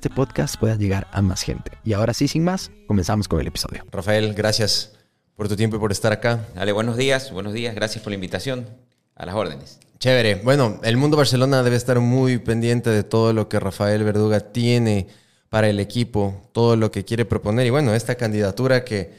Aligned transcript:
podcast 0.00 0.54
pueda 0.56 0.76
llegar 0.76 1.08
a 1.10 1.20
más 1.20 1.42
gente. 1.42 1.72
Y 1.84 1.94
ahora 1.94 2.14
sí, 2.14 2.28
sin 2.28 2.44
más, 2.44 2.70
comenzamos 2.86 3.26
con 3.26 3.40
el 3.40 3.48
episodio. 3.48 3.84
Rafael, 3.90 4.32
gracias 4.34 4.92
por 5.34 5.48
tu 5.48 5.56
tiempo 5.56 5.76
y 5.76 5.80
por 5.80 5.90
estar 5.90 6.12
acá. 6.12 6.46
Dale, 6.54 6.70
buenos 6.70 6.96
días, 6.96 7.32
buenos 7.32 7.52
días, 7.52 7.74
gracias 7.74 8.04
por 8.04 8.12
la 8.12 8.14
invitación. 8.14 8.68
A 9.16 9.26
las 9.26 9.34
órdenes. 9.34 9.80
Chévere. 9.98 10.36
Bueno, 10.36 10.80
el 10.84 10.96
mundo 10.96 11.16
Barcelona 11.16 11.64
debe 11.64 11.74
estar 11.74 11.98
muy 11.98 12.38
pendiente 12.38 12.90
de 12.90 13.02
todo 13.02 13.32
lo 13.32 13.48
que 13.48 13.58
Rafael 13.58 14.04
Verduga 14.04 14.38
tiene 14.38 15.08
para 15.48 15.68
el 15.68 15.80
equipo, 15.80 16.48
todo 16.52 16.76
lo 16.76 16.92
que 16.92 17.04
quiere 17.04 17.24
proponer. 17.24 17.66
Y 17.66 17.70
bueno, 17.70 17.92
esta 17.92 18.14
candidatura 18.14 18.84
que 18.84 19.12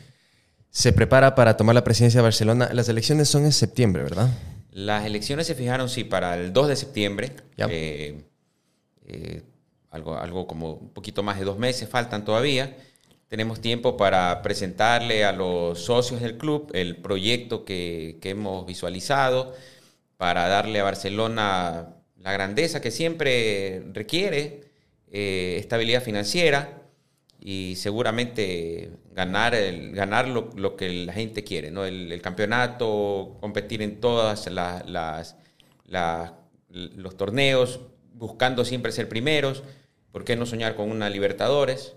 se 0.69 0.93
prepara 0.93 1.35
para 1.35 1.57
tomar 1.57 1.75
la 1.75 1.83
presidencia 1.83 2.19
de 2.19 2.23
Barcelona, 2.23 2.69
las 2.71 2.87
elecciones 2.87 3.27
son 3.27 3.43
en 3.43 3.51
septiembre, 3.51 4.03
¿verdad? 4.03 4.29
Las 4.71 5.05
elecciones 5.05 5.47
se 5.47 5.55
fijaron, 5.55 5.89
sí, 5.89 6.05
para 6.05 6.37
el 6.37 6.53
2 6.53 6.67
de 6.69 6.75
septiembre. 6.75 7.31
Eh, 7.57 8.23
eh, 9.07 9.41
algo, 9.91 10.17
algo 10.17 10.47
como 10.47 10.73
un 10.73 10.89
poquito 10.89 11.23
más 11.23 11.39
de 11.39 11.45
dos 11.45 11.57
meses 11.57 11.89
faltan 11.89 12.25
todavía. 12.25 12.77
Tenemos 13.27 13.61
tiempo 13.61 13.95
para 13.97 14.41
presentarle 14.41 15.23
a 15.23 15.31
los 15.31 15.79
socios 15.79 16.21
del 16.21 16.37
club 16.37 16.71
el 16.73 16.97
proyecto 16.97 17.63
que, 17.65 18.17
que 18.21 18.31
hemos 18.31 18.65
visualizado, 18.65 19.53
para 20.17 20.47
darle 20.47 20.79
a 20.79 20.83
Barcelona 20.83 21.95
la 22.17 22.33
grandeza 22.33 22.81
que 22.81 22.91
siempre 22.91 23.83
requiere, 23.93 24.61
eh, 25.11 25.57
estabilidad 25.57 26.03
financiera 26.03 26.83
y 27.39 27.75
seguramente 27.77 28.91
ganar, 29.13 29.55
el, 29.55 29.93
ganar 29.93 30.27
lo, 30.27 30.75
que 30.75 31.05
la 31.05 31.13
gente 31.13 31.43
quiere, 31.43 31.71
¿no? 31.71 31.85
el, 31.85 32.21
campeonato, 32.21 33.37
competir 33.39 33.81
en 33.81 33.99
todas 33.99 34.47
las, 34.47 35.35
los 36.67 37.17
torneos, 37.17 37.79
buscando 38.13 38.65
siempre 38.65 38.91
ser 38.91 39.07
primeros. 39.07 39.63
¿Por 40.11 40.23
qué 40.23 40.35
no 40.35 40.45
soñar 40.45 40.75
con 40.75 40.89
una 40.91 41.09
Libertadores? 41.09 41.95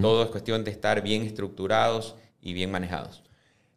Todo 0.00 0.22
es 0.22 0.30
cuestión 0.30 0.62
de 0.62 0.70
estar 0.70 1.02
bien 1.02 1.22
estructurados 1.22 2.14
y 2.40 2.52
bien 2.52 2.70
manejados. 2.70 3.24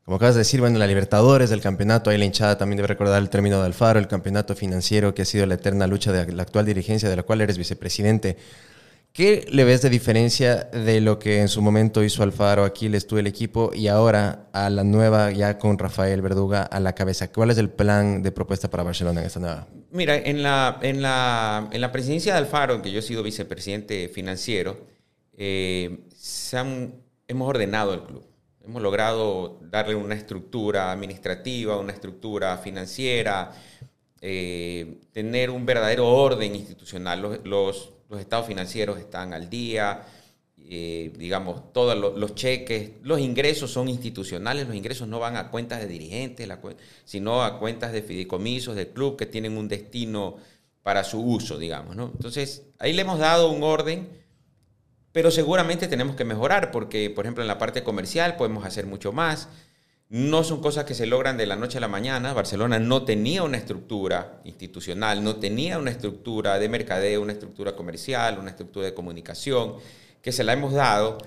Como 0.04 0.18
acabas 0.18 0.36
de 0.36 0.40
decir, 0.40 0.62
bueno, 0.62 0.78
la 0.78 0.88
Libertadores, 0.88 1.50
del 1.50 1.60
campeonato, 1.60 2.10
ahí 2.10 2.18
la 2.18 2.26
hinchada 2.26 2.58
también 2.58 2.78
debe 2.78 2.88
recordar 2.88 3.22
el 3.22 3.30
término 3.30 3.60
de 3.60 3.66
Alfaro, 3.66 4.00
el 4.00 4.08
campeonato 4.08 4.56
financiero 4.56 5.14
que 5.14 5.24
ha 5.24 5.26
sido 5.26 5.46
la 5.46 5.56
eterna 5.56 5.88
lucha 5.88 6.12
de 6.12 6.32
la 6.32 6.44
actual 6.44 6.66
dirigencia 6.66 7.10
de 7.10 7.16
la 7.16 7.24
cual 7.24 7.42
eres 7.42 7.58
vicepresidente. 7.58 8.38
¿Qué 9.12 9.48
le 9.50 9.64
ves 9.64 9.82
de 9.82 9.90
diferencia 9.90 10.66
de 10.66 11.02
lo 11.02 11.18
que 11.18 11.42
en 11.42 11.48
su 11.48 11.62
momento 11.62 12.04
hizo 12.04 12.22
Alfaro, 12.22 12.64
Aquiles, 12.64 13.08
tú 13.08 13.18
el 13.18 13.26
equipo, 13.26 13.72
y 13.74 13.88
ahora 13.88 14.48
a 14.54 14.70
la 14.70 14.84
nueva, 14.84 15.32
ya 15.32 15.58
con 15.58 15.80
Rafael 15.80 16.22
Verduga 16.22 16.62
a 16.62 16.80
la 16.80 16.94
cabeza? 16.94 17.32
¿Cuál 17.32 17.50
es 17.50 17.58
el 17.58 17.72
plan 17.72 18.22
de 18.22 18.32
propuesta 18.32 18.70
para 18.70 18.84
Barcelona 18.84 19.22
en 19.22 19.26
esta 19.26 19.40
nueva? 19.40 19.68
Mira, 19.90 20.16
en 20.18 20.44
la, 20.44 20.78
en 20.84 21.02
la, 21.02 21.68
en 21.72 21.82
la 21.82 21.92
presidencia 21.92 22.34
de 22.34 22.40
Alfaro, 22.40 22.76
en 22.76 22.84
que 22.84 22.92
yo 22.92 23.00
he 23.00 23.02
sido 23.02 23.24
vicepresidente 23.24 24.08
financiero, 24.08 24.86
eh, 25.36 26.00
hemos 27.28 27.50
ordenado 27.50 27.94
el 27.94 28.04
club. 28.04 28.24
Hemos 28.64 28.82
logrado 28.82 29.60
darle 29.62 29.96
una 29.96 30.14
estructura 30.16 30.92
administrativa, 30.92 31.78
una 31.78 31.94
estructura 31.94 32.58
financiera, 32.58 33.52
eh, 34.20 35.00
tener 35.14 35.50
un 35.52 35.66
verdadero 35.66 36.08
orden 36.08 36.54
institucional. 36.56 37.40
Los 37.44 37.94
los 38.10 38.20
estados 38.20 38.48
financieros 38.48 39.00
están 39.00 39.34
al 39.34 39.50
día, 39.50 40.06
eh, 40.70 41.14
digamos, 41.18 41.72
todos 41.72 41.98
los, 41.98 42.36
cheques, 42.36 42.92
los 43.02 43.20
ingresos 43.20 43.72
son 43.72 43.88
institucionales, 43.88 44.68
los 44.68 44.76
ingresos 44.76 45.08
no 45.08 45.18
van 45.18 45.38
a 45.38 45.50
cuentas 45.50 45.80
de 45.80 45.88
dirigentes, 45.88 46.50
sino 47.06 47.44
a 47.44 47.58
cuentas 47.58 47.94
de 47.94 48.02
fideicomisos 48.02 48.76
del 48.76 48.90
club 48.90 49.18
que 49.18 49.26
tienen 49.26 49.58
un 49.58 49.70
destino 49.70 50.36
para 50.84 51.06
su 51.06 51.22
uso, 51.22 51.58
digamos. 51.58 51.96
Entonces, 51.96 52.64
ahí 52.80 52.92
le 52.92 53.04
hemos 53.04 53.20
dado 53.20 53.50
un 53.50 53.64
orden, 53.64 54.10
pero 55.14 55.32
seguramente 55.32 55.88
tenemos 55.88 56.16
que 56.18 56.26
mejorar, 56.26 56.72
porque, 56.72 57.10
por 57.10 57.26
ejemplo, 57.26 57.44
en 57.44 57.48
la 57.48 57.58
parte 57.58 57.84
comercial 57.84 58.36
podemos 58.36 58.66
hacer 58.66 58.86
mucho 58.88 59.14
más. 59.14 59.48
No 60.10 60.46
son 60.46 60.62
cosas 60.62 60.86
que 60.86 60.94
se 60.94 61.06
logran 61.06 61.36
de 61.36 61.46
la 61.46 61.58
noche 61.58 61.80
a 61.80 61.82
la 61.82 61.90
mañana. 61.90 62.34
Barcelona 62.34 62.80
no 62.80 63.04
tenía 63.04 63.44
una 63.44 63.58
estructura 63.58 64.40
institucional, 64.46 65.22
no 65.22 65.36
tenía 65.36 65.78
una 65.78 65.92
estructura 65.92 66.58
de 66.60 66.70
mercadeo, 66.70 67.22
una 67.22 67.34
estructura 67.34 67.76
comercial, 67.76 68.40
una 68.40 68.52
estructura 68.52 68.86
de 68.86 68.94
comunicación, 68.94 69.76
que 70.22 70.32
se 70.32 70.46
la 70.46 70.54
hemos 70.54 70.74
dado. 70.74 71.18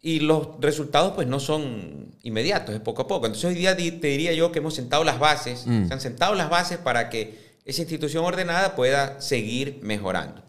Y 0.00 0.20
los 0.20 0.60
resultados 0.60 1.14
pues 1.14 1.26
no 1.26 1.40
son 1.40 2.14
inmediatos, 2.22 2.74
es 2.74 2.80
poco 2.80 3.02
a 3.02 3.08
poco. 3.08 3.26
Entonces 3.26 3.50
hoy 3.50 3.56
día 3.56 3.76
te 3.76 4.06
diría 4.06 4.32
yo 4.32 4.52
que 4.52 4.60
hemos 4.60 4.74
sentado 4.74 5.02
las 5.02 5.18
bases, 5.18 5.66
mm. 5.66 5.88
se 5.88 5.94
han 5.94 6.00
sentado 6.00 6.34
las 6.36 6.48
bases 6.48 6.78
para 6.78 7.10
que 7.10 7.56
esa 7.64 7.82
institución 7.82 8.24
ordenada 8.24 8.76
pueda 8.76 9.20
seguir 9.20 9.80
mejorando. 9.82 10.42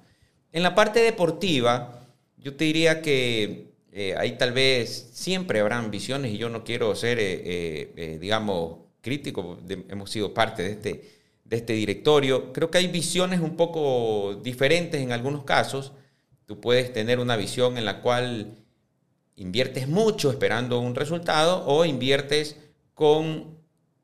En 0.52 0.62
la 0.62 0.76
parte 0.76 1.00
deportiva, 1.00 2.02
yo 2.38 2.56
te 2.56 2.66
diría 2.66 3.02
que 3.02 3.75
eh, 3.98 4.14
ahí 4.18 4.38
tal 4.38 4.52
vez 4.52 5.10
siempre 5.14 5.62
habrán 5.62 5.90
visiones 5.90 6.34
y 6.34 6.38
yo 6.38 6.50
no 6.50 6.66
quiero 6.66 6.94
ser, 6.96 7.18
eh, 7.18 7.94
eh, 7.96 8.18
digamos, 8.20 8.80
crítico, 9.00 9.58
hemos 9.88 10.12
sido 10.12 10.34
parte 10.34 10.64
de 10.64 10.72
este, 10.72 11.12
de 11.46 11.56
este 11.56 11.72
directorio. 11.72 12.52
Creo 12.52 12.70
que 12.70 12.80
hay 12.80 12.88
visiones 12.88 13.40
un 13.40 13.56
poco 13.56 14.36
diferentes 14.44 15.02
en 15.02 15.14
algunos 15.14 15.46
casos. 15.46 15.94
Tú 16.46 16.60
puedes 16.60 16.92
tener 16.92 17.20
una 17.20 17.38
visión 17.38 17.78
en 17.78 17.86
la 17.86 18.02
cual 18.02 18.58
inviertes 19.38 19.88
mucho 19.88 20.30
esperando 20.30 20.78
un 20.80 20.94
resultado 20.94 21.66
o 21.66 21.86
inviertes 21.86 22.58
con 22.96 23.58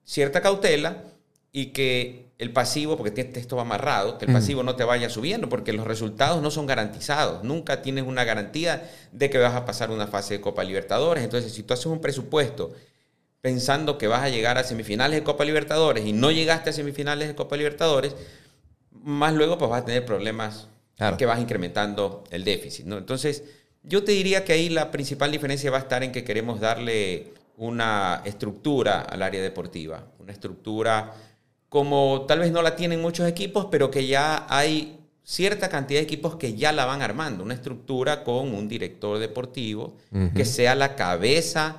cierta 0.05 0.41
cautela 0.41 1.03
y 1.51 1.73
que 1.73 2.30
el 2.41 2.51
pasivo, 2.51 2.97
porque 2.97 3.31
esto 3.35 3.55
va 3.55 3.61
amarrado, 3.61 4.17
que 4.17 4.25
el 4.25 4.33
pasivo 4.33 4.63
no 4.63 4.75
te 4.75 4.83
vaya 4.83 5.11
subiendo, 5.11 5.47
porque 5.47 5.73
los 5.73 5.85
resultados 5.85 6.41
no 6.41 6.49
son 6.49 6.65
garantizados. 6.65 7.43
Nunca 7.43 7.83
tienes 7.83 8.03
una 8.03 8.23
garantía 8.23 8.89
de 9.11 9.29
que 9.29 9.37
vas 9.37 9.53
a 9.53 9.63
pasar 9.63 9.91
una 9.91 10.07
fase 10.07 10.33
de 10.33 10.41
Copa 10.41 10.63
Libertadores. 10.63 11.23
Entonces, 11.23 11.53
si 11.53 11.61
tú 11.61 11.75
haces 11.75 11.85
un 11.85 12.01
presupuesto 12.01 12.73
pensando 13.41 13.99
que 13.99 14.07
vas 14.07 14.23
a 14.23 14.29
llegar 14.29 14.57
a 14.57 14.63
semifinales 14.63 15.19
de 15.19 15.23
Copa 15.23 15.45
Libertadores 15.45 16.03
y 16.03 16.13
no 16.13 16.31
llegaste 16.31 16.71
a 16.71 16.73
semifinales 16.73 17.27
de 17.27 17.35
Copa 17.35 17.55
Libertadores, 17.57 18.15
más 18.89 19.35
luego 19.35 19.59
pues 19.59 19.69
vas 19.69 19.83
a 19.83 19.85
tener 19.85 20.03
problemas 20.03 20.67
que 21.19 21.27
vas 21.27 21.39
incrementando 21.39 22.23
el 22.31 22.43
déficit. 22.43 22.87
¿no? 22.87 22.97
Entonces, 22.97 23.43
yo 23.83 24.03
te 24.03 24.13
diría 24.13 24.43
que 24.43 24.53
ahí 24.53 24.69
la 24.69 24.89
principal 24.89 25.31
diferencia 25.31 25.69
va 25.69 25.77
a 25.77 25.81
estar 25.81 26.01
en 26.03 26.11
que 26.11 26.23
queremos 26.23 26.59
darle 26.59 27.33
una 27.57 28.23
estructura 28.25 29.01
al 29.01 29.21
área 29.21 29.43
deportiva, 29.43 30.07
una 30.17 30.31
estructura 30.31 31.13
como 31.71 32.25
tal 32.27 32.39
vez 32.39 32.51
no 32.51 32.61
la 32.61 32.75
tienen 32.75 33.01
muchos 33.01 33.25
equipos, 33.25 33.67
pero 33.71 33.89
que 33.89 34.05
ya 34.05 34.45
hay 34.49 34.99
cierta 35.23 35.69
cantidad 35.69 36.01
de 36.01 36.03
equipos 36.03 36.35
que 36.35 36.53
ya 36.53 36.73
la 36.73 36.83
van 36.83 37.01
armando, 37.01 37.45
una 37.45 37.53
estructura 37.53 38.25
con 38.25 38.53
un 38.53 38.67
director 38.67 39.17
deportivo 39.19 39.95
que 40.35 40.43
sea 40.43 40.75
la 40.75 40.97
cabeza 40.97 41.77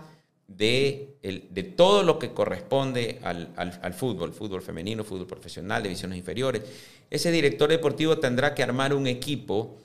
de, 0.49 1.19
de, 1.23 1.63
todo 1.63 2.05
lo 2.05 2.19
que 2.19 2.33
corresponde 2.33 3.21
al, 3.23 3.51
al, 3.55 3.93
fútbol, 3.93 4.33
fútbol 4.33 4.63
femenino, 4.63 5.05
fútbol 5.05 5.27
profesional, 5.27 5.83
divisiones 5.83 6.17
inferiores. 6.17 6.63
Ese 7.11 7.31
director 7.31 7.69
deportivo 7.69 8.17
tendrá 8.17 8.55
que 8.55 8.63
armar 8.63 8.95
un 8.95 9.07
equipo 9.07 9.77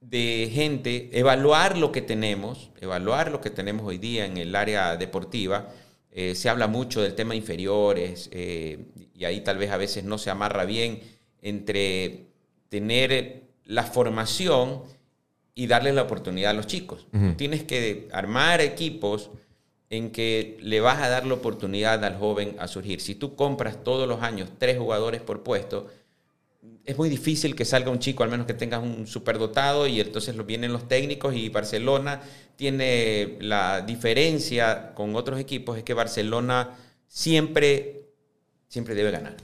de 0.00 0.50
gente, 0.50 1.10
evaluar 1.12 1.76
lo 1.76 1.92
que 1.92 2.00
tenemos, 2.00 2.70
evaluar 2.80 3.30
lo 3.30 3.42
que 3.42 3.50
tenemos 3.50 3.86
hoy 3.86 3.98
día 3.98 4.24
en 4.24 4.38
el 4.38 4.56
área 4.56 4.96
deportiva, 4.96 5.68
eh, 6.12 6.34
se 6.34 6.48
habla 6.48 6.66
mucho 6.66 7.02
del 7.02 7.14
tema 7.14 7.34
inferiores 7.34 8.28
eh, 8.32 8.86
y 9.14 9.24
ahí 9.24 9.42
tal 9.42 9.58
vez 9.58 9.70
a 9.70 9.76
veces 9.76 10.04
no 10.04 10.18
se 10.18 10.30
amarra 10.30 10.64
bien 10.64 11.00
entre 11.40 12.26
tener 12.68 13.44
la 13.64 13.84
formación 13.84 14.82
y 15.54 15.66
darle 15.66 15.92
la 15.92 16.02
oportunidad 16.02 16.50
a 16.50 16.54
los 16.54 16.66
chicos. 16.66 17.06
Tienes 17.36 17.64
que 17.64 18.08
armar 18.12 18.60
equipos 18.60 19.30
en 19.90 20.10
que 20.10 20.56
le 20.60 20.80
vas 20.80 21.02
a 21.02 21.08
dar 21.08 21.26
la 21.26 21.34
oportunidad 21.34 22.04
al 22.04 22.16
joven 22.16 22.56
a 22.58 22.68
surgir. 22.68 23.00
Si 23.00 23.14
tú 23.14 23.34
compras 23.34 23.82
todos 23.84 24.08
los 24.08 24.22
años 24.22 24.48
tres 24.58 24.78
jugadores 24.78 25.20
por 25.20 25.42
puesto, 25.42 25.88
es 26.84 26.96
muy 26.96 27.08
difícil 27.08 27.54
que 27.54 27.64
salga 27.64 27.90
un 27.90 27.98
chico, 27.98 28.22
al 28.22 28.30
menos 28.30 28.46
que 28.46 28.54
tengas 28.54 28.82
un 28.82 29.06
superdotado, 29.06 29.86
y 29.86 30.00
entonces 30.00 30.36
lo 30.36 30.44
vienen 30.44 30.72
los 30.72 30.88
técnicos 30.88 31.34
y 31.34 31.48
Barcelona 31.48 32.22
tiene 32.60 33.38
la 33.40 33.80
diferencia 33.80 34.92
con 34.92 35.16
otros 35.16 35.40
equipos, 35.40 35.78
es 35.78 35.82
que 35.82 35.94
Barcelona 35.94 36.76
siempre, 37.08 38.02
siempre 38.68 38.94
debe 38.94 39.10
ganar. 39.10 39.34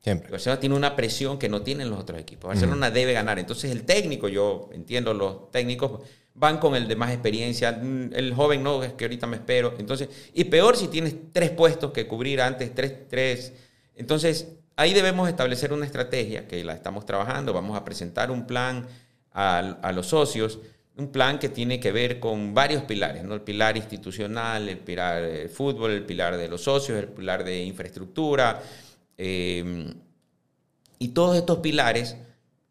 Siempre. 0.00 0.30
Barcelona 0.30 0.60
tiene 0.60 0.74
una 0.74 0.96
presión 0.96 1.38
que 1.38 1.50
no 1.50 1.60
tienen 1.60 1.90
los 1.90 2.00
otros 2.00 2.18
equipos. 2.18 2.48
Barcelona 2.48 2.90
debe 2.90 3.12
ganar. 3.12 3.38
Entonces 3.38 3.70
el 3.70 3.82
técnico, 3.84 4.28
yo 4.28 4.70
entiendo 4.72 5.12
los 5.12 5.50
técnicos 5.50 6.00
van 6.32 6.56
con 6.56 6.74
el 6.74 6.88
de 6.88 6.96
más 6.96 7.12
experiencia. 7.12 7.72
Mm, 7.72 8.14
El 8.14 8.32
joven 8.32 8.62
no, 8.62 8.82
es 8.82 8.94
que 8.94 9.04
ahorita 9.04 9.26
me 9.26 9.36
espero. 9.36 9.74
Entonces, 9.78 10.08
y 10.32 10.44
peor 10.44 10.78
si 10.78 10.88
tienes 10.88 11.14
tres 11.34 11.50
puestos 11.50 11.92
que 11.92 12.06
cubrir 12.06 12.40
antes, 12.40 12.74
tres, 12.74 13.06
tres. 13.10 13.52
Entonces, 13.94 14.48
ahí 14.76 14.94
debemos 14.94 15.28
establecer 15.28 15.74
una 15.74 15.84
estrategia 15.84 16.48
que 16.48 16.64
la 16.64 16.72
estamos 16.72 17.04
trabajando. 17.04 17.52
Vamos 17.52 17.76
a 17.76 17.84
presentar 17.84 18.30
un 18.30 18.46
plan 18.46 18.86
a, 19.32 19.58
a 19.58 19.92
los 19.92 20.06
socios, 20.06 20.60
un 20.96 21.08
plan 21.08 21.38
que 21.38 21.48
tiene 21.48 21.80
que 21.80 21.90
ver 21.92 22.20
con 22.20 22.54
varios 22.54 22.84
pilares, 22.84 23.24
¿no? 23.24 23.34
El 23.34 23.40
pilar 23.40 23.76
institucional, 23.76 24.68
el 24.68 24.78
pilar 24.78 25.22
de 25.22 25.48
fútbol, 25.48 25.90
el 25.90 26.04
pilar 26.04 26.36
de 26.36 26.48
los 26.48 26.62
socios, 26.62 26.98
el 26.98 27.08
pilar 27.08 27.44
de 27.44 27.64
infraestructura. 27.64 28.62
eh, 29.18 29.94
y 30.98 31.08
todos 31.08 31.36
estos 31.36 31.58
pilares, 31.58 32.16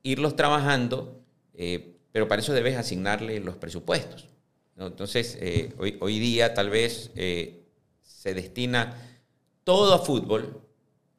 irlos 0.02 0.36
trabajando, 0.36 1.22
eh, 1.54 1.98
pero 2.12 2.28
para 2.28 2.42
eso 2.42 2.54
debes 2.54 2.76
asignarle 2.78 3.40
los 3.40 3.58
presupuestos. 3.58 4.28
¿no? 4.76 4.88
Entonces, 4.88 5.38
eh, 5.40 5.74
hoy, 5.78 5.98
hoy 6.00 6.20
día 6.20 6.54
tal 6.54 6.70
vez 6.70 7.12
eh, 7.16 7.64
se 8.02 8.34
destina 8.34 8.98
todo 9.64 9.94
a 9.94 10.00
fútbol, 10.00 10.62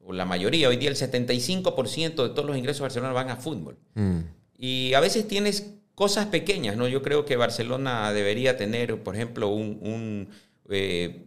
o 0.04 0.12
la 0.12 0.24
mayoría, 0.24 0.68
hoy 0.68 0.76
día 0.76 0.90
el 0.90 0.96
75% 0.96 2.22
de 2.22 2.28
todos 2.30 2.44
los 2.44 2.56
ingresos 2.56 2.78
de 2.78 2.82
Barcelona 2.82 3.12
van 3.12 3.30
a 3.30 3.36
fútbol. 3.36 3.76
Mm. 3.94 4.18
Y 4.58 4.92
a 4.94 5.00
veces 5.00 5.28
tienes 5.28 5.73
cosas 5.94 6.26
pequeñas, 6.26 6.76
¿no? 6.76 6.88
Yo 6.88 7.02
creo 7.02 7.24
que 7.24 7.36
Barcelona 7.36 8.12
debería 8.12 8.56
tener, 8.56 9.02
por 9.02 9.14
ejemplo, 9.14 9.48
un, 9.48 9.78
un, 9.82 10.28
eh, 10.68 11.24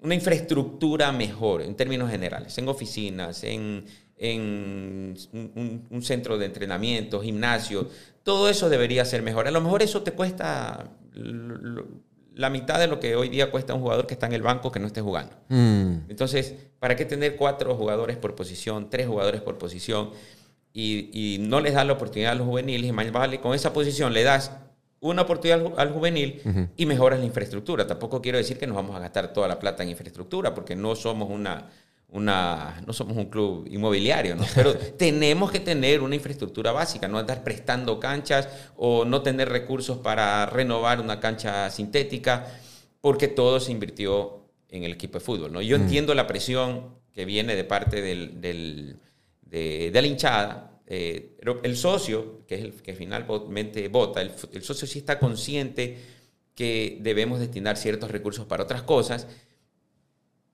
una 0.00 0.14
infraestructura 0.14 1.10
mejor 1.12 1.62
en 1.62 1.74
términos 1.74 2.10
generales, 2.10 2.56
en 2.58 2.68
oficinas, 2.68 3.42
en, 3.44 3.84
en 4.18 5.16
un, 5.90 6.02
centro 6.02 6.38
de 6.38 6.46
entrenamiento, 6.46 7.20
gimnasio, 7.20 7.88
todo 8.22 8.48
eso 8.48 8.68
debería 8.68 9.04
ser 9.04 9.22
mejor. 9.22 9.48
A 9.48 9.50
lo 9.50 9.60
mejor 9.60 9.82
eso 9.82 10.02
te 10.02 10.12
cuesta 10.12 10.90
la 12.34 12.50
mitad 12.50 12.78
de 12.78 12.86
lo 12.86 13.00
que 13.00 13.16
hoy 13.16 13.28
día 13.28 13.50
cuesta 13.50 13.74
un 13.74 13.80
jugador 13.80 14.06
que 14.06 14.14
está 14.14 14.26
en 14.26 14.32
el 14.32 14.42
banco 14.42 14.70
que 14.70 14.78
no 14.78 14.86
esté 14.86 15.00
jugando. 15.00 15.34
Mm. 15.48 16.08
Entonces, 16.08 16.54
¿para 16.78 16.94
qué 16.94 17.04
tener 17.04 17.36
cuatro 17.36 17.74
jugadores 17.74 18.16
por 18.16 18.34
posición, 18.34 18.90
tres 18.90 19.06
jugadores 19.06 19.40
por 19.40 19.58
posición? 19.58 20.10
Y, 20.80 21.10
y 21.12 21.38
no 21.40 21.60
les 21.60 21.74
das 21.74 21.84
la 21.86 21.94
oportunidad 21.94 22.32
a 22.32 22.34
los 22.36 22.46
juveniles 22.46 22.88
y 22.88 22.92
más 22.92 23.10
vale 23.10 23.40
con 23.40 23.52
esa 23.54 23.72
posición 23.72 24.12
le 24.12 24.22
das 24.22 24.52
una 25.00 25.22
oportunidad 25.22 25.58
al, 25.60 25.66
ju- 25.66 25.74
al 25.76 25.90
juvenil 25.92 26.40
y 26.76 26.86
mejoras 26.86 27.18
la 27.18 27.24
infraestructura. 27.24 27.84
Tampoco 27.86 28.20
quiero 28.22 28.38
decir 28.38 28.58
que 28.58 28.66
nos 28.66 28.76
vamos 28.76 28.94
a 28.94 29.00
gastar 29.00 29.32
toda 29.32 29.48
la 29.48 29.58
plata 29.58 29.82
en 29.82 29.88
infraestructura 29.90 30.54
porque 30.54 30.76
no 30.76 30.94
somos 30.94 31.30
una, 31.30 31.66
una 32.10 32.80
no 32.86 32.92
somos 32.92 33.16
un 33.16 33.26
club 33.26 33.66
inmobiliario, 33.70 34.36
¿no? 34.36 34.44
Pero 34.54 34.74
tenemos 34.96 35.50
que 35.50 35.60
tener 35.60 36.00
una 36.00 36.14
infraestructura 36.14 36.70
básica, 36.72 37.08
no 37.08 37.18
andar 37.18 37.42
prestando 37.44 37.98
canchas 38.00 38.48
o 38.76 39.04
no 39.04 39.22
tener 39.22 39.48
recursos 39.48 39.98
para 39.98 40.46
renovar 40.46 41.00
una 41.00 41.18
cancha 41.20 41.70
sintética 41.70 42.46
porque 43.00 43.28
todo 43.28 43.58
se 43.60 43.72
invirtió 43.72 44.40
en 44.70 44.84
el 44.84 44.92
equipo 44.92 45.18
de 45.18 45.24
fútbol. 45.24 45.52
¿no? 45.52 45.60
Yo 45.62 45.76
entiendo 45.76 46.14
la 46.14 46.26
presión 46.26 46.96
que 47.12 47.24
viene 47.24 47.56
de 47.56 47.64
parte 47.64 48.00
del, 48.00 48.40
del- 48.40 48.96
de, 49.50 49.90
de 49.92 50.02
la 50.02 50.08
hinchada, 50.08 50.80
eh, 50.86 51.34
pero 51.38 51.60
el 51.62 51.76
socio, 51.76 52.44
que 52.46 52.54
es 52.56 52.62
el 52.62 52.72
que 52.82 52.94
finalmente 52.94 53.88
vota, 53.88 54.20
el, 54.22 54.30
socio 54.62 54.86
sí 54.86 54.98
está 55.00 55.18
consciente 55.18 55.98
que 56.54 56.98
debemos 57.00 57.38
destinar 57.40 57.76
ciertos 57.76 58.10
recursos 58.10 58.46
para 58.46 58.64
otras 58.64 58.82
cosas. 58.82 59.26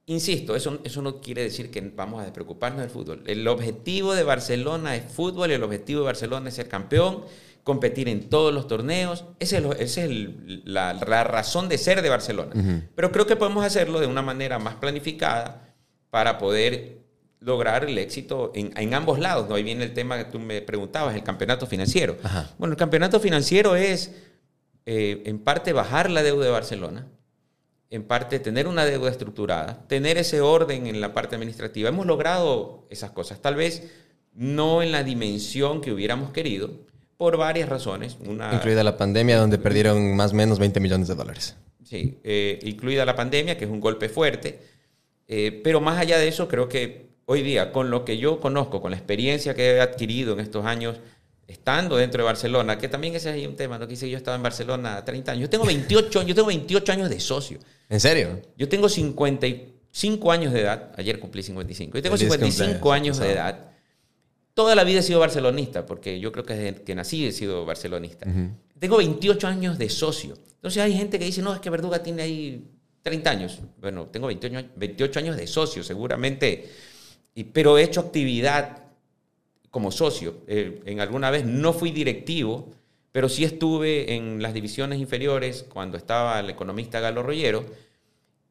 Insisto, 0.06 0.54
eso, 0.54 0.80
eso 0.84 1.00
no 1.00 1.20
quiere 1.20 1.42
decir 1.44 1.70
que 1.70 1.80
vamos 1.80 2.20
a 2.20 2.24
despreocuparnos 2.24 2.82
del 2.82 2.90
fútbol. 2.90 3.22
El 3.26 3.48
objetivo 3.48 4.12
de 4.14 4.22
Barcelona 4.22 4.96
es 4.96 5.04
fútbol, 5.10 5.50
el 5.50 5.62
objetivo 5.62 6.00
de 6.00 6.06
Barcelona 6.06 6.50
es 6.50 6.56
ser 6.56 6.68
campeón, 6.68 7.24
competir 7.62 8.10
en 8.10 8.28
todos 8.28 8.52
los 8.52 8.66
torneos. 8.68 9.24
Esa 9.38 9.56
es, 9.58 9.64
esa 9.64 9.80
es 9.80 9.96
el- 10.10 10.62
la, 10.66 10.92
la 10.92 11.24
razón 11.24 11.70
de 11.70 11.78
ser 11.78 12.02
de 12.02 12.10
Barcelona. 12.10 12.82
Pero 12.94 13.10
creo 13.12 13.26
que 13.26 13.36
podemos 13.36 13.64
hacerlo 13.64 13.98
de 13.98 14.06
una 14.06 14.20
manera 14.20 14.58
más 14.58 14.74
planificada 14.74 15.74
para 16.10 16.36
poder 16.36 16.98
lograr 17.44 17.84
el 17.84 17.98
éxito 17.98 18.52
en, 18.54 18.72
en 18.76 18.94
ambos 18.94 19.18
lados. 19.18 19.48
¿no? 19.48 19.54
Ahí 19.54 19.62
viene 19.62 19.84
el 19.84 19.92
tema 19.92 20.16
que 20.18 20.24
tú 20.24 20.38
me 20.38 20.62
preguntabas, 20.62 21.14
el 21.14 21.22
campeonato 21.22 21.66
financiero. 21.66 22.16
Ajá. 22.22 22.50
Bueno, 22.58 22.72
el 22.72 22.78
campeonato 22.78 23.20
financiero 23.20 23.76
es, 23.76 24.12
eh, 24.86 25.22
en 25.26 25.38
parte, 25.38 25.72
bajar 25.72 26.10
la 26.10 26.22
deuda 26.22 26.46
de 26.46 26.50
Barcelona, 26.50 27.06
en 27.90 28.04
parte, 28.04 28.40
tener 28.40 28.66
una 28.66 28.84
deuda 28.84 29.10
estructurada, 29.10 29.86
tener 29.86 30.16
ese 30.16 30.40
orden 30.40 30.86
en 30.86 31.00
la 31.00 31.12
parte 31.12 31.36
administrativa. 31.36 31.88
Hemos 31.88 32.06
logrado 32.06 32.86
esas 32.90 33.10
cosas, 33.10 33.40
tal 33.40 33.54
vez 33.54 33.90
no 34.32 34.82
en 34.82 34.90
la 34.90 35.04
dimensión 35.04 35.80
que 35.80 35.92
hubiéramos 35.92 36.32
querido, 36.32 36.70
por 37.16 37.36
varias 37.36 37.68
razones. 37.68 38.16
Una, 38.26 38.52
Incluida 38.54 38.82
la 38.82 38.96
pandemia, 38.96 39.38
donde 39.38 39.58
perdieron 39.58 40.16
más 40.16 40.32
o 40.32 40.34
menos 40.34 40.58
20 40.58 40.80
millones 40.80 41.06
de 41.06 41.14
dólares. 41.14 41.56
Sí, 41.84 42.18
eh, 42.24 42.58
incluida 42.62 43.04
la 43.04 43.14
pandemia, 43.14 43.56
que 43.56 43.66
es 43.66 43.70
un 43.70 43.80
golpe 43.80 44.08
fuerte. 44.08 44.58
Eh, 45.28 45.60
pero 45.62 45.80
más 45.80 45.98
allá 45.98 46.18
de 46.18 46.26
eso, 46.26 46.48
creo 46.48 46.68
que 46.68 47.13
hoy 47.26 47.42
día, 47.42 47.72
con 47.72 47.90
lo 47.90 48.04
que 48.04 48.18
yo 48.18 48.40
conozco, 48.40 48.80
con 48.80 48.90
la 48.90 48.96
experiencia 48.96 49.54
que 49.54 49.72
he 49.76 49.80
adquirido 49.80 50.32
en 50.34 50.40
estos 50.40 50.64
años, 50.66 50.96
estando 51.46 51.96
dentro 51.96 52.22
de 52.22 52.24
Barcelona, 52.24 52.78
que 52.78 52.88
también 52.88 53.14
ese 53.14 53.28
es 53.30 53.34
ahí 53.36 53.46
un 53.46 53.56
tema, 53.56 53.78
¿no? 53.78 53.86
que 53.86 53.92
dice 53.92 54.08
yo 54.08 54.16
estaba 54.16 54.36
en 54.36 54.42
Barcelona 54.42 55.04
30 55.04 55.32
años. 55.32 55.42
Yo 55.42 55.50
tengo 55.50 55.64
28, 55.66 56.22
yo 56.22 56.34
tengo 56.34 56.48
28 56.48 56.92
años 56.92 57.10
de 57.10 57.20
socio. 57.20 57.58
¿En 57.88 58.00
serio? 58.00 58.40
Yo 58.56 58.68
tengo 58.68 58.88
55 58.88 60.32
años 60.32 60.52
de 60.52 60.60
edad. 60.62 60.92
Ayer 60.96 61.18
cumplí 61.20 61.42
55. 61.42 61.96
Yo 61.98 62.02
tengo 62.02 62.16
Feliz 62.16 62.32
55 62.32 62.80
cumpleaños, 62.80 63.18
años 63.18 63.18
de 63.18 63.32
edad. 63.32 63.70
Toda 64.54 64.74
la 64.74 64.84
vida 64.84 65.00
he 65.00 65.02
sido 65.02 65.18
barcelonista, 65.20 65.84
porque 65.84 66.20
yo 66.20 66.30
creo 66.30 66.44
que 66.44 66.54
desde 66.54 66.82
que 66.82 66.94
nací 66.94 67.26
he 67.26 67.32
sido 67.32 67.64
barcelonista. 67.66 68.26
Tengo 68.78 68.96
28 68.98 69.46
años 69.48 69.78
de 69.78 69.88
socio. 69.90 70.34
Entonces 70.54 70.82
hay 70.82 70.94
gente 70.94 71.18
que 71.18 71.24
dice, 71.24 71.42
no, 71.42 71.52
es 71.52 71.60
que 71.60 71.70
Verduga 71.70 72.02
tiene 72.02 72.22
ahí 72.22 72.64
30 73.02 73.30
años. 73.30 73.58
Bueno, 73.80 74.06
tengo 74.06 74.28
28, 74.28 74.56
años- 74.58 74.70
28 74.76 75.18
años 75.18 75.36
de 75.36 75.46
socio, 75.46 75.82
seguramente. 75.82 76.70
Pero 77.52 77.78
he 77.78 77.82
hecho 77.82 78.00
actividad 78.00 78.84
como 79.70 79.90
socio. 79.90 80.36
Eh, 80.46 80.82
en 80.86 81.00
alguna 81.00 81.30
vez 81.30 81.44
no 81.44 81.72
fui 81.72 81.90
directivo, 81.90 82.68
pero 83.10 83.28
sí 83.28 83.44
estuve 83.44 84.14
en 84.14 84.40
las 84.40 84.54
divisiones 84.54 85.00
inferiores 85.00 85.64
cuando 85.68 85.96
estaba 85.96 86.38
el 86.38 86.50
economista 86.50 87.00
Galo 87.00 87.22
Rollero. 87.22 87.64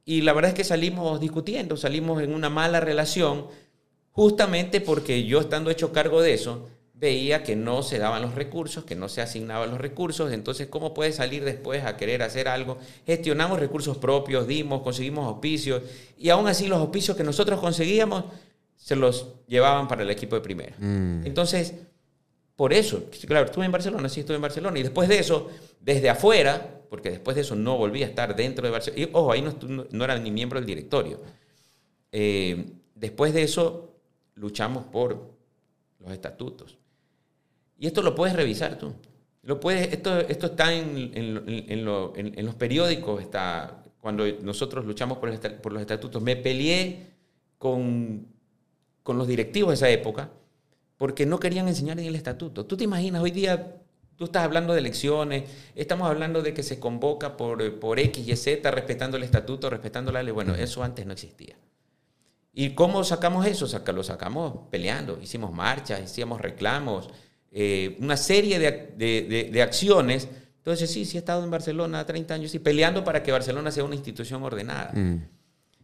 Y 0.05 0.21
la 0.21 0.33
verdad 0.33 0.49
es 0.49 0.55
que 0.55 0.65
salimos 0.65 1.21
discutiendo, 1.21 1.77
salimos 1.77 2.21
en 2.21 2.33
una 2.33 2.49
mala 2.49 2.81
relación, 2.81 3.47
justamente 4.11 4.81
porque 4.81 5.23
yo 5.23 5.39
estando 5.39 5.71
hecho 5.71 5.93
cargo 5.93 6.21
de 6.21 6.33
eso, 6.33 6.67
veía 6.93 7.43
que 7.43 7.55
no 7.55 7.83
se 7.83 7.99
daban 7.99 8.21
los 8.21 8.35
recursos, 8.35 8.83
que 8.83 8.95
no 8.95 9.09
se 9.09 9.21
asignaban 9.21 9.69
los 9.69 9.79
recursos, 9.79 10.31
entonces 10.31 10.67
¿cómo 10.67 10.93
puedes 10.93 11.15
salir 11.15 11.43
después 11.43 11.83
a 11.83 11.97
querer 11.97 12.21
hacer 12.21 12.47
algo? 12.47 12.77
Gestionamos 13.05 13.59
recursos 13.59 13.97
propios, 13.97 14.47
dimos, 14.47 14.81
conseguimos 14.81 15.25
auspicios, 15.27 15.83
y 16.17 16.29
aún 16.29 16.47
así 16.47 16.67
los 16.67 16.79
auspicios 16.79 17.17
que 17.17 17.23
nosotros 17.23 17.59
conseguíamos 17.59 18.25
se 18.75 18.95
los 18.95 19.27
llevaban 19.47 19.87
para 19.87 20.03
el 20.03 20.09
equipo 20.09 20.35
de 20.35 20.41
primera. 20.41 20.75
Entonces, 21.25 21.73
por 22.55 22.73
eso, 22.73 23.05
claro, 23.27 23.45
estuve 23.45 23.65
en 23.65 23.71
Barcelona, 23.71 24.09
sí 24.09 24.19
estuve 24.19 24.35
en 24.35 24.41
Barcelona. 24.41 24.77
Y 24.79 24.83
después 24.83 25.09
de 25.09 25.19
eso, 25.19 25.49
desde 25.79 26.09
afuera, 26.09 26.81
porque 26.89 27.09
después 27.09 27.35
de 27.35 27.41
eso 27.41 27.55
no 27.55 27.77
volví 27.77 28.03
a 28.03 28.07
estar 28.07 28.35
dentro 28.35 28.65
de 28.65 28.71
Barcelona. 28.71 29.03
Y 29.03 29.09
ojo, 29.13 29.31
ahí 29.31 29.41
no, 29.41 29.55
no- 29.91 30.03
era 30.03 30.17
ni 30.19 30.29
miembro 30.31 30.59
del 30.59 30.67
directorio. 30.67 31.19
Eh, 32.11 32.65
después 32.95 33.33
de 33.33 33.43
eso, 33.43 33.95
luchamos 34.35 34.85
por 34.85 35.31
los 35.99 36.11
estatutos. 36.11 36.77
Y 37.79 37.87
esto 37.87 38.01
lo 38.01 38.13
puedes 38.15 38.35
revisar 38.35 38.77
tú. 38.77 38.93
Lo 39.41 39.59
puedes, 39.59 39.91
esto, 39.91 40.19
esto 40.19 40.45
está 40.47 40.73
en, 40.73 41.11
en- 41.15 41.65
en- 41.69 41.85
lo- 41.85 42.13
en- 42.15 42.45
los 42.45 42.55
periódicos, 42.55 43.21
está, 43.21 43.83
cuando 43.99 44.25
nosotros 44.41 44.85
luchamos 44.85 45.17
por, 45.17 45.29
el 45.29 45.39
por 45.39 45.73
los 45.73 45.81
estatutos. 45.81 46.21
Me 46.21 46.35
peleé 46.35 47.07
con, 47.57 48.27
con 49.03 49.17
los 49.17 49.27
directivos 49.27 49.69
de 49.69 49.75
esa 49.75 49.89
época 49.89 50.31
porque 50.97 51.25
no 51.25 51.39
querían 51.39 51.67
enseñar 51.67 51.99
en 51.99 52.05
el 52.05 52.15
estatuto. 52.15 52.65
Tú 52.65 52.77
te 52.77 52.85
imaginas, 52.85 53.21
hoy 53.21 53.31
día 53.31 53.77
tú 54.15 54.25
estás 54.25 54.43
hablando 54.43 54.73
de 54.73 54.79
elecciones, 54.79 55.43
estamos 55.75 56.07
hablando 56.09 56.41
de 56.41 56.53
que 56.53 56.63
se 56.63 56.79
convoca 56.79 57.35
por, 57.35 57.79
por 57.79 57.99
X 57.99 58.25
y 58.27 58.35
Z, 58.35 58.71
respetando 58.71 59.17
el 59.17 59.23
estatuto, 59.23 59.69
respetando 59.69 60.11
la 60.11 60.23
ley. 60.23 60.31
Bueno, 60.33 60.55
eso 60.55 60.83
antes 60.83 61.05
no 61.05 61.13
existía. 61.13 61.55
¿Y 62.53 62.69
cómo 62.75 63.03
sacamos 63.03 63.45
eso? 63.47 63.67
Lo 63.93 64.03
sacamos 64.03 64.67
peleando, 64.69 65.19
hicimos 65.21 65.51
marchas, 65.51 66.01
hicimos 66.03 66.39
reclamos, 66.39 67.09
eh, 67.51 67.97
una 67.99 68.15
serie 68.15 68.59
de, 68.59 68.93
de- 68.95 69.27
de- 69.27 69.49
de 69.51 69.61
acciones. 69.61 70.29
Entonces, 70.57 70.89
sí, 70.91 71.03
sí 71.03 71.17
he 71.17 71.19
estado 71.19 71.43
en 71.43 71.49
Barcelona 71.51 72.05
30 72.05 72.35
años 72.35 72.53
y 72.55 72.59
peleando 72.59 73.03
para 73.03 73.23
que 73.23 73.31
Barcelona 73.31 73.71
sea 73.71 73.83
una 73.83 73.95
institución 73.95 74.43
ordenada. 74.43 74.91
Mm. 74.93 75.17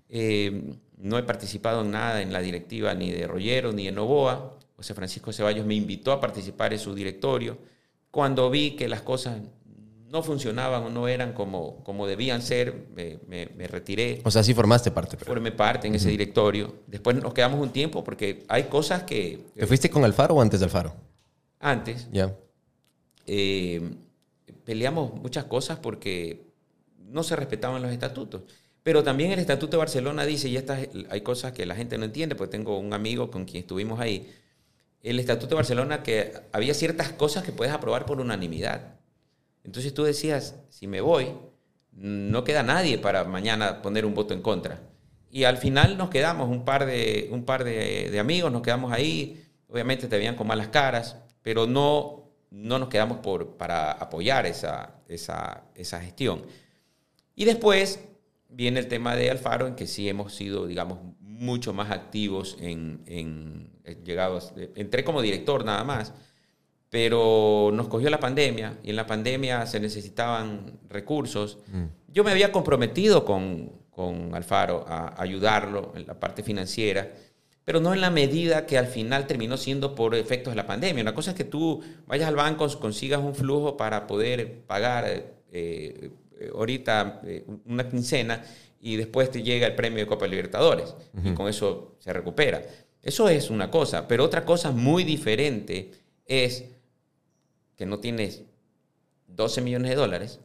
Eh, 0.09 0.73
no 0.97 1.17
he 1.17 1.23
participado 1.23 1.81
en 1.81 1.91
nada 1.91 2.21
en 2.21 2.33
la 2.33 2.41
directiva 2.41 2.93
ni 2.93 3.11
de 3.11 3.27
Rollero 3.27 3.71
ni 3.71 3.85
de 3.85 3.91
Novoa. 3.91 4.57
José 4.75 4.93
Francisco 4.93 5.31
Ceballos 5.31 5.65
me 5.65 5.75
invitó 5.75 6.11
a 6.11 6.19
participar 6.19 6.73
en 6.73 6.79
su 6.79 6.93
directorio. 6.93 7.57
Cuando 8.11 8.49
vi 8.49 8.71
que 8.71 8.87
las 8.87 9.01
cosas 9.01 9.37
no 10.09 10.23
funcionaban 10.23 10.83
o 10.83 10.89
no 10.89 11.07
eran 11.07 11.33
como, 11.33 11.83
como 11.83 12.07
debían 12.07 12.41
ser, 12.41 12.87
me, 12.95 13.19
me, 13.27 13.67
retiré. 13.67 14.21
O 14.23 14.31
sea, 14.31 14.43
sí 14.43 14.53
formaste 14.53 14.89
parte. 14.91 15.17
Pero... 15.17 15.27
Formé 15.27 15.51
parte 15.51 15.87
en 15.87 15.95
ese 15.95 16.09
directorio. 16.09 16.77
Después 16.87 17.15
nos 17.21 17.33
quedamos 17.33 17.59
un 17.59 17.69
tiempo 17.69 18.03
porque 18.03 18.43
hay 18.47 18.63
cosas 18.63 19.03
que... 19.03 19.45
¿Te 19.55 19.67
fuiste 19.67 19.89
con 19.89 20.03
Alfaro 20.03 20.35
o 20.35 20.41
antes 20.41 20.59
de 20.59 20.65
Alfaro? 20.65 20.95
Antes. 21.59 22.07
Ya. 22.11 22.35
Eh, 23.27 23.81
peleamos 24.65 25.13
muchas 25.13 25.45
cosas 25.45 25.77
porque 25.77 26.47
no 26.97 27.21
se 27.21 27.35
respetaban 27.35 27.81
los 27.81 27.91
estatutos. 27.91 28.41
Pero 28.89 29.03
también 29.03 29.31
el 29.31 29.37
Estatuto 29.37 29.73
de 29.73 29.77
Barcelona 29.77 30.25
dice, 30.25 30.49
y 30.49 30.57
estas, 30.57 30.87
hay 31.11 31.21
cosas 31.21 31.51
que 31.51 31.63
la 31.67 31.75
gente 31.75 31.95
no 31.99 32.05
entiende, 32.05 32.33
porque 32.33 32.57
tengo 32.57 32.79
un 32.79 32.91
amigo 32.91 33.29
con 33.29 33.45
quien 33.45 33.61
estuvimos 33.61 33.99
ahí, 33.99 34.33
el 35.03 35.19
Estatuto 35.19 35.49
de 35.49 35.55
Barcelona 35.57 36.01
que 36.01 36.33
había 36.51 36.73
ciertas 36.73 37.09
cosas 37.09 37.43
que 37.43 37.51
puedes 37.51 37.71
aprobar 37.71 38.07
por 38.07 38.19
unanimidad. 38.19 38.95
Entonces 39.63 39.93
tú 39.93 40.05
decías, 40.05 40.55
si 40.69 40.87
me 40.87 41.01
voy, 41.01 41.33
no 41.91 42.43
queda 42.43 42.63
nadie 42.63 42.97
para 42.97 43.25
mañana 43.25 43.83
poner 43.83 44.07
un 44.07 44.15
voto 44.15 44.33
en 44.33 44.41
contra. 44.41 44.81
Y 45.29 45.43
al 45.43 45.57
final 45.57 45.95
nos 45.95 46.09
quedamos, 46.09 46.49
un 46.49 46.65
par 46.65 46.87
de, 46.87 47.29
un 47.31 47.45
par 47.45 47.65
de, 47.65 48.17
amigos, 48.19 48.51
nos 48.51 48.63
quedamos 48.63 48.91
ahí, 48.91 49.45
obviamente 49.67 50.07
te 50.07 50.17
veían 50.17 50.35
con 50.35 50.47
malas 50.47 50.69
caras, 50.69 51.15
pero 51.43 51.67
no, 51.67 52.31
no 52.49 52.79
nos 52.79 52.89
quedamos 52.89 53.19
por, 53.19 53.55
para 53.55 53.91
apoyar 53.91 54.47
esa, 54.47 54.95
esa, 55.07 55.65
esa 55.75 56.01
gestión. 56.01 56.41
Y 57.35 57.45
después 57.45 57.99
viene 58.49 58.79
el 58.79 58.87
tema 58.87 59.15
de 59.15 59.29
Alfaro, 59.29 59.67
en 59.67 59.75
que 59.75 59.87
sí 59.87 60.09
hemos 60.09 60.33
sido, 60.33 60.67
digamos, 60.67 60.99
mucho 61.21 61.73
más 61.73 61.91
activos 61.91 62.57
en, 62.59 63.01
en 63.05 63.69
llegados, 64.03 64.53
entré 64.75 65.03
como 65.03 65.21
director 65.21 65.63
nada 65.63 65.83
más, 65.83 66.13
pero 66.89 67.69
nos 67.73 67.87
cogió 67.87 68.09
la 68.09 68.19
pandemia 68.19 68.77
y 68.83 68.89
en 68.89 68.95
la 68.95 69.05
pandemia 69.05 69.65
se 69.65 69.79
necesitaban 69.79 70.79
recursos. 70.89 71.59
Mm. 71.67 71.83
Yo 72.11 72.23
me 72.23 72.31
había 72.31 72.51
comprometido 72.51 73.23
con, 73.23 73.71
con 73.91 74.33
Alfaro 74.33 74.85
a 74.87 75.21
ayudarlo 75.21 75.93
en 75.95 76.07
la 76.07 76.19
parte 76.19 76.41
financiera, 76.43 77.11
pero 77.63 77.79
no 77.79 77.93
en 77.93 78.01
la 78.01 78.09
medida 78.09 78.65
que 78.65 78.79
al 78.79 78.87
final 78.87 79.27
terminó 79.27 79.55
siendo 79.55 79.93
por 79.93 80.15
efectos 80.15 80.51
de 80.51 80.55
la 80.55 80.65
pandemia. 80.65 81.03
Una 81.03 81.13
cosa 81.13 81.31
es 81.31 81.37
que 81.37 81.43
tú 81.43 81.81
vayas 82.07 82.27
al 82.27 82.35
banco, 82.35 82.67
consigas 82.79 83.19
un 83.19 83.35
flujo 83.35 83.77
para 83.77 84.07
poder 84.07 84.61
pagar 84.61 85.05
eh, 85.51 86.09
ahorita 86.53 87.21
eh, 87.25 87.45
una 87.65 87.89
quincena 87.89 88.43
y 88.81 88.95
después 88.95 89.29
te 89.31 89.43
llega 89.43 89.67
el 89.67 89.75
premio 89.75 89.99
de 89.99 90.07
Copa 90.07 90.27
Libertadores 90.27 90.95
y 91.23 91.33
con 91.33 91.47
eso 91.47 91.95
se 91.99 92.13
recupera. 92.13 92.63
Eso 93.01 93.29
es 93.29 93.49
una 93.49 93.69
cosa, 93.69 94.07
pero 94.07 94.23
otra 94.23 94.45
cosa 94.45 94.71
muy 94.71 95.03
diferente 95.03 95.91
es 96.25 96.65
que 97.75 97.85
no 97.85 97.99
tienes 97.99 98.43
12 99.27 99.61
millones 99.61 99.89
de 99.89 99.95
dólares 99.95 100.39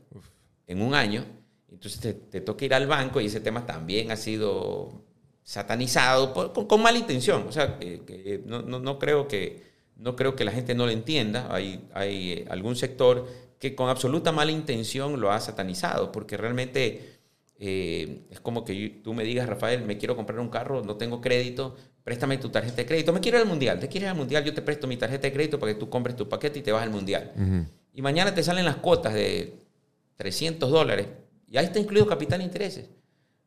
en 0.67 0.83
un 0.83 0.95
año, 0.95 1.25
entonces 1.71 2.17
te, 2.31 2.41
toca 2.41 2.65
ir 2.65 2.75
al 2.75 2.87
banco 2.87 3.21
y 3.21 3.27
ese 3.27 3.41
tema 3.41 3.67
también 3.67 4.11
ha 4.11 4.17
sido 4.17 5.05
satanizado 5.43 6.33
con, 6.53 6.83
mala 6.83 6.99
intención. 6.99 7.47
O 7.49 7.53
sea, 7.53 7.79
que, 7.79 8.43
no, 8.47 8.99
creo 8.99 9.29
que, 9.29 9.63
no 9.97 10.17
creo 10.17 10.37
que 10.37 10.45
la 10.45 10.53
gente 10.53 10.75
no 10.75 10.87
lo 10.87 10.93
entienda. 10.93 11.49
Hay, 11.55 11.89
hay 11.93 12.33
eh, 12.33 12.45
algún 12.49 12.77
sector 12.77 13.29
que 13.65 13.75
con 13.75 13.89
absoluta 13.89 14.31
mala 14.31 14.53
intención 14.53 15.19
lo 15.19 15.33
ha 15.33 15.41
satanizado, 15.41 16.13
porque 16.13 16.37
realmente 16.37 17.15
eh, 17.59 18.27
es 18.31 18.39
como 18.41 18.63
que 18.63 19.01
tú 19.03 19.15
me 19.15 19.25
digas, 19.25 19.49
Rafael, 19.49 19.87
me 19.87 19.97
quiero 19.97 20.17
comprar 20.17 20.39
un 20.39 20.51
carro, 20.51 20.83
no 20.85 20.97
tengo 20.97 21.23
crédito, 21.23 21.75
préstame 22.03 22.37
tu 22.37 22.51
tarjeta 22.51 22.77
de 22.77 22.85
crédito. 22.85 23.15
Me 23.15 23.21
quiero 23.21 23.39
ir 23.39 23.45
al 23.45 23.49
mundial. 23.49 23.81
Te 23.81 23.89
quieres 23.89 24.09
ir 24.09 24.11
al 24.11 24.19
mundial, 24.19 24.45
yo 24.45 24.53
te 24.53 24.61
presto 24.61 24.87
mi 24.87 24.99
tarjeta 24.99 25.29
de 25.29 25.33
crédito 25.33 25.59
para 25.59 25.73
que 25.73 25.79
tú 25.79 25.89
compres 25.89 26.15
tu 26.15 26.29
paquete 26.29 26.59
y 26.59 26.63
te 26.63 26.73
vas 26.73 26.83
al 26.83 26.91
mundial. 26.91 27.33
Y 27.95 28.03
mañana 28.03 28.35
te 28.35 28.43
salen 28.43 28.67
las 28.67 28.77
cuotas 28.77 29.15
de 29.15 29.55
300 30.19 30.71
dólares 30.71 31.07
y 31.49 31.57
ahí 31.57 31.65
está 31.65 31.79
incluido 31.79 32.07
capital 32.07 32.43
e 32.43 32.45
intereses. 32.45 32.91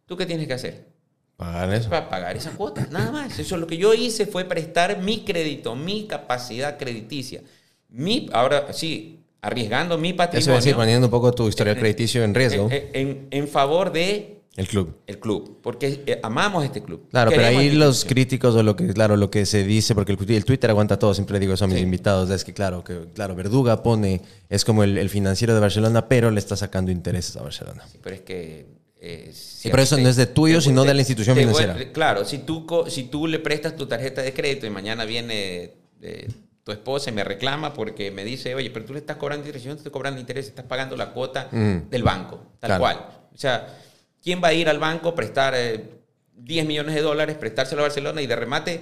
¿Tú 0.08 0.18
qué 0.18 0.26
tienes 0.26 0.48
que 0.48 0.54
hacer? 0.54 0.88
Pagar 1.36 1.72
eso. 1.76 1.92
Para 1.92 2.10
pagar 2.10 2.36
esa 2.36 2.54
cuota, 2.54 2.88
nada 2.90 3.12
más. 3.12 3.38
Eso 3.38 3.56
lo 3.56 3.68
que 3.68 3.78
yo 3.78 3.94
hice 3.94 4.26
fue 4.26 4.46
prestar 4.46 5.00
mi 5.00 5.24
crédito, 5.24 5.76
mi 5.76 6.08
capacidad 6.08 6.80
crediticia. 6.80 7.44
Mi, 7.90 8.28
ahora 8.34 8.74
sí, 8.74 9.27
arriesgando 9.42 9.98
mi 9.98 10.14
patrimonio. 10.14 10.40
Eso 10.40 10.58
es 10.58 10.64
decir, 10.64 10.76
poniendo 10.76 11.08
un 11.08 11.12
poco 11.12 11.32
tu 11.32 11.48
historial 11.48 11.78
crediticio 11.78 12.24
en 12.24 12.34
riesgo. 12.34 12.70
En, 12.72 13.28
en 13.32 13.48
favor 13.48 13.92
de 13.92 14.38
el 14.58 14.68
club. 14.68 15.02
El 15.06 15.20
club, 15.20 15.60
porque 15.62 16.02
eh, 16.08 16.20
amamos 16.24 16.66
este 16.66 16.82
club. 16.82 17.08
Claro, 17.12 17.30
pero 17.30 17.46
ahí 17.46 17.70
los 17.70 18.04
críticos 18.04 18.56
o 18.56 18.64
lo 18.64 18.76
que, 18.76 18.88
claro, 18.88 19.16
lo 19.16 19.30
que 19.30 19.46
se 19.46 19.64
dice, 19.64 19.94
porque 19.94 20.14
el, 20.14 20.46
Twitter 20.46 20.72
aguanta 20.72 20.98
todo, 20.98 21.14
siempre 21.14 21.40
digo 21.40 21.54
eso 21.54 21.66
a 21.66 21.68
mis 21.68 21.80
invitados, 21.80 22.32
es 22.32 22.44
que 22.44 22.56
claro, 22.56 22.84
que 22.84 23.06
claro, 23.14 23.36
Verduga 23.36 23.84
pone, 23.84 24.24
es 24.50 24.66
como 24.66 24.84
el, 24.84 25.10
financiero 25.12 25.54
de 25.54 25.60
Barcelona, 25.60 26.10
pero 26.10 26.32
le 26.32 26.40
está 26.40 26.58
sacando 26.58 26.92
intereses 26.92 27.38
a 27.38 27.44
Barcelona. 27.44 27.84
Sí, 27.90 28.00
pero 28.02 28.16
es 28.16 28.22
que... 28.22 28.66
Eh, 29.00 29.30
sí, 29.32 29.70
pero 29.70 29.84
eso 29.84 29.96
no 29.96 30.10
es 30.10 30.16
de 30.16 30.26
tuyo, 30.26 30.60
sino 30.60 30.84
de 30.84 30.96
la 30.96 31.02
institución 31.02 31.38
financiera. 31.38 31.76
claro, 31.94 32.26
si 32.26 32.40
tú, 32.40 32.66
si 32.88 33.04
tú 33.04 33.28
le 33.28 33.38
prestas 33.38 33.76
tu 33.76 33.86
tarjeta 33.86 34.24
de 34.24 34.34
crédito 34.34 34.66
y 34.66 34.72
mañana 34.72 35.06
viene 35.06 35.76
eh, 36.02 36.28
tu 36.68 36.74
esposa 36.74 37.12
y 37.12 37.14
me 37.14 37.24
reclama 37.24 37.74
porque 37.74 38.12
me 38.12 38.26
dice, 38.26 38.54
oye, 38.54 38.70
pero 38.72 38.84
tú 38.84 38.92
le 38.92 39.00
estás 39.00 39.16
cobrando 39.16 39.46
interés, 39.46 39.64
yo 39.64 39.70
no 39.70 39.76
te 39.76 39.80
estoy 39.80 39.92
cobrando 39.94 40.20
interés, 40.20 40.48
estás 40.48 40.66
pagando 40.66 40.98
la 40.98 41.14
cuota 41.14 41.48
mm. 41.50 41.90
del 41.90 42.04
banco, 42.04 42.42
tal 42.60 42.78
cual. 42.78 42.98
O 43.34 43.38
sea 43.38 43.74
¿Quién 44.22 44.44
va 44.44 44.50
a 44.50 44.54
ir 44.54 44.68
al 44.68 44.78
banco, 44.78 45.16
prestar 45.16 45.54
10 45.54 45.88
eh, 46.36 46.68
millones 46.68 46.96
de 46.96 47.02
dólares, 47.02 47.38
prestárselo 47.38 47.82
a 47.82 47.84
Barcelona 47.84 48.22
y 48.22 48.28
de 48.28 48.36
remate, 48.36 48.82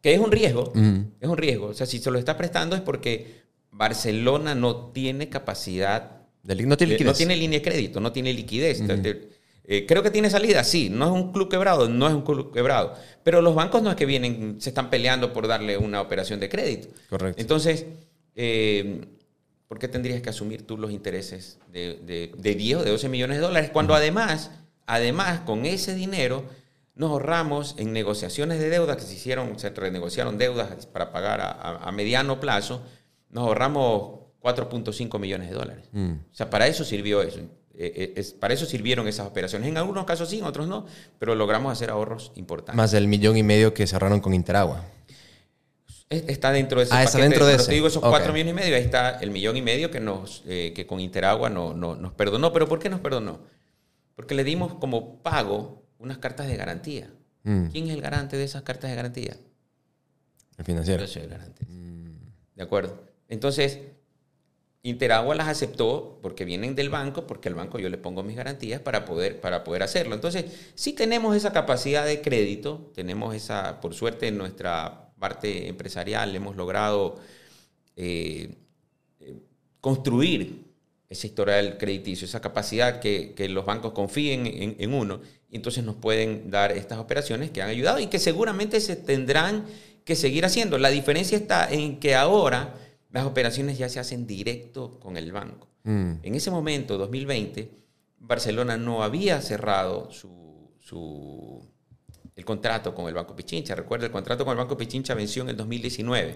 que 0.00 0.14
es 0.14 0.20
un 0.20 0.30
riesgo, 0.30 0.72
es 1.20 1.28
un 1.28 1.36
riesgo. 1.36 1.66
O 1.66 1.74
sea, 1.74 1.84
si 1.84 1.98
se 1.98 2.12
lo 2.12 2.18
está 2.20 2.36
prestando 2.36 2.76
es 2.76 2.82
porque 2.82 3.42
Barcelona 3.72 4.54
no 4.54 4.92
tiene 4.92 5.28
capacidad, 5.28 6.18
no, 6.44 6.76
tiene 6.76 6.96
no 7.00 7.12
tiene 7.12 7.36
línea 7.36 7.58
de 7.58 7.64
crédito, 7.64 7.98
no 7.98 8.12
tiene 8.12 8.32
liquidez. 8.32 8.80
Eh, 9.70 9.84
creo 9.86 10.02
que 10.02 10.10
tiene 10.10 10.30
salida, 10.30 10.64
sí, 10.64 10.88
no 10.90 11.04
es 11.04 11.12
un 11.12 11.30
club 11.30 11.48
quebrado, 11.48 11.88
no 11.88 12.08
es 12.08 12.14
un 12.14 12.22
club 12.22 12.52
quebrado, 12.52 12.94
pero 13.22 13.42
los 13.42 13.54
bancos 13.54 13.82
no 13.82 13.90
es 13.90 13.96
que 13.96 14.06
vienen, 14.06 14.60
se 14.60 14.70
están 14.70 14.90
peleando 14.90 15.32
por 15.32 15.46
darle 15.46 15.76
una 15.76 16.00
operación 16.00 16.40
de 16.40 16.48
crédito. 16.48 16.88
Correcto. 17.10 17.40
Entonces, 17.40 17.84
eh, 18.34 19.02
¿por 19.68 19.78
qué 19.78 19.86
tendrías 19.86 20.22
que 20.22 20.30
asumir 20.30 20.66
tú 20.66 20.78
los 20.78 20.90
intereses 20.90 21.58
de, 21.70 22.32
de, 22.34 22.54
10 22.54 22.78
o 22.78 22.82
de 22.82 22.90
12 22.90 23.08
millones 23.10 23.36
de 23.36 23.42
dólares 23.42 23.70
cuando 23.70 23.94
además 23.94 24.50
Además, 24.88 25.40
con 25.40 25.66
ese 25.66 25.94
dinero 25.94 26.44
nos 26.94 27.10
ahorramos 27.10 27.74
en 27.78 27.92
negociaciones 27.92 28.58
de 28.58 28.70
deuda 28.70 28.96
que 28.96 29.02
se 29.02 29.14
hicieron, 29.14 29.58
se 29.58 29.68
renegociaron 29.68 30.38
deudas 30.38 30.86
para 30.86 31.12
pagar 31.12 31.40
a, 31.42 31.92
mediano 31.92 32.40
plazo, 32.40 32.82
nos 33.28 33.44
ahorramos 33.44 34.20
4.5 34.40 35.18
millones 35.20 35.50
de 35.50 35.54
dólares. 35.54 35.84
Mm. 35.92 36.12
O 36.12 36.34
sea, 36.34 36.48
para 36.48 36.66
eso 36.66 36.84
sirvió 36.84 37.20
eso. 37.20 37.40
Eh, 37.80 38.14
eh, 38.16 38.24
para 38.40 38.54
eso 38.54 38.66
sirvieron 38.66 39.06
esas 39.06 39.24
operaciones. 39.28 39.68
En 39.68 39.76
algunos 39.76 40.04
casos 40.04 40.28
sí, 40.28 40.40
en 40.40 40.44
otros 40.44 40.66
no, 40.66 40.84
pero 41.20 41.36
logramos 41.36 41.72
hacer 41.72 41.90
ahorros 41.90 42.32
importantes. 42.34 42.74
Más 42.74 42.90
del 42.90 43.06
millón 43.06 43.36
y 43.36 43.44
medio 43.44 43.72
que 43.72 43.86
cerraron 43.86 44.20
con 44.20 44.34
Interagua. 44.34 44.84
Está 46.10 46.50
dentro 46.50 46.80
de 46.80 46.86
ese 46.86 46.94
ah, 46.94 47.04
está 47.04 47.18
dentro 47.18 47.46
de 47.46 47.54
ese. 47.54 47.66
Te 47.66 47.74
digo 47.74 47.86
esos 47.86 48.02
4 48.02 48.32
millones 48.32 48.52
y 48.52 48.54
medio, 48.54 48.74
ahí 48.74 48.82
está 48.82 49.20
el 49.20 49.30
millón 49.30 49.56
y 49.56 49.62
medio 49.62 49.92
que, 49.92 50.00
nos, 50.00 50.42
eh, 50.48 50.72
que 50.74 50.86
con 50.86 50.98
Interagua 50.98 51.50
no, 51.50 51.72
nos 51.74 52.12
perdonó. 52.14 52.52
¿Pero 52.52 52.66
por 52.66 52.80
qué 52.80 52.88
nos 52.88 52.98
perdonó? 52.98 53.40
Porque 54.16 54.34
le 54.34 54.42
dimos 54.42 54.74
como 54.74 55.22
pago 55.22 55.84
unas 55.98 56.18
cartas 56.18 56.48
de 56.48 56.56
garantía. 56.56 57.10
Mm. 57.44 57.66
¿Quién 57.66 57.86
es 57.86 57.94
el 57.94 58.00
garante 58.00 58.36
de 58.36 58.44
esas 58.44 58.62
cartas 58.62 58.90
de 58.90 58.96
garantía? 58.96 59.36
El 60.56 60.64
financiero. 60.64 61.02
Yo 61.02 61.06
soy 61.06 61.22
el 61.22 61.28
garante. 61.28 61.64
Mm. 61.68 62.56
¿De 62.56 62.62
acuerdo? 62.62 63.04
Entonces, 63.28 63.78
Interagua 64.82 65.34
las 65.34 65.48
aceptó 65.48 66.18
porque 66.22 66.44
vienen 66.44 66.74
del 66.74 66.88
banco, 66.88 67.26
porque 67.26 67.48
al 67.48 67.54
banco 67.54 67.78
yo 67.78 67.88
le 67.88 67.98
pongo 67.98 68.22
mis 68.22 68.36
garantías 68.36 68.80
para 68.80 69.04
poder, 69.04 69.40
para 69.40 69.64
poder 69.64 69.82
hacerlo. 69.82 70.14
Entonces, 70.14 70.44
sí 70.74 70.92
tenemos 70.92 71.36
esa 71.36 71.52
capacidad 71.52 72.06
de 72.06 72.20
crédito, 72.20 72.90
tenemos 72.94 73.34
esa, 73.34 73.80
por 73.80 73.94
suerte 73.94 74.28
en 74.28 74.38
nuestra 74.38 75.08
parte 75.18 75.68
empresarial 75.68 76.34
hemos 76.34 76.56
logrado 76.56 77.16
eh, 77.96 78.54
eh, 79.20 79.34
construir 79.80 80.64
ese 81.08 81.26
historial 81.26 81.78
crediticio, 81.78 82.26
esa 82.26 82.40
capacidad 82.40 83.00
que, 83.00 83.34
los 83.48 83.64
bancos 83.64 83.92
confíen 83.92 84.76
en, 84.78 84.94
uno, 84.94 85.20
y 85.50 85.56
entonces 85.56 85.82
nos 85.82 85.96
pueden 85.96 86.50
dar 86.50 86.70
estas 86.72 86.98
operaciones 86.98 87.50
que 87.50 87.62
han 87.62 87.70
ayudado 87.70 87.98
y 87.98 88.08
que 88.08 88.18
seguramente 88.18 88.80
se 88.80 88.94
tendrán 88.94 89.64
que 90.04 90.14
seguir 90.16 90.44
haciendo. 90.44 90.76
La 90.76 90.90
diferencia 90.90 91.36
está 91.38 91.70
en 91.70 91.98
que 91.98 92.14
ahora 92.14 92.74
las 93.10 93.24
operaciones 93.24 93.78
ya 93.78 93.88
se 93.88 94.00
hacen 94.00 94.26
directo 94.26 94.98
con 95.00 95.16
el 95.16 95.32
banco. 95.32 95.68
Mm. 95.84 96.12
En 96.22 96.34
ese 96.34 96.50
momento, 96.50 96.98
2020, 96.98 97.70
Barcelona 98.20 98.76
no 98.76 99.02
había 99.02 99.40
cerrado 99.40 100.10
su, 100.10 101.62
el 102.36 102.44
contrato 102.44 102.94
con 102.94 103.08
el 103.08 103.14
Banco 103.14 103.34
Pichincha. 103.34 103.74
Recuerda, 103.74 104.06
el 104.06 104.12
contrato 104.12 104.44
con 104.44 104.52
el 104.52 104.58
Banco 104.58 104.76
Pichincha 104.76 105.14
venció 105.14 105.42
en 105.42 105.50
el 105.50 105.56
2019. 105.56 106.34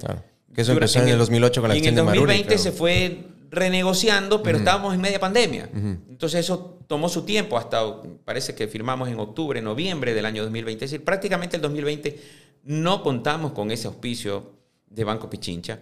Que 0.55 0.61
eso 0.61 0.73
empezó 0.73 1.01
en 1.01 1.09
el 1.09 1.19
2008 1.19 1.61
con 1.61 1.69
la 1.69 1.77
y 1.77 1.79
en 1.79 1.87
el 1.87 1.95
2020 1.97 2.59
se 2.59 2.73
fue 2.73 3.27
renegociando, 3.51 4.43
pero 4.43 4.59
estábamos 4.59 4.95
en 4.95 5.01
media 5.01 5.21
pandemia. 5.21 5.69
Entonces 6.09 6.41
eso 6.41 6.81
tomó 6.87 7.09
su 7.09 7.23
tiempo 7.23 7.59
hasta, 7.59 7.81
parece 8.25 8.55
que 8.55 8.67
firmamos 8.67 9.09
en 9.09 9.19
octubre, 9.19 9.61
noviembre 9.61 10.15
del 10.15 10.25
año 10.25 10.43
2020. 10.43 10.85
Es 10.85 10.91
decir, 10.91 11.05
prácticamente 11.05 11.57
el 11.57 11.63
2020 11.63 12.21
no 12.65 13.03
contamos 13.03 13.53
con 13.53 13.71
ese 13.71 13.89
auspicio 13.89 14.53
de 14.87 15.05
Banco 15.05 15.29
Pichincha. 15.29 15.81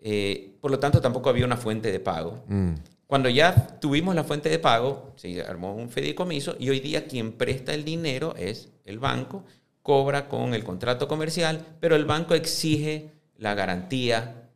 Eh, 0.00 0.56
por 0.60 0.70
lo 0.70 0.78
tanto, 0.78 1.00
tampoco 1.00 1.28
había 1.28 1.44
una 1.44 1.56
fuente 1.56 1.90
de 1.90 2.00
pago. 2.00 2.44
Cuando 3.06 3.28
ya 3.28 3.78
tuvimos 3.80 4.14
la 4.14 4.24
fuente 4.24 4.48
de 4.48 4.58
pago, 4.58 5.14
se 5.16 5.40
armó 5.42 5.74
un 5.74 5.88
fideicomiso 5.88 6.56
y 6.58 6.68
hoy 6.68 6.80
día 6.80 7.06
quien 7.06 7.32
presta 7.32 7.72
el 7.72 7.84
dinero 7.84 8.34
es 8.36 8.68
el 8.84 8.98
banco, 8.98 9.44
cobra 9.82 10.28
con 10.28 10.52
el 10.54 10.62
contrato 10.62 11.08
comercial, 11.08 11.64
pero 11.80 11.96
el 11.96 12.04
banco 12.04 12.34
exige 12.34 13.10
la 13.38 13.54
garantía 13.54 14.50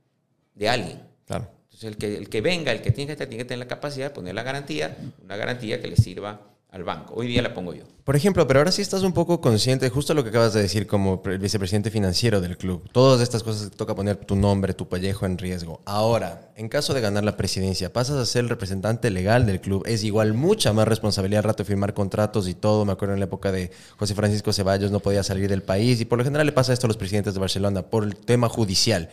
de 0.54 0.68
alguien. 0.68 1.02
Claro. 1.26 1.49
Entonces 1.64 1.84
el 1.84 1.96
que, 1.96 2.16
el 2.18 2.28
que 2.28 2.40
venga, 2.42 2.72
el 2.72 2.82
que 2.82 2.90
tiene 2.90 3.06
que 3.06 3.12
estar, 3.12 3.26
tiene 3.26 3.44
que 3.44 3.49
tener 3.49 3.61
la 3.61 3.68
capacidad 3.68 4.08
de 4.08 4.14
poner 4.14 4.34
la 4.34 4.42
garantía, 4.42 4.96
una 5.25 5.37
garantía 5.37 5.80
que 5.80 5.88
le 5.88 5.96
sirva 5.96 6.51
al 6.73 6.85
banco. 6.85 7.14
Hoy 7.14 7.26
día 7.29 7.43
la 7.43 7.52
pongo 7.52 7.75
yo. 7.75 7.85
Por 8.02 8.17
ejemplo, 8.17 8.49
pero 8.49 8.59
ahora 8.59 8.73
sí 8.73 8.83
estás 8.83 9.02
un 9.02 9.12
poco 9.12 9.41
consciente, 9.41 9.88
justo 9.88 10.12
lo 10.14 10.25
que 10.25 10.31
acabas 10.31 10.55
de 10.55 10.62
decir 10.62 10.88
como 10.88 11.23
pre- 11.23 11.38
vicepresidente 11.38 11.91
financiero 11.91 12.41
del 12.41 12.57
club. 12.57 12.83
Todas 12.91 13.21
estas 13.21 13.45
cosas 13.45 13.71
te 13.71 13.76
toca 13.76 13.95
poner 13.95 14.17
tu 14.17 14.35
nombre, 14.35 14.75
tu 14.75 14.88
pellejo 14.88 15.25
en 15.26 15.38
riesgo. 15.38 15.81
Ahora, 15.85 16.50
en 16.57 16.69
caso 16.69 16.95
de 16.95 17.00
ganar 17.00 17.23
la 17.23 17.37
presidencia, 17.37 17.93
pasas 17.93 18.17
a 18.17 18.26
ser 18.26 18.45
el 18.45 18.49
representante 18.49 19.11
legal 19.11 19.47
del 19.47 19.61
club. 19.61 19.85
Es 19.87 20.02
igual 20.02 20.35
mucha 20.35 20.73
más 20.73 20.88
responsabilidad 20.88 21.41
al 21.41 21.45
rato 21.45 21.62
de 21.62 21.69
firmar 21.69 21.95
contratos 21.95 22.49
y 22.49 22.55
todo. 22.55 22.85
Me 22.85 22.93
acuerdo 22.93 23.14
en 23.14 23.21
la 23.21 23.26
época 23.26 23.52
de 23.52 23.71
José 23.99 24.14
Francisco 24.17 24.52
Ceballos 24.52 24.91
no 24.91 24.99
podía 24.99 25.23
salir 25.23 25.49
del 25.49 25.62
país 25.62 26.00
y 26.00 26.05
por 26.05 26.19
lo 26.19 26.25
general 26.25 26.47
le 26.47 26.52
pasa 26.52 26.73
esto 26.73 26.87
a 26.87 26.88
los 26.88 26.97
presidentes 26.97 27.35
de 27.35 27.41
Barcelona 27.41 27.83
por 27.83 28.02
el 28.02 28.17
tema 28.17 28.49
judicial. 28.49 29.11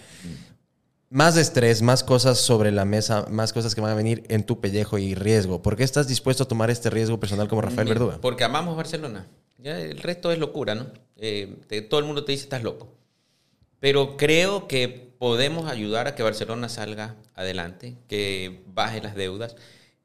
Más 1.12 1.38
estrés, 1.38 1.82
más 1.82 2.04
cosas 2.04 2.38
sobre 2.38 2.72
la 2.72 2.86
mesa, 2.86 3.26
más 3.30 3.52
cosas 3.52 3.74
que 3.74 3.82
van 3.82 3.92
a 3.92 3.96
venir 3.96 4.24
en 4.30 4.44
tu 4.46 4.60
pellejo 4.62 5.00
y 5.00 5.16
riesgo. 5.16 5.62
¿Por 5.62 5.76
qué 5.76 5.84
estás 5.84 6.08
dispuesto 6.08 6.44
a 6.44 6.48
tomar 6.48 6.70
este 6.70 6.92
riesgo 6.92 7.20
personal 7.20 7.48
como 7.48 7.62
Rafael 7.62 7.86
Mira, 7.88 7.96
Verduga? 8.00 8.22
Porque 8.22 8.44
amamos 8.44 8.78
Barcelona. 8.78 9.26
Ya 9.58 9.80
el 9.80 9.98
resto 10.00 10.32
es 10.32 10.38
locura, 10.38 10.76
¿no? 10.76 10.86
Eh, 11.18 11.58
te- 11.68 11.82
todo 11.82 12.00
el 12.00 12.06
mundo 12.06 12.24
te 12.26 12.32
dice 12.32 12.44
estás 12.44 12.62
loco. 12.64 12.94
Pero 13.80 14.18
creo 14.18 14.68
que 14.68 15.12
podemos 15.18 15.70
ayudar 15.70 16.08
a 16.08 16.14
que 16.16 16.22
Barcelona 16.22 16.70
salga 16.70 17.16
adelante, 17.34 17.96
que 18.08 18.62
baje 18.68 19.02
las 19.02 19.16
deudas. 19.16 19.56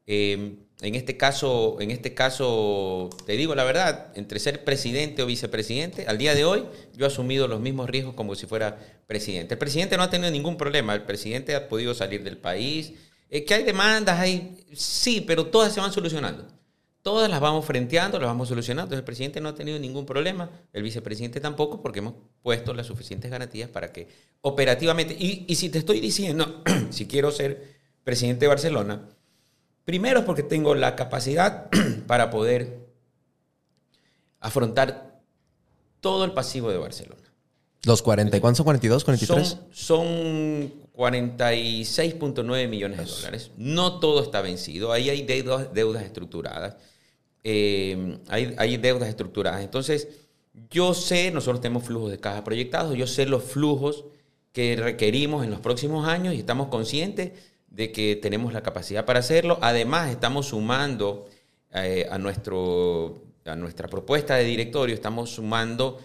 Eh, 0.07 0.55
en 0.81 0.95
este 0.95 1.15
caso, 1.15 1.77
en 1.79 1.89
este 1.89 2.13
caso, 2.13 3.09
te 3.25 3.33
digo 3.33 3.55
la 3.55 3.63
verdad, 3.63 4.11
entre 4.15 4.39
ser 4.39 4.65
presidente 4.65 5.23
o 5.23 5.25
vicepresidente, 5.25 6.05
al 6.07 6.17
día 6.17 6.35
de 6.35 6.43
hoy 6.43 6.65
yo 6.95 7.05
he 7.05 7.07
asumido 7.07 7.47
los 7.47 7.61
mismos 7.61 7.89
riesgos 7.89 8.13
como 8.13 8.35
si 8.35 8.45
fuera 8.45 8.77
presidente. 9.07 9.53
El 9.53 9.57
presidente 9.57 9.95
no 9.95 10.03
ha 10.03 10.09
tenido 10.09 10.29
ningún 10.31 10.57
problema, 10.57 10.93
el 10.93 11.03
presidente 11.03 11.55
ha 11.55 11.69
podido 11.69 11.93
salir 11.93 12.23
del 12.23 12.37
país. 12.37 12.93
Eh, 13.29 13.45
que 13.45 13.53
hay 13.53 13.63
demandas, 13.63 14.19
hay 14.19 14.65
sí, 14.73 15.21
pero 15.21 15.47
todas 15.47 15.73
se 15.73 15.79
van 15.79 15.93
solucionando. 15.93 16.45
Todas 17.01 17.29
las 17.29 17.39
vamos 17.39 17.65
frenteando, 17.65 18.19
las 18.19 18.27
vamos 18.27 18.49
solucionando. 18.49 18.87
Entonces, 18.87 18.99
el 18.99 19.05
presidente 19.05 19.39
no 19.39 19.49
ha 19.49 19.55
tenido 19.55 19.79
ningún 19.79 20.05
problema, 20.05 20.49
el 20.73 20.83
vicepresidente 20.83 21.39
tampoco, 21.39 21.81
porque 21.81 21.99
hemos 21.99 22.15
puesto 22.41 22.73
las 22.73 22.87
suficientes 22.87 23.31
garantías 23.31 23.69
para 23.69 23.93
que 23.93 24.07
operativamente, 24.41 25.15
y, 25.17 25.45
y 25.47 25.55
si 25.55 25.69
te 25.69 25.77
estoy 25.77 26.01
diciendo, 26.01 26.63
si 26.89 27.07
quiero 27.07 27.31
ser 27.31 27.75
presidente 28.03 28.41
de 28.41 28.49
Barcelona, 28.49 29.07
primero 29.85 30.19
es 30.19 30.25
porque 30.25 30.43
tengo 30.43 30.75
la 30.75 30.95
capacidad 30.95 31.69
para 32.07 32.29
poder 32.29 32.79
afrontar 34.39 35.21
todo 36.01 36.25
el 36.25 36.33
pasivo 36.33 36.69
de 36.69 36.77
Barcelona. 36.77 37.21
Los 37.83 38.01
40, 38.01 38.41
¿cuántos 38.41 38.57
son 38.57 38.65
42, 38.65 39.03
43? 39.03 39.47
Son, 39.47 39.59
son 39.71 40.73
46.9 40.95 42.67
millones 42.67 42.97
de 42.97 43.05
dólares. 43.05 43.51
No 43.57 43.99
todo 43.99 44.23
está 44.23 44.41
vencido. 44.41 44.91
Ahí 44.91 45.09
hay 45.09 45.21
deudas, 45.21 45.71
deudas 45.71 46.03
estructuradas. 46.03 46.77
Eh, 47.43 48.17
hay, 48.27 48.55
hay 48.57 48.77
deudas 48.77 49.07
estructuradas. 49.07 49.63
Entonces, 49.63 50.07
yo 50.71 50.93
sé, 50.93 51.31
nosotros 51.31 51.61
tenemos 51.61 51.83
flujos 51.83 52.11
de 52.11 52.19
caja 52.19 52.43
proyectados, 52.43 52.97
yo 52.97 53.07
sé 53.07 53.25
los 53.25 53.43
flujos 53.43 54.05
que 54.51 54.75
requerimos 54.77 55.43
en 55.43 55.51
los 55.51 55.59
próximos 55.59 56.07
años 56.07 56.33
y 56.33 56.39
estamos 56.39 56.69
conscientes 56.69 57.33
de 57.75 57.91
que 57.91 58.15
tenemos 58.15 58.53
la 58.53 58.63
capacidad 58.63 59.05
para 59.05 59.19
hacerlo. 59.19 59.59
Además, 59.61 60.09
estamos 60.09 60.47
sumando 60.47 61.29
eh, 61.73 62.07
a, 62.09 62.17
nuestro, 62.17 63.21
a 63.45 63.55
nuestra 63.55 63.89
propuesta 63.89 64.35
de 64.35 64.45
directorio, 64.45 64.95
estamos 64.95 65.31
sumando 65.31 65.99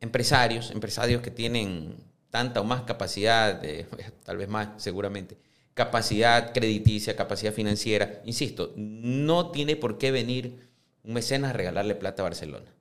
empresarios, 0.00 0.70
empresarios 0.70 1.22
que 1.22 1.32
tienen 1.32 1.96
tanta 2.30 2.60
o 2.60 2.64
más 2.64 2.82
capacidad, 2.82 3.60
de, 3.60 3.86
tal 4.24 4.36
vez 4.36 4.48
más 4.48 4.68
seguramente, 4.76 5.36
capacidad 5.74 6.52
crediticia, 6.52 7.16
capacidad 7.16 7.52
financiera. 7.52 8.22
Insisto, 8.24 8.72
no 8.76 9.50
tiene 9.50 9.74
por 9.74 9.98
qué 9.98 10.12
venir 10.12 10.68
un 11.02 11.14
mecenas 11.14 11.50
a 11.50 11.54
regalarle 11.54 11.96
plata 11.96 12.22
a 12.22 12.24
Barcelona. 12.24 12.75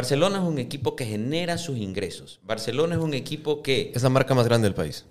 Barcelona 0.00 0.38
es 0.38 0.44
un 0.44 0.58
equipo 0.58 0.96
que 0.96 1.04
genera 1.04 1.58
sus 1.58 1.76
ingresos. 1.76 2.40
Barcelona 2.42 2.94
es 2.94 3.00
un 3.02 3.12
equipo 3.12 3.62
que 3.62 3.92
Es 3.94 4.02
la 4.02 4.08
marca 4.08 4.34
más 4.34 4.46
grande 4.46 4.66
del 4.66 4.74
país. 4.74 5.04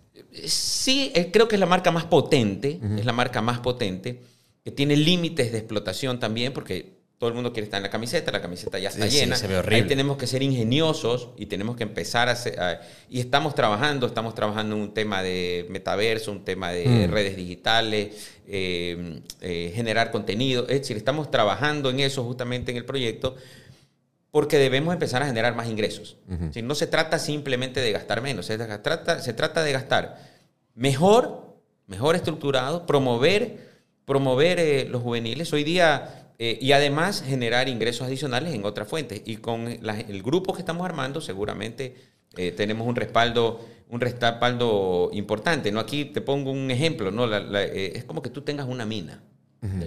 Sí, 0.45 1.11
eh, 1.13 1.29
creo 1.31 1.47
que 1.47 1.55
es 1.55 1.59
la 1.59 1.65
marca 1.67 1.91
más 1.91 2.05
potente, 2.05 2.79
es 2.97 3.05
la 3.05 3.13
marca 3.13 3.39
más 3.41 3.59
potente, 3.59 4.19
que 4.63 4.71
tiene 4.71 4.95
límites 4.97 5.51
de 5.51 5.59
explotación 5.59 6.19
también, 6.19 6.53
porque 6.53 6.97
todo 7.19 7.29
el 7.29 7.35
mundo 7.35 7.51
quiere 7.53 7.65
estar 7.65 7.77
en 7.79 7.83
la 7.83 7.89
camiseta, 7.89 8.31
la 8.31 8.41
camiseta 8.41 8.79
ya 8.79 8.89
está 8.89 9.05
Sí, 9.05 9.11
sí, 9.11 9.17
llena. 9.19 9.35
se 9.35 9.47
ve 9.47 9.57
horrible. 9.57 9.75
Ahí 9.75 9.87
tenemos 9.87 10.17
que 10.17 10.25
ser 10.25 10.41
ingeniosos 10.41 11.29
y 11.37 11.45
tenemos 11.47 11.75
que 11.75 11.83
empezar 11.83 12.29
a 12.29 12.31
hacer... 12.31 12.59
a- 12.59 12.81
y 13.09 13.19
estamos 13.19 13.53
trabajando, 13.55 14.07
estamos 14.07 14.33
trabajando 14.33 14.75
en 14.75 14.81
un 14.81 14.93
tema 14.93 15.21
de 15.21 15.65
metaverso, 15.69 16.31
un 16.31 16.43
tema 16.45 16.71
de 16.71 16.85
Mm. 17.07 17.11
redes 17.11 17.35
digitales, 17.35 18.15
eh, 18.47 19.19
eh, 19.41 19.71
generar 19.75 20.11
contenido. 20.11 20.63
Es 20.69 20.79
decir, 20.81 20.95
estamos 20.97 21.29
trabajando 21.29 21.89
en 21.89 21.99
eso 21.99 22.23
justamente 22.23 22.71
en 22.71 22.77
el 22.77 22.85
proyecto 22.85 23.35
porque 24.31 24.57
debemos 24.57 24.93
empezar 24.93 25.23
a 25.23 25.25
generar 25.25 25.55
más 25.55 25.67
ingresos. 25.67 26.17
Si 26.53 26.61
no 26.61 26.75
se 26.75 26.87
trata 26.87 27.17
simplemente 27.19 27.79
de 27.81 27.91
gastar 27.91 28.21
menos, 28.21 28.45
se 28.45 28.57
trata, 28.57 29.19
se 29.21 29.33
trata 29.33 29.63
de 29.63 29.71
gastar 29.71 30.17
mejor, 30.75 31.57
mejor 31.87 32.15
estructurado, 32.15 32.85
promover, 32.85 33.67
promover 34.05 34.59
eh, 34.59 34.87
los 34.89 35.01
juveniles 35.01 35.51
hoy 35.53 35.63
día 35.63 36.31
eh, 36.37 36.57
y 36.61 36.71
además 36.71 37.23
generar 37.25 37.67
ingresos 37.69 38.07
adicionales 38.07 38.53
en 38.53 38.65
otras 38.65 38.87
fuentes. 38.87 39.21
Y 39.25 39.37
con 39.37 39.77
la- 39.81 39.99
el 39.99 40.23
grupo 40.23 40.53
que 40.53 40.59
estamos 40.59 40.85
armando 40.85 41.21
seguramente 41.21 41.95
eh, 42.37 42.51
tenemos 42.51 42.87
un 42.87 42.95
respaldo, 42.95 43.59
un 43.89 43.99
respaldo 43.99 45.09
importante. 45.13 45.71
¿no? 45.71 45.79
Aquí 45.79 46.05
te 46.05 46.21
pongo 46.21 46.51
un 46.51 46.69
ejemplo, 46.71 47.11
¿no? 47.11 47.25
La- 47.27 47.39
la- 47.39 47.63
eh, 47.63 47.93
es 47.97 48.03
como 48.03 48.21
que 48.21 48.29
tú 48.29 48.41
tengas 48.41 48.67
una 48.67 48.85
mina. 48.85 49.23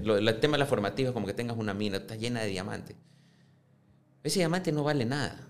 Lo- 0.02 0.18
el 0.18 0.40
tema 0.40 0.54
de 0.54 0.58
la 0.58 0.66
formativa 0.66 1.08
es 1.08 1.14
como 1.14 1.26
que 1.26 1.32
tengas 1.32 1.56
una 1.56 1.72
mina, 1.72 1.96
está 1.98 2.16
llena 2.16 2.42
de 2.42 2.48
diamantes. 2.48 2.96
Ese 4.22 4.38
diamante 4.40 4.72
no 4.72 4.84
vale 4.84 5.04
nada. 5.04 5.48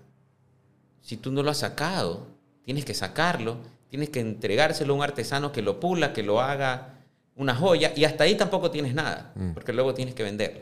Si 1.01 1.17
tú 1.17 1.31
no 1.31 1.43
lo 1.43 1.51
has 1.51 1.57
sacado, 1.59 2.27
tienes 2.63 2.85
que 2.85 2.93
sacarlo, 2.93 3.57
tienes 3.89 4.09
que 4.09 4.19
entregárselo 4.19 4.93
a 4.93 4.97
un 4.97 5.03
artesano 5.03 5.51
que 5.51 5.61
lo 5.61 5.79
pula, 5.79 6.13
que 6.13 6.23
lo 6.23 6.41
haga 6.41 6.99
una 7.35 7.55
joya, 7.55 7.91
y 7.95 8.05
hasta 8.05 8.23
ahí 8.25 8.35
tampoco 8.35 8.71
tienes 8.71 8.93
nada, 8.93 9.33
porque 9.53 9.73
luego 9.73 9.93
tienes 9.93 10.13
que 10.15 10.23
venderlo. 10.23 10.61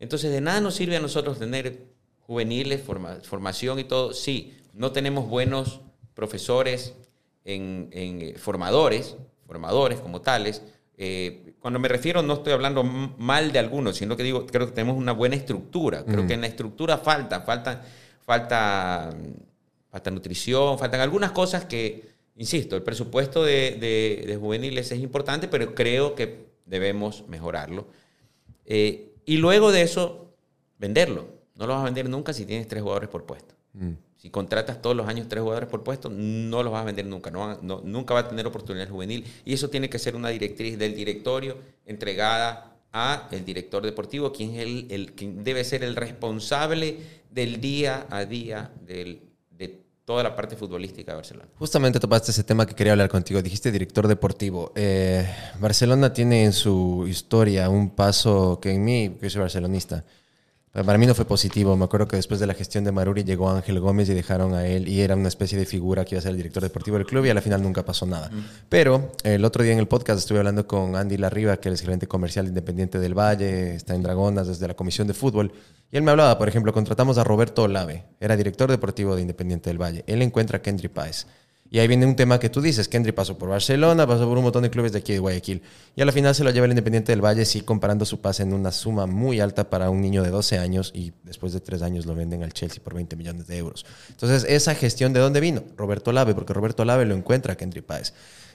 Entonces, 0.00 0.30
de 0.32 0.40
nada 0.40 0.60
nos 0.60 0.74
sirve 0.74 0.96
a 0.96 1.00
nosotros 1.00 1.38
tener 1.38 1.86
juveniles, 2.26 2.82
forma- 2.82 3.16
formación 3.22 3.78
y 3.78 3.84
todo. 3.84 4.12
Sí, 4.12 4.56
no 4.72 4.92
tenemos 4.92 5.28
buenos 5.28 5.80
profesores, 6.14 6.94
en, 7.44 7.88
en, 7.92 8.22
eh, 8.22 8.34
formadores, 8.38 9.16
formadores 9.46 10.00
como 10.00 10.20
tales. 10.22 10.62
Eh, 10.96 11.54
cuando 11.60 11.78
me 11.80 11.88
refiero, 11.88 12.22
no 12.22 12.34
estoy 12.34 12.52
hablando 12.52 12.84
mal 12.84 13.50
de 13.52 13.58
algunos, 13.58 13.96
sino 13.96 14.16
que 14.16 14.22
digo, 14.22 14.46
creo 14.46 14.66
que 14.66 14.72
tenemos 14.72 14.96
una 14.96 15.12
buena 15.12 15.34
estructura. 15.36 16.04
Creo 16.04 16.26
que 16.26 16.34
en 16.34 16.40
la 16.42 16.46
estructura 16.46 16.98
falta, 16.98 17.40
falta, 17.40 17.82
falta, 18.20 19.14
falta 19.90 20.10
nutrición, 20.10 20.78
faltan 20.78 21.00
algunas 21.00 21.32
cosas 21.32 21.64
que, 21.64 22.08
insisto, 22.36 22.76
el 22.76 22.82
presupuesto 22.82 23.44
de, 23.44 23.72
de- 23.80 24.24
de 24.26 24.36
juveniles 24.36 24.90
es 24.92 25.00
importante, 25.00 25.48
pero 25.48 25.74
creo 25.74 26.14
que 26.14 26.46
debemos 26.66 27.24
mejorarlo. 27.28 27.86
Eh, 28.66 29.12
y 29.26 29.36
luego 29.38 29.72
de 29.72 29.82
eso, 29.82 30.32
venderlo. 30.78 31.28
No 31.56 31.66
lo 31.66 31.74
vas 31.74 31.82
a 31.82 31.84
vender 31.84 32.08
nunca 32.08 32.32
si 32.32 32.44
tienes 32.46 32.66
tres 32.68 32.82
jugadores 32.82 33.08
por 33.08 33.24
puesto. 33.24 33.54
Si 34.16 34.30
contratas 34.30 34.80
todos 34.80 34.96
los 34.96 35.06
años 35.06 35.26
tres 35.28 35.42
jugadores 35.42 35.68
por 35.68 35.82
puesto, 35.82 36.08
no 36.10 36.62
los 36.62 36.72
vas 36.72 36.82
a 36.82 36.84
vender 36.84 37.04
nunca. 37.06 37.30
No, 37.30 37.58
nunca 37.84 38.14
va 38.14 38.20
a 38.20 38.28
tener 38.28 38.46
oportunidad 38.46 38.88
juvenil. 38.88 39.24
Y 39.44 39.52
eso 39.52 39.68
tiene 39.68 39.90
que 39.90 39.98
ser 39.98 40.16
una 40.16 40.30
directriz 40.30 40.78
del 40.78 40.94
directorio 40.94 41.58
entregada 41.84 42.70
a 42.92 43.28
el 43.32 43.44
director 43.44 43.82
deportivo, 43.84 44.32
quien, 44.32 44.54
es 44.54 44.60
el, 44.62 44.86
el- 44.90 45.12
quien 45.12 45.42
debe 45.44 45.64
ser 45.64 45.82
el 45.84 45.96
responsable 45.96 46.98
del 47.30 47.60
día 47.60 48.06
a 48.08 48.24
día 48.24 48.70
del- 48.86 49.20
de 49.50 49.82
toda 50.04 50.22
la 50.22 50.34
parte 50.36 50.54
futbolística 50.56 51.12
de 51.12 51.16
Barcelona. 51.16 51.48
Justamente 51.58 51.98
topaste 51.98 52.30
ese 52.30 52.44
tema 52.44 52.66
que 52.66 52.74
quería 52.74 52.92
hablar 52.92 53.08
contigo. 53.08 53.42
Dijiste 53.42 53.72
director 53.72 54.06
deportivo. 54.06 54.72
Eh, 54.76 55.26
Barcelona 55.60 56.12
tiene 56.12 56.44
en 56.44 56.52
su 56.52 57.06
historia 57.08 57.68
un 57.68 57.90
paso 57.90 58.58
que 58.60 58.70
en 58.72 58.84
mí, 58.84 59.16
que 59.20 59.28
soy 59.28 59.40
barcelonista, 59.40 60.04
para 60.82 60.98
mí 60.98 61.06
no 61.06 61.14
fue 61.14 61.24
positivo. 61.24 61.76
Me 61.76 61.84
acuerdo 61.84 62.08
que 62.08 62.16
después 62.16 62.40
de 62.40 62.48
la 62.48 62.54
gestión 62.54 62.82
de 62.82 62.90
Maruri 62.90 63.22
llegó 63.22 63.48
Ángel 63.48 63.78
Gómez 63.78 64.08
y 64.08 64.14
dejaron 64.14 64.54
a 64.54 64.66
él 64.66 64.88
y 64.88 65.02
era 65.02 65.14
una 65.14 65.28
especie 65.28 65.56
de 65.56 65.66
figura 65.66 66.04
que 66.04 66.16
iba 66.16 66.18
a 66.18 66.22
ser 66.22 66.32
el 66.32 66.36
director 66.36 66.62
deportivo 66.62 66.96
del 66.96 67.06
club 67.06 67.24
y 67.26 67.30
a 67.30 67.34
la 67.34 67.40
final 67.40 67.62
nunca 67.62 67.84
pasó 67.84 68.06
nada. 68.06 68.28
Pero 68.68 69.12
el 69.22 69.44
otro 69.44 69.62
día 69.62 69.72
en 69.72 69.78
el 69.78 69.86
podcast 69.86 70.18
estuve 70.18 70.38
hablando 70.38 70.66
con 70.66 70.96
Andy 70.96 71.16
Larriba, 71.16 71.58
que 71.58 71.68
es 71.68 71.80
el 71.80 71.84
gerente 71.84 72.08
comercial 72.08 72.48
independiente 72.48 72.98
del 72.98 73.16
Valle, 73.16 73.76
está 73.76 73.94
en 73.94 74.02
Dragonas 74.02 74.48
desde 74.48 74.66
la 74.66 74.74
comisión 74.74 75.06
de 75.06 75.14
fútbol. 75.14 75.52
Y 75.92 75.96
él 75.96 76.02
me 76.02 76.10
hablaba, 76.10 76.36
por 76.38 76.48
ejemplo, 76.48 76.72
contratamos 76.72 77.18
a 77.18 77.24
Roberto 77.24 77.62
Olave, 77.62 78.06
era 78.18 78.36
director 78.36 78.68
deportivo 78.68 79.14
de 79.14 79.22
Independiente 79.22 79.70
del 79.70 79.80
Valle. 79.80 80.02
Él 80.08 80.22
encuentra 80.22 80.58
a 80.58 80.62
Kendry 80.62 80.88
Páez. 80.88 81.26
Y 81.74 81.80
ahí 81.80 81.88
viene 81.88 82.06
un 82.06 82.14
tema 82.14 82.38
que 82.38 82.48
tú 82.48 82.60
dices, 82.60 82.86
Kendry 82.86 83.10
pasó 83.10 83.36
por 83.36 83.48
Barcelona, 83.48 84.06
pasó 84.06 84.28
por 84.28 84.38
un 84.38 84.44
montón 84.44 84.62
de 84.62 84.70
clubes 84.70 84.92
de 84.92 85.00
aquí 85.00 85.12
de 85.12 85.18
Guayaquil. 85.18 85.60
Y 85.96 86.02
a 86.02 86.04
la 86.04 86.12
final 86.12 86.32
se 86.32 86.44
lo 86.44 86.52
lleva 86.52 86.66
el 86.66 86.70
Independiente 86.70 87.10
del 87.10 87.20
Valle, 87.20 87.44
sí, 87.44 87.62
comparando 87.62 88.04
su 88.04 88.20
pase 88.20 88.44
en 88.44 88.52
una 88.52 88.70
suma 88.70 89.06
muy 89.06 89.40
alta 89.40 89.68
para 89.68 89.90
un 89.90 90.00
niño 90.00 90.22
de 90.22 90.30
12 90.30 90.56
años 90.58 90.92
y 90.94 91.12
después 91.24 91.52
de 91.52 91.58
3 91.58 91.82
años 91.82 92.06
lo 92.06 92.14
venden 92.14 92.44
al 92.44 92.52
Chelsea 92.52 92.80
por 92.80 92.94
20 92.94 93.16
millones 93.16 93.48
de 93.48 93.58
euros. 93.58 93.84
Entonces, 94.08 94.46
esa 94.48 94.76
gestión 94.76 95.12
de 95.12 95.18
dónde 95.18 95.40
vino? 95.40 95.64
Roberto 95.76 96.12
Lave, 96.12 96.36
porque 96.36 96.52
Roberto 96.52 96.84
Lave 96.84 97.06
lo 97.06 97.16
encuentra 97.16 97.54
a 97.54 97.56
Kendry 97.56 97.80
Páez. 97.80 98.12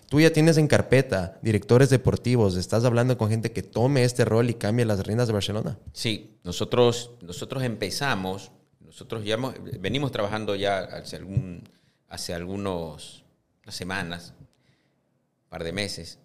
Tú 0.08 0.22
ya 0.22 0.32
tienes 0.32 0.56
en 0.56 0.70
carpeta 0.70 1.40
directores 1.42 1.90
deportivos, 1.90 2.56
estás 2.56 2.86
hablando 2.86 3.18
con 3.18 3.30
gente 3.30 3.52
que 3.52 3.64
tome 3.64 4.06
este 4.06 4.24
rol 4.24 4.50
y 4.50 4.54
cambie 4.54 4.86
las 4.86 5.06
reinas 5.06 5.28
de 5.28 5.34
Barcelona. 5.34 5.78
Sí, 5.92 6.38
nosotros, 6.46 7.12
nosotros 7.22 7.64
empezamos, 7.64 8.54
nosotros 8.80 9.26
ya 9.26 9.38
venimos 9.78 10.14
trabajando 10.14 10.56
ya 10.56 10.80
hace, 10.80 11.18
algún, 11.18 11.64
hace 12.10 12.34
algunos 12.34 13.24
semanas, 13.68 14.34
un 14.40 14.48
par 15.50 15.64
de 15.64 15.72
meses, 15.72 16.20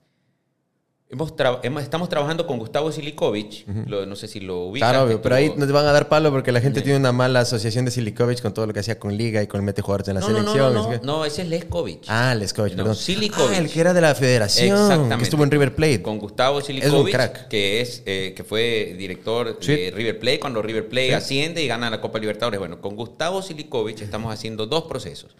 estamos 1.09 2.09
trabajando 2.09 2.47
con 2.47 2.59
Gustavo 2.59 2.91
Silikovic, 2.91 3.67
no 3.67 4.17
sé 4.17 4.27
si 4.27 4.41
lo 4.41 4.65
ubicas. 4.65 4.91
Claro, 4.91 5.21
pero 5.23 5.35
ahí 5.35 5.53
nos 5.57 5.71
van 5.71 5.87
a 5.87 5.93
dar 5.93 6.09
palo 6.09 6.31
porque 6.31 6.51
la 6.51 6.61
gente 6.61 6.81
tiene 6.83 6.99
una 6.99 7.13
mala 7.13 7.41
asociación 7.41 7.85
de 7.85 7.91
Silikovic 7.91 8.41
con 8.41 8.55
todo 8.55 8.67
lo 8.67 8.73
que 8.73 8.81
hacía 8.81 8.99
con 8.99 9.17
Liga 9.17 9.43
y 9.43 9.47
con 9.47 9.65
mete 9.65 9.83
jugadores 9.83 10.09
en 10.09 10.15
la 10.15 10.23
selección. 10.23 10.75
No, 10.75 10.91
no, 10.91 11.01
no, 11.03 11.25
ese 11.25 11.43
es 11.43 11.49
Leskovic. 11.49 12.05
Ah, 12.09 12.35
Leskovic, 12.35 12.75
perdón. 12.75 12.97
Ah, 12.97 13.57
el 13.57 13.71
que 13.71 13.81
era 13.81 13.93
de 13.93 14.01
la 14.01 14.15
federación, 14.15 14.77
Exactamente. 14.77 15.17
que 15.19 15.23
estuvo 15.25 15.45
en 15.45 15.51
River 15.51 15.75
Plate. 15.75 16.03
Con 16.03 16.19
Gustavo 16.19 16.61
Silikovic, 16.61 17.49
que, 17.49 17.81
es, 17.81 18.03
eh, 18.07 18.33
que 18.37 18.45
fue 18.45 18.95
director 18.99 19.59
de 19.59 19.93
River 19.95 20.19
Plate 20.19 20.41
cuando 20.41 20.63
River 20.63 20.89
Plate 20.89 21.15
asciende 21.15 21.63
y 21.63 21.69
gana 21.69 21.91
la 21.91 22.01
Copa 22.01 22.19
Libertadores. 22.19 22.59
Bueno, 22.59 22.81
con 22.81 22.97
Gustavo 22.97 23.43
Silikovic 23.43 24.01
estamos 24.01 24.33
haciendo 24.33 24.67
dos 24.67 24.85
procesos. 24.85 25.37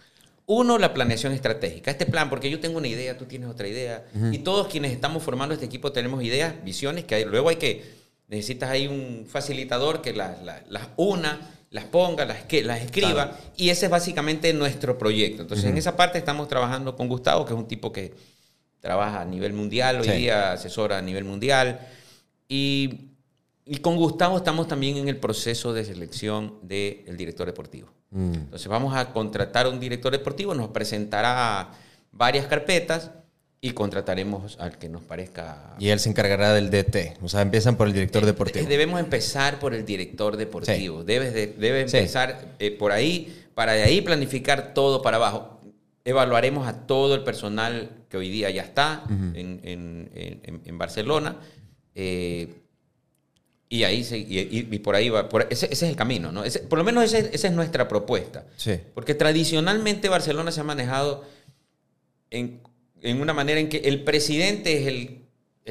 Uno, 0.47 0.77
la 0.77 0.93
planeación 0.93 1.33
estratégica. 1.33 1.89
Este 1.89 2.05
plan, 2.05 2.29
porque 2.29 2.49
yo 2.49 2.59
tengo 2.59 2.77
una 2.77 2.87
idea, 2.87 3.17
tú 3.17 3.25
tienes 3.25 3.49
otra 3.49 3.67
idea. 3.67 4.05
Y 4.31 4.39
todos 4.39 4.67
quienes 4.67 4.91
estamos 4.91 5.23
formando 5.23 5.53
este 5.53 5.65
equipo 5.65 5.91
tenemos 5.91 6.23
ideas, 6.23 6.53
visiones, 6.63 7.05
que 7.05 7.25
luego 7.25 7.49
hay 7.49 7.55
que, 7.55 7.83
necesitas 8.27 8.69
ahí 8.69 8.87
un 8.87 9.25
facilitador 9.27 10.01
que 10.01 10.13
las, 10.13 10.37
una, 10.97 11.39
las 11.71 11.85
ponga, 11.85 12.25
las, 12.25 12.43
que, 12.43 12.63
las 12.63 12.81
escriba. 12.81 13.37
Y 13.57 13.69
ese 13.69 13.85
es 13.85 13.91
básicamente 13.91 14.53
nuestro 14.53 14.99
proyecto. 14.99 15.41
Entonces, 15.41 15.65
en 15.65 15.77
esa 15.77 15.95
parte 15.95 16.19
estamos 16.19 16.47
trabajando 16.47 16.95
con 16.95 17.07
Gustavo, 17.07 17.43
que 17.45 17.53
es 17.53 17.59
un 17.59 17.67
tipo 17.67 17.91
que 17.91 18.13
trabaja 18.81 19.21
a 19.21 19.25
nivel 19.25 19.53
mundial, 19.53 20.01
hoy 20.01 20.09
día 20.09 20.51
asesora 20.51 20.99
a 20.99 21.01
nivel 21.01 21.23
mundial. 21.23 21.79
Y, 22.47 23.09
y 23.65 23.77
con 23.77 23.95
Gustavo 23.95 24.37
estamos 24.37 24.67
también 24.67 24.97
en 24.97 25.07
el 25.07 25.17
proceso 25.17 25.73
de 25.73 25.85
selección 25.85 26.59
del 26.61 27.17
director 27.17 27.47
deportivo. 27.47 27.94
Mm. 28.11 28.33
Entonces 28.33 28.67
vamos 28.67 28.95
a 28.95 29.11
contratar 29.11 29.65
a 29.65 29.69
un 29.69 29.79
director 29.79 30.11
deportivo, 30.11 30.53
nos 30.53 30.69
presentará 30.69 31.71
varias 32.11 32.47
carpetas 32.47 33.11
y 33.65 33.71
contrataremos 33.71 34.57
al 34.59 34.77
que 34.77 34.89
nos 34.89 35.01
parezca. 35.01 35.75
Y 35.79 35.89
él 35.89 35.99
se 35.99 36.09
encargará 36.09 36.53
del 36.53 36.69
DT. 36.69 37.17
O 37.23 37.27
sea, 37.27 37.41
empiezan 37.41 37.75
por 37.77 37.87
el 37.87 37.93
director 37.93 38.21
eh, 38.21 38.27
deportivo. 38.27 38.67
Debemos 38.67 38.99
empezar 38.99 39.57
por 39.59 39.73
el 39.73 39.83
director 39.83 40.37
deportivo. 40.37 41.03
Debes 41.03 41.33
debe 41.33 41.81
empezar 41.81 42.55
eh, 42.59 42.69
por 42.69 42.91
ahí, 42.91 43.47
para 43.55 43.73
de 43.73 43.81
ahí 43.81 44.01
planificar 44.01 44.75
todo 44.75 45.01
para 45.01 45.17
abajo. 45.17 45.59
Evaluaremos 46.03 46.67
a 46.67 46.85
todo 46.85 47.15
el 47.15 47.23
personal 47.23 47.89
que 48.07 48.17
hoy 48.17 48.29
día 48.29 48.51
ya 48.51 48.61
está 48.61 49.03
en, 49.09 49.59
en, 49.63 50.61
en, 50.63 50.77
Barcelona. 50.77 51.37
Eh, 51.95 52.53
y 53.67 53.83
ahí 53.83 54.05
y, 54.11 54.79
por 54.79 54.95
ahí 54.95 55.09
va, 55.09 55.27
ese, 55.49 55.67
es 55.71 55.81
el 55.83 55.95
camino, 55.95 56.31
¿no? 56.31 56.43
por 56.69 56.77
lo 56.77 56.85
menos 56.85 57.11
esa 57.13 57.47
es 57.47 57.53
nuestra 57.53 57.87
propuesta. 57.87 58.45
Sí. 58.57 58.79
Porque 58.93 59.15
tradicionalmente 59.15 60.07
Barcelona 60.07 60.51
se 60.51 60.61
ha 60.61 60.63
manejado 60.63 61.23
en, 62.29 62.61
una 63.03 63.33
manera 63.33 63.59
en 63.59 63.69
que 63.69 63.77
el 63.77 64.03
presidente 64.03 64.81
es 64.81 64.87
el, 64.87 65.21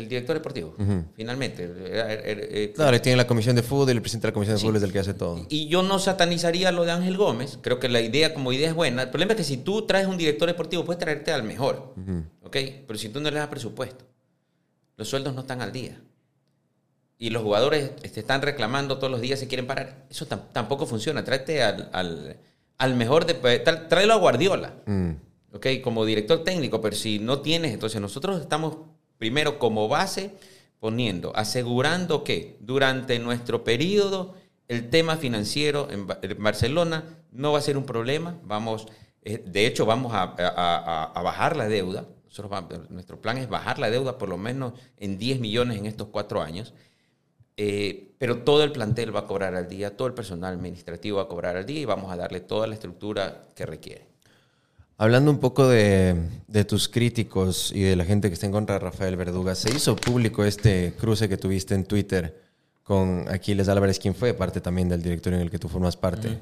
director 0.09 0.35
deportivo, 0.35 0.75
finalmente. 1.15 1.71
Eh, 1.73 2.73
claro, 2.75 3.01
tiene 3.01 3.17
la 3.17 3.29
comisión 3.29 3.55
de 3.55 3.63
fútbol 3.63 3.91
y 3.91 3.93
el 3.93 4.01
presidente 4.01 4.27
de 4.27 4.31
la 4.33 4.35
comisión 4.35 4.57
de 4.57 4.61
fútbol 4.61 4.77
es 4.77 4.83
el 4.83 4.93
que 4.93 4.99
hace 4.99 5.15
todo. 5.15 5.47
Y 5.49 5.69
yo 5.69 5.85
no 5.85 6.01
satanizaría 6.01 6.73
lo 6.73 6.85
de 6.85 6.91
Ángel 6.91 7.17
Gómez. 7.17 7.59
Creo 7.63 7.79
que 7.79 7.89
la 7.89 8.01
idea 8.01 8.35
como 8.35 8.53
idea 8.53 8.71
es 8.71 8.75
buena. 8.75 9.03
El 9.03 9.11
problema 9.11 9.35
es 9.35 9.37
que 9.37 9.45
si 9.45 9.59
tú 9.59 9.87
traes 9.87 10.09
un 10.09 10.17
director 10.17 10.49
deportivo, 10.49 10.85
puedes 10.85 10.99
traerte 10.99 11.31
al 11.31 11.45
mejor. 11.45 11.95
¿Ok? 12.43 12.57
Pero 12.89 12.99
si 12.99 13.09
tú 13.09 13.21
no 13.21 13.31
le 13.31 13.39
das 13.39 13.47
presupuesto, 13.47 14.05
los 14.97 15.07
sueldos 15.07 15.33
no 15.33 15.43
están 15.43 15.63
al 15.63 15.71
día 15.71 16.01
y 17.19 17.31
los 17.31 17.43
jugadores 17.43 17.95
te 17.97 18.07
este, 18.07 18.21
están 18.21 18.43
reclamando 18.43 18.99
todos 18.99 19.11
los 19.11 19.21
días 19.21 19.39
si 19.39 19.47
quieren 19.47 19.67
parar, 19.67 20.05
eso 20.11 20.27
tampoco 20.27 20.87
funciona. 20.87 21.25
Tráete 21.25 21.63
al, 21.63 21.89
al, 22.79 22.95
mejor, 22.97 23.25
de, 23.27 23.35
pues, 23.35 23.63
tráelo 23.65 24.15
a 24.15 24.17
Guardiola, 24.17 24.75
mm. 24.87 25.11
¿ok? 25.53 25.67
Como 25.83 26.05
director 26.05 26.43
técnico, 26.43 26.81
pero 26.81 26.97
si 26.97 27.19
no 27.19 27.41
tienes, 27.41 27.73
entonces 27.73 28.01
nosotros 28.01 28.41
estamos 28.41 28.79
primero 29.19 29.59
como 29.59 29.89
base 29.89 30.33
poniendo, 30.81 31.35
asegurando 31.37 32.25
que 32.25 32.57
durante 32.61 33.19
nuestro 33.19 33.65
periodo 33.65 34.35
el 34.67 34.91
tema 34.91 35.17
financiero 35.17 35.89
en, 35.91 36.07
Barcelona 36.07 37.05
no 37.31 37.53
va 37.53 37.59
a 37.59 37.63
ser 37.63 37.77
un 37.77 37.85
problema, 37.85 38.39
vamos, 38.43 38.87
eh, 39.23 39.43
de 39.47 39.67
hecho 39.67 39.87
vamos 39.87 40.13
a, 40.15 40.25
a 40.25 41.23
bajar 41.23 41.57
la 41.57 41.69
deuda, 41.69 42.07
nosotros, 42.27 42.91
nuestro 42.91 43.21
plan 43.21 43.39
es 43.39 43.49
bajar 43.49 43.79
la 43.79 43.91
deuda 43.91 44.19
por 44.19 44.29
lo 44.29 44.37
menos 44.37 44.73
en 44.97 45.19
10 45.19 45.41
millones 45.41 45.79
en 45.79 45.87
estos 45.87 46.09
cuatro 46.09 46.43
años 46.43 46.75
eh, 47.57 48.15
pero 48.19 48.39
todo 48.39 48.65
el 48.65 48.73
plantel 48.73 49.15
va 49.15 49.21
a 49.21 49.27
cobrar 49.27 49.55
al 49.55 49.69
día, 49.69 49.97
todo 49.97 50.09
el 50.09 50.15
personal 50.15 50.55
administrativo 50.55 51.19
va 51.19 51.25
a 51.25 51.29
cobrar 51.29 51.57
al 51.57 51.67
día 51.67 51.81
y 51.81 51.85
vamos 51.85 52.11
a 52.13 52.17
darle 52.17 52.41
toda 52.41 52.67
la 52.67 52.75
estructura 52.75 53.45
que 53.55 53.67
requiere. 53.67 54.07
Hablando 54.97 55.31
un 55.31 55.39
poco 55.39 55.69
de, 55.69 56.17
tus 56.69 56.89
críticos 56.89 57.73
y 57.75 57.83
de 57.83 57.97
la 57.97 58.05
gente 58.05 58.29
que 58.29 58.35
está 58.35 58.47
en 58.47 58.53
contra 58.53 58.77
de 58.77 58.79
Rafael 58.79 59.17
Verduga, 59.17 59.55
se 59.55 59.75
hizo 59.75 59.97
público 59.97 60.45
este 60.45 60.95
cruce 60.99 61.29
que 61.29 61.37
tuviste 61.37 61.75
en 61.75 61.85
Twitter 61.85 62.43
con 62.85 63.27
Aquiles 63.29 63.69
Álvarez, 63.69 63.99
quien 63.99 64.15
fue 64.15 64.35
parte 64.35 64.61
también 64.61 64.89
del 64.89 65.03
directorio 65.03 65.39
en 65.39 65.45
el 65.45 65.51
que 65.51 65.59
tú 65.59 65.69
formas 65.69 65.97
parte. 65.97 66.39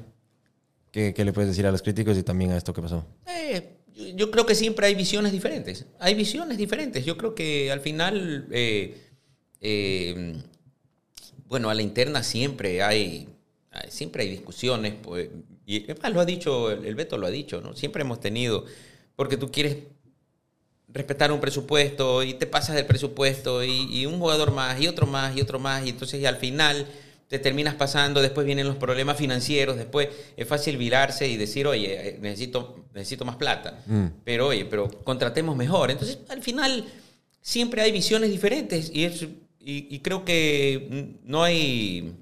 ¿Qué, 0.91 1.13
le 1.17 1.33
puedes 1.33 1.49
decir 1.49 1.65
a 1.65 1.71
los 1.71 1.81
críticos 1.81 2.15
y 2.17 2.23
también 2.23 2.51
a 2.51 2.57
esto 2.57 2.73
que 2.73 2.81
pasó? 2.83 3.03
Eh, 3.25 3.77
yo, 4.15 4.29
creo 4.29 4.45
que 4.45 4.53
siempre 4.53 4.85
hay 4.85 4.93
visiones 4.93 5.31
diferentes. 5.31 5.87
Hay 5.99 6.13
visiones 6.13 6.57
diferentes. 6.59 7.03
Yo 7.03 7.17
creo 7.17 7.33
que 7.33 7.71
al 7.71 7.79
final 7.79 8.47
eh, 8.51 8.95
bueno, 11.53 11.69
a 11.69 11.75
la 11.75 11.83
interna 11.83 12.23
siempre 12.23 12.81
hay, 12.81 13.29
siempre 13.89 14.23
hay 14.23 14.31
discusiones, 14.31 14.95
pues, 14.99 15.29
y 15.67 15.85
lo 16.11 16.19
ha 16.19 16.25
dicho, 16.25 16.71
el 16.71 16.95
Beto 16.95 17.15
lo 17.15 17.27
ha 17.27 17.29
dicho, 17.29 17.61
¿no? 17.61 17.75
Siempre 17.75 18.01
hemos 18.01 18.19
tenido, 18.19 18.65
porque 19.15 19.37
tú 19.37 19.51
quieres 19.51 19.77
respetar 20.87 21.31
un 21.31 21.39
presupuesto 21.39 22.23
y 22.23 22.33
te 22.33 22.47
pasas 22.47 22.75
del 22.75 22.87
presupuesto 22.87 23.63
y, 23.63 24.03
un 24.07 24.17
jugador 24.17 24.51
más 24.51 24.81
y 24.81 24.87
otro 24.87 25.05
más 25.05 25.37
y 25.37 25.41
otro 25.41 25.59
más 25.59 25.85
y 25.85 25.89
entonces 25.89 26.25
al 26.25 26.37
final 26.37 26.87
te 27.27 27.37
terminas 27.37 27.75
pasando, 27.75 28.19
después 28.19 28.47
vienen 28.47 28.65
los 28.65 28.77
problemas 28.77 29.15
financieros, 29.15 29.77
después 29.77 30.09
es 30.35 30.47
fácil 30.47 30.77
virarse 30.77 31.27
y 31.27 31.37
decir, 31.37 31.67
oye, 31.67 32.09
eh, 32.09 32.17
necesito, 32.19 32.83
necesito 32.95 33.25
más 33.25 33.35
plata, 33.35 33.79
mm. 33.85 34.05
pero 34.23 34.47
oye, 34.47 34.65
pero 34.65 34.89
contratemos 35.03 35.55
mejor. 35.55 35.91
Entonces 35.91 36.17
al 36.29 36.41
final 36.41 36.83
siempre 37.41 37.83
hay 37.83 37.91
visiones 37.91 38.31
diferentes 38.31 38.89
y 38.91 39.03
es 39.03 39.27
y, 39.65 39.99
creo 39.99 40.25
que 40.25 41.17
no 41.23 41.43
hay, 41.43 42.15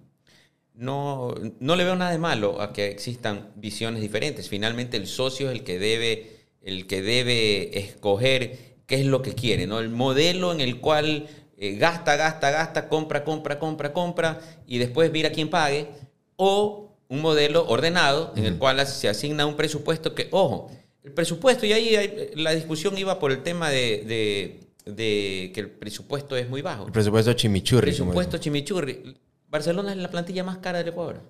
no, 0.75 1.33
no 1.59 1.75
le 1.75 1.83
veo 1.83 1.95
nada 1.95 2.11
de 2.11 2.19
malo 2.19 2.61
a 2.61 2.71
que 2.71 2.89
existan 2.89 3.51
visiones 3.55 4.01
diferentes. 4.01 4.47
Finalmente 4.47 4.97
el 4.97 5.07
socio 5.07 5.49
es 5.49 5.55
el 5.55 5.63
que 5.63 5.79
debe, 5.79 6.37
el 6.61 6.85
que 6.85 7.01
debe 7.01 7.79
escoger 7.79 8.75
qué 8.85 8.95
es 8.95 9.05
lo 9.05 9.21
que 9.21 9.33
quiere, 9.33 9.65
¿no? 9.65 9.79
El 9.79 9.89
modelo 9.89 10.51
en 10.51 10.61
el 10.61 10.79
cual 10.79 11.27
eh, 11.57 11.77
gasta, 11.77 12.15
gasta, 12.15 12.51
gasta, 12.51 12.87
compra, 12.87 13.23
compra, 13.23 13.57
compra, 13.57 13.91
compra 13.93 14.39
y 14.67 14.77
después 14.77 15.11
mira 15.11 15.31
quién 15.31 15.49
pague. 15.49 15.87
O 16.35 16.95
un 17.07 17.21
modelo 17.21 17.67
ordenado 17.67 18.33
en 18.35 18.45
el 18.45 18.57
cual 18.57 18.85
se 18.87 19.09
asigna 19.09 19.45
un 19.45 19.55
presupuesto 19.55 20.15
que, 20.15 20.27
ojo, 20.31 20.71
el 21.03 21.11
presupuesto, 21.11 21.65
y 21.65 21.73
ahí 21.73 22.31
la 22.35 22.51
discusión 22.51 22.97
iba 22.97 23.19
por 23.19 23.31
el 23.31 23.43
tema 23.43 23.69
de 23.69 24.03
de 24.07 24.59
que 24.95 25.53
el 25.55 25.69
presupuesto 25.69 26.35
es 26.35 26.49
muy 26.49 26.61
bajo. 26.61 26.85
El 26.85 26.91
presupuesto 26.91 27.33
chimichurri. 27.33 27.89
El 27.89 27.95
presupuesto 27.95 28.37
chimichurri. 28.37 29.15
Barcelona 29.49 29.91
es 29.91 29.97
la 29.97 30.09
plantilla 30.09 30.43
más 30.43 30.57
cara 30.57 30.79
del 30.79 30.89
Ecuador. 30.89 31.21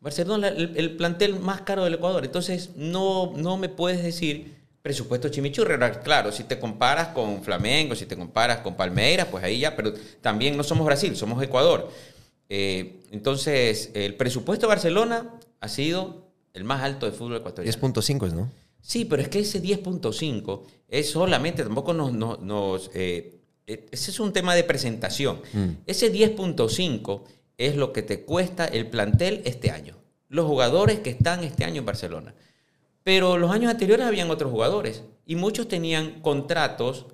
Barcelona 0.00 0.48
es 0.48 0.70
el, 0.76 0.96
plantel 0.96 1.40
más 1.40 1.62
caro 1.62 1.84
del 1.84 1.94
Ecuador. 1.94 2.24
Entonces, 2.24 2.70
no, 2.76 3.32
no 3.36 3.56
me 3.56 3.68
puedes 3.68 4.02
decir 4.02 4.54
presupuesto 4.82 5.28
chimichurri. 5.28 5.74
Claro, 6.04 6.30
si 6.30 6.44
te 6.44 6.60
comparas 6.60 7.08
con 7.08 7.42
Flamengo, 7.42 7.96
si 7.96 8.06
te 8.06 8.16
comparas 8.16 8.58
con 8.58 8.76
Palmeiras, 8.76 9.26
pues 9.28 9.42
ahí 9.42 9.58
ya, 9.58 9.74
pero 9.74 9.92
también 10.20 10.56
no 10.56 10.62
somos 10.62 10.86
Brasil, 10.86 11.16
somos 11.16 11.42
Ecuador. 11.42 11.90
Eh, 12.48 13.00
entonces, 13.10 13.90
el 13.94 14.14
presupuesto 14.14 14.66
de 14.66 14.68
Barcelona 14.68 15.32
ha 15.60 15.68
sido 15.68 16.30
el 16.54 16.62
más 16.62 16.82
alto 16.82 17.06
de 17.06 17.12
fútbol 17.12 17.38
ecuatoriano. 17.38 17.76
10.5, 17.76 18.32
¿no? 18.32 18.50
Sí, 18.80 19.04
pero 19.04 19.20
es 19.20 19.28
que 19.28 19.40
ese 19.40 19.60
10.5 19.60 20.62
es 20.88 21.10
solamente, 21.10 21.62
tampoco 21.62 21.92
nos... 21.92 22.12
nos, 22.12 22.90
eh, 22.94 23.32
eh, 23.66 23.86
ese 23.90 24.10
es 24.12 24.20
un 24.20 24.32
tema 24.32 24.54
de 24.54 24.64
presentación. 24.64 25.40
Mm. 25.52 25.68
Ese 25.86 26.12
10.5 26.12 27.22
es 27.58 27.76
lo 27.76 27.92
que 27.92 28.02
te 28.02 28.22
cuesta 28.22 28.66
el 28.66 28.88
plantel 28.88 29.42
este 29.44 29.70
año. 29.70 29.96
Los 30.28 30.46
jugadores 30.46 31.00
que 31.00 31.10
están 31.10 31.42
este 31.42 31.64
año 31.64 31.80
en 31.80 31.86
Barcelona. 31.86 32.34
Pero 33.02 33.38
los 33.38 33.50
años 33.50 33.70
anteriores 33.70 34.06
habían 34.06 34.30
otros 34.30 34.50
jugadores 34.50 35.02
y 35.26 35.36
muchos 35.36 35.68
tenían 35.68 36.20
contratos 36.20 37.06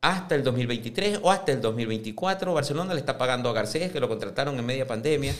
hasta 0.00 0.34
el 0.34 0.42
2023 0.42 1.20
o 1.22 1.30
hasta 1.30 1.52
el 1.52 1.60
2024. 1.60 2.52
Barcelona 2.52 2.92
le 2.92 3.00
está 3.00 3.16
pagando 3.16 3.48
a 3.48 3.52
Garcés, 3.52 3.90
que 3.90 4.00
lo 4.00 4.08
contrataron 4.08 4.58
en 4.58 4.66
media 4.66 4.86
pandemia, 4.86 5.34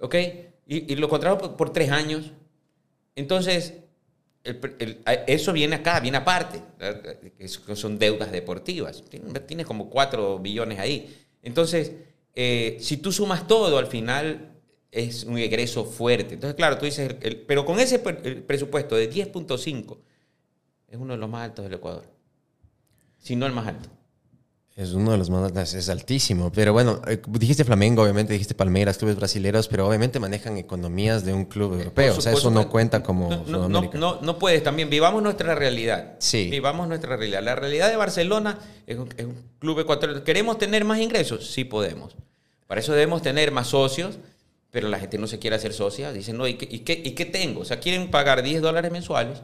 ¿ok? 0.00 0.14
Y, 0.66 0.94
lo 0.96 1.08
contrataron 1.08 1.56
por, 1.56 1.72
tres 1.72 1.90
años. 1.90 2.32
Entonces, 3.16 3.74
eso 4.42 5.52
viene 5.52 5.76
acá, 5.76 6.00
viene 6.00 6.18
aparte, 6.18 6.62
que 7.38 7.48
son 7.48 7.98
deudas 7.98 8.32
deportivas. 8.32 9.02
Tienes 9.46 9.66
como 9.66 9.90
cuatro 9.90 10.38
billones 10.38 10.78
ahí. 10.78 11.26
Entonces, 11.42 11.92
eh, 12.34 12.78
si 12.80 12.96
tú 12.96 13.12
sumas 13.12 13.46
todo, 13.46 13.78
al 13.78 13.86
final 13.86 14.50
es 14.90 15.24
un 15.24 15.38
egreso 15.38 15.84
fuerte. 15.84 16.34
Entonces, 16.34 16.56
claro, 16.56 16.78
tú 16.78 16.86
dices, 16.86 17.14
pero 17.46 17.64
con 17.64 17.80
ese 17.80 17.98
presupuesto 17.98 18.96
de 18.96 19.10
10.5, 19.10 19.98
es 20.88 20.96
uno 20.96 21.14
de 21.14 21.18
los 21.18 21.28
más 21.28 21.44
altos 21.44 21.64
del 21.64 21.74
Ecuador, 21.74 22.04
si 23.18 23.36
no 23.36 23.46
el 23.46 23.52
más 23.52 23.68
alto. 23.68 23.88
Es 24.76 24.92
uno 24.92 25.12
de 25.12 25.18
los 25.18 25.28
más, 25.30 25.74
es 25.74 25.88
altísimo. 25.88 26.50
Pero 26.52 26.72
bueno, 26.72 27.02
eh, 27.06 27.20
dijiste 27.28 27.64
Flamengo, 27.64 28.02
obviamente 28.02 28.32
dijiste 28.32 28.54
Palmeiras, 28.54 28.98
clubes 28.98 29.16
brasileños, 29.16 29.68
pero 29.68 29.86
obviamente 29.86 30.18
manejan 30.20 30.56
economías 30.56 31.24
de 31.24 31.34
un 31.34 31.44
club 31.44 31.74
europeo. 31.74 32.16
o 32.16 32.20
sea, 32.20 32.32
eso 32.32 32.50
no 32.50 32.68
cuenta 32.68 33.02
como 33.02 33.28
no, 33.46 33.68
no, 33.68 34.20
no, 34.22 34.38
puedes 34.38 34.62
también. 34.62 34.88
Vivamos 34.88 35.22
nuestra 35.22 35.54
realidad. 35.54 36.14
Sí. 36.18 36.48
Vivamos 36.50 36.88
nuestra 36.88 37.16
realidad. 37.16 37.42
La 37.42 37.56
realidad 37.56 37.90
de 37.90 37.96
Barcelona 37.96 38.58
es 38.86 38.96
un, 38.96 39.08
club 39.58 39.80
ecuatoriano. 39.80 40.24
¿Queremos 40.24 40.56
tener 40.56 40.84
más 40.84 41.00
ingresos? 41.00 41.50
Sí 41.50 41.64
podemos. 41.64 42.16
Para 42.66 42.80
eso 42.80 42.92
debemos 42.92 43.22
tener 43.22 43.50
más 43.50 43.66
socios, 43.66 44.18
pero 44.70 44.88
la 44.88 45.00
gente 45.00 45.18
no 45.18 45.26
se 45.26 45.38
quiere 45.38 45.56
hacer 45.56 45.72
socia. 45.72 46.12
Dicen, 46.12 46.38
no, 46.38 46.46
¿y 46.46 46.54
qué, 46.54 46.68
y 46.70 46.78
qué, 46.80 47.02
y 47.04 47.10
qué 47.10 47.26
tengo? 47.26 47.60
O 47.60 47.64
sea, 47.64 47.80
quieren 47.80 48.10
pagar 48.10 48.42
10 48.42 48.62
dólares 48.62 48.92
mensuales 48.92 49.42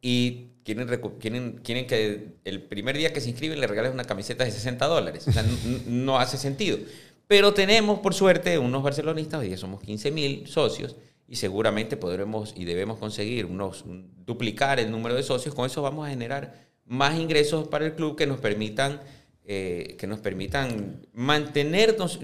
y 0.00 0.47
quieren, 0.74 1.86
que 1.86 2.38
el 2.44 2.62
primer 2.62 2.96
día 2.96 3.12
que 3.12 3.20
se 3.20 3.30
inscriben 3.30 3.60
le 3.60 3.66
regales 3.66 3.92
una 3.92 4.04
camiseta 4.04 4.44
de 4.44 4.50
60 4.50 4.86
dólares. 4.86 5.26
O 5.28 5.32
sea, 5.32 5.44
no, 5.86 6.18
hace 6.18 6.36
sentido. 6.36 6.78
Pero 7.26 7.54
tenemos, 7.54 8.00
por 8.00 8.14
suerte, 8.14 8.58
unos 8.58 8.82
barcelonistas, 8.82 9.40
hoy 9.40 9.48
día 9.48 9.56
somos 9.56 9.82
15 9.82 10.10
mil 10.10 10.46
socios, 10.46 10.96
y 11.26 11.36
seguramente 11.36 11.96
podremos 11.96 12.54
y 12.56 12.64
debemos 12.64 12.98
conseguir 12.98 13.44
unos, 13.44 13.84
duplicar 14.24 14.80
el 14.80 14.90
número 14.90 15.14
de 15.14 15.22
socios. 15.22 15.54
Con 15.54 15.66
eso 15.66 15.82
vamos 15.82 16.06
a 16.06 16.10
generar 16.10 16.54
más 16.86 17.18
ingresos 17.18 17.68
para 17.68 17.84
el 17.84 17.94
club 17.94 18.16
que 18.16 18.26
nos 18.26 18.40
permitan, 18.40 19.00
eh, 19.44 19.96
que 19.98 20.06
nos 20.06 20.20
permitan 20.20 21.06
mantenernos, 21.12 22.18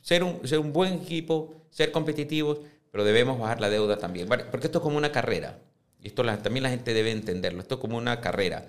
ser 0.00 0.22
un, 0.22 0.46
ser 0.46 0.60
un 0.60 0.72
buen 0.72 0.94
equipo, 0.94 1.54
ser 1.70 1.90
competitivos, 1.90 2.60
pero 2.92 3.04
debemos 3.04 3.38
bajar 3.38 3.60
la 3.60 3.68
deuda 3.68 3.98
también. 3.98 4.28
Porque 4.28 4.68
esto 4.68 4.78
es 4.78 4.82
como 4.82 4.96
una 4.96 5.10
carrera. 5.10 5.58
Esto 6.06 6.24
también 6.24 6.62
la 6.62 6.70
gente 6.70 6.94
debe 6.94 7.10
entenderlo. 7.10 7.60
Esto 7.60 7.76
es 7.76 7.80
como 7.80 7.96
una 7.96 8.20
carrera. 8.20 8.66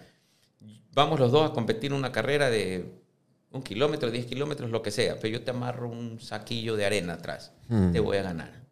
Vamos 0.93 1.19
los 1.19 1.31
dos 1.31 1.49
a 1.49 1.53
competir 1.53 1.91
en 1.91 1.97
una 1.97 2.11
carrera 2.11 2.49
de 2.49 2.85
un 3.51 3.61
kilómetro, 3.63 4.11
diez 4.11 4.25
kilómetros, 4.25 4.71
lo 4.71 4.81
que 4.81 4.91
sea. 4.91 5.15
Pero 5.19 5.37
yo 5.37 5.43
te 5.43 5.51
amarro 5.51 5.89
un 5.89 6.19
saquillo 6.19 6.75
de 6.75 6.85
arena 6.85 7.13
atrás. 7.13 7.53
Hmm. 7.67 7.91
Te 7.91 7.99
voy 7.99 8.17
a 8.17 8.23
ganar. 8.23 8.67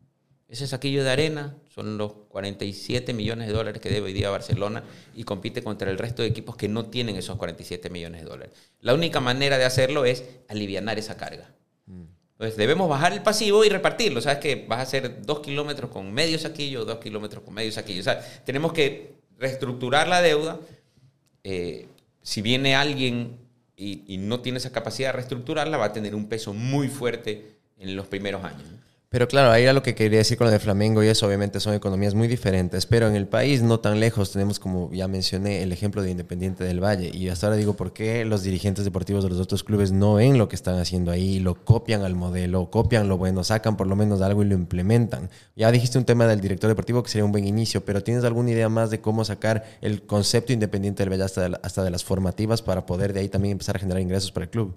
Ese 0.47 0.67
saquillo 0.67 1.04
de 1.04 1.10
arena 1.10 1.56
son 1.73 1.97
los 1.97 2.13
47 2.30 3.13
millones 3.13 3.47
de 3.47 3.54
dólares 3.54 3.82
que 3.82 3.89
debe 3.89 4.08
hoy 4.08 4.13
día 4.13 4.30
Barcelona 4.30 4.84
y 5.15 5.23
compite 5.23 5.63
contra 5.63 5.89
el 5.89 5.97
resto 5.97 6.21
de 6.21 6.28
equipos 6.28 6.56
que 6.56 6.67
no 6.67 6.86
tienen 6.86 7.15
esos 7.15 7.38
47 7.38 7.89
millones 7.89 8.21
de 8.21 8.28
dólares. 8.28 8.54
La 8.80 8.93
única 8.93 9.19
manera 9.19 9.58
de 9.58 9.65
hacerlo 9.65 10.06
es 10.06 10.23
aliviar 10.47 10.97
esa 10.97 11.17
carga. 11.17 11.49
Entonces 12.36 12.58
debemos 12.58 12.89
bajar 12.89 13.13
el 13.13 13.21
pasivo 13.21 13.63
y 13.63 13.69
repartirlo. 13.69 14.19
Sabes 14.21 14.39
que 14.39 14.65
vas 14.67 14.80
a 14.80 14.82
hacer 14.82 15.26
dos 15.26 15.39
kilómetros 15.39 15.89
con 15.89 16.12
medio 16.13 16.38
saquillo, 16.38 16.84
dos 16.84 17.00
kilómetros 17.00 17.43
con 17.43 17.54
medio 17.54 17.71
saquillo. 17.71 18.02
O 18.02 18.04
sea, 18.04 18.19
tenemos 18.43 18.74
que 18.74 19.13
reestructurar 19.39 20.10
la 20.10 20.21
deuda. 20.21 20.60
Eh, 21.45 21.88
si 22.21 22.41
viene 22.41 22.76
alguien 22.76 23.38
y, 23.78 24.17
no 24.17 24.41
tiene 24.41 24.58
esa 24.58 24.71
capacidad 24.71 25.10
de 25.10 25.13
reestructurarla, 25.13 25.78
va 25.78 25.86
a 25.86 25.93
tener 25.93 26.13
un 26.13 26.28
peso 26.28 26.54
muy 26.54 26.89
fuerte 26.89 27.56
en 27.78 27.95
los 27.95 28.08
primeros 28.08 28.43
años. 28.43 28.67
Pero 29.10 29.28
claro, 29.28 29.52
ahí 29.52 29.63
era 29.63 29.74
lo 29.74 29.84
que 29.84 29.96
quería 29.96 30.18
decir 30.18 30.38
con 30.38 30.46
lo 30.46 30.52
de 30.52 30.60
Flamengo 30.60 31.04
y 31.04 31.08
eso 31.08 31.26
obviamente 31.28 31.60
son 31.60 31.74
economías 31.74 32.15
muy 32.15 32.28
diferentes, 32.28 32.86
pero 32.86 33.08
en 33.08 33.15
el 33.15 33.28
país 33.28 33.62
no 33.62 33.80
tan 33.80 34.00
lejos 34.00 34.32
tenemos, 34.32 34.60
como 34.60 34.91
ya 34.91 35.08
mencioné, 35.08 35.63
el 35.63 35.72
ejemplo 35.72 36.02
de 36.02 36.12
Independiente 36.12 36.63
del 36.63 36.84
Valle. 36.84 37.12
Y 37.13 37.30
hasta 37.30 37.48
ahora 37.48 37.58
digo, 37.58 37.76
¿por 37.76 37.94
qué 37.94 38.26
los 38.26 38.44
dirigentes 38.44 38.84
deportivos 38.84 39.24
de 39.24 39.30
los 39.30 39.39
otros 39.39 39.63
clubes 39.63 39.91
no 39.91 40.15
ven 40.15 40.38
lo 40.38 40.50
que 40.50 40.56
están 40.56 40.80
haciendo 40.80 41.12
ahí, 41.12 41.39
lo 41.39 41.56
copian 41.56 42.02
al 42.02 42.15
modelo, 42.15 42.70
copian 42.70 43.08
lo 43.08 43.18
bueno, 43.18 43.44
sacan 43.44 43.78
por 43.78 43.88
lo 43.88 43.96
menos 43.96 44.22
algo 44.22 44.41
y 44.41 44.48
lo 44.48 44.56
implementan? 44.56 45.30
Ya 45.56 45.72
dijiste 45.72 45.98
un 45.98 46.06
tema 46.06 46.28
del 46.28 46.41
director 46.41 46.68
deportivo 46.68 47.04
que 47.04 47.10
sería 47.10 47.26
un 47.26 47.32
buen 47.32 47.46
inicio, 47.46 47.86
pero 47.86 48.04
¿tienes 48.04 48.24
alguna 48.24 48.52
idea 48.52 48.70
más 48.70 48.89
de 48.89 49.02
cómo 49.02 49.24
sacar 49.24 49.63
el 49.82 50.02
concepto 50.06 50.52
Independiente 50.52 51.04
del 51.04 51.12
Valle 51.12 51.24
hasta 51.24 51.48
de, 51.48 51.58
hasta 51.62 51.84
de 51.84 51.91
las 51.91 52.04
formativas 52.04 52.62
para 52.62 52.86
poder 52.86 53.13
de 53.13 53.22
ahí 53.22 53.30
también 53.30 53.54
empezar 53.54 53.76
a 53.76 53.80
generar 53.80 54.02
ingresos 54.02 54.32
para 54.32 54.46
el 54.46 54.50
club? 54.50 54.76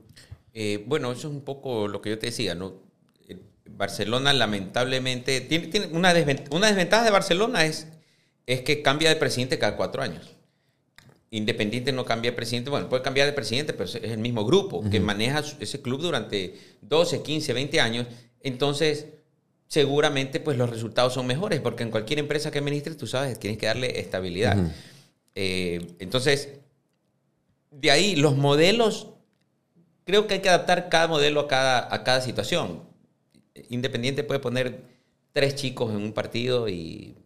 Eh, 0.54 0.84
bueno, 0.86 1.12
eso 1.12 1.28
es 1.28 1.34
un 1.34 1.42
poco 1.42 1.88
lo 1.88 2.00
que 2.00 2.10
yo 2.10 2.18
te 2.18 2.26
decía, 2.26 2.54
¿no? 2.54 2.87
Barcelona 3.76 4.32
lamentablemente 4.32 5.40
tiene, 5.40 5.86
una, 5.92 6.12
desventaja, 6.14 7.04
de 7.04 7.10
Barcelona 7.10 7.64
es, 7.64 7.86
es 8.46 8.62
que 8.62 8.82
cambia 8.82 9.08
de 9.08 9.16
presidente 9.16 9.58
cada 9.58 9.76
cuatro 9.76 10.02
años. 10.02 10.34
Independiente 11.30 11.92
no 11.92 12.04
cambia 12.04 12.30
de 12.30 12.36
presidente, 12.36 12.70
bueno, 12.70 12.88
puede 12.88 13.02
cambiar 13.02 13.26
de 13.26 13.34
presidente, 13.34 13.74
pero 13.74 13.84
es 13.84 13.96
el 13.96 14.18
mismo 14.18 14.46
grupo 14.46 14.88
que 14.90 14.98
maneja 14.98 15.42
ese 15.60 15.82
club 15.82 16.00
durante 16.00 16.58
12, 16.80 17.22
15, 17.22 17.52
20 17.52 17.80
años. 17.80 18.06
Entonces, 18.40 19.06
seguramente 19.66 20.40
pues 20.40 20.56
los 20.56 20.70
resultados 20.70 21.12
son 21.12 21.26
mejores, 21.26 21.60
porque 21.60 21.82
en 21.82 21.90
cualquier 21.90 22.18
empresa 22.18 22.50
que 22.50 22.58
administres, 22.58 22.96
tú 22.96 23.06
sabes, 23.06 23.38
tienes 23.38 23.58
que 23.58 23.66
darle 23.66 24.00
estabilidad. 24.00 24.56
Eh, 25.34 25.86
entonces, 25.98 26.48
de 27.70 27.90
ahí 27.90 28.16
los 28.16 28.36
modelos, 28.36 29.08
creo 30.04 30.26
que 30.26 30.34
hay 30.34 30.40
que 30.40 30.48
adaptar 30.48 30.88
cada 30.88 31.06
modelo 31.06 31.40
a 31.40 31.48
cada, 31.48 31.94
a 31.94 32.02
cada 32.02 32.22
situación. 32.22 32.87
Independiente 33.70 34.24
puede 34.24 34.40
poner 34.40 34.82
tres 35.32 35.54
chicos 35.54 35.90
en 35.90 35.96
un 35.96 36.12
partido 36.12 36.68
y 36.68 37.16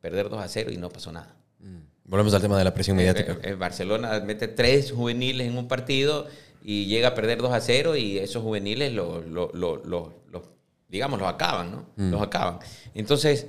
perder 0.00 0.28
2 0.28 0.40
a 0.40 0.48
0 0.48 0.70
y 0.72 0.76
no 0.76 0.90
pasó 0.90 1.12
nada. 1.12 1.34
Mm. 1.60 1.78
Volvemos 2.04 2.34
al 2.34 2.42
tema 2.42 2.58
de 2.58 2.64
la 2.64 2.74
presión 2.74 2.96
mediática. 2.96 3.32
En 3.32 3.38
eh, 3.38 3.48
eh, 3.50 3.54
Barcelona 3.54 4.20
mete 4.20 4.48
tres 4.48 4.92
juveniles 4.92 5.46
en 5.48 5.56
un 5.56 5.66
partido 5.66 6.26
y 6.62 6.86
llega 6.86 7.08
a 7.08 7.14
perder 7.14 7.38
2 7.38 7.52
a 7.52 7.60
0 7.60 7.96
y 7.96 8.18
esos 8.18 8.42
juveniles 8.42 8.92
lo, 8.92 9.22
digamos, 10.88 11.18
los 11.18 11.28
acaban, 11.28 11.70
¿no? 11.70 11.86
Mm. 11.96 12.10
Los 12.10 12.22
acaban. 12.22 12.58
Entonces, 12.94 13.46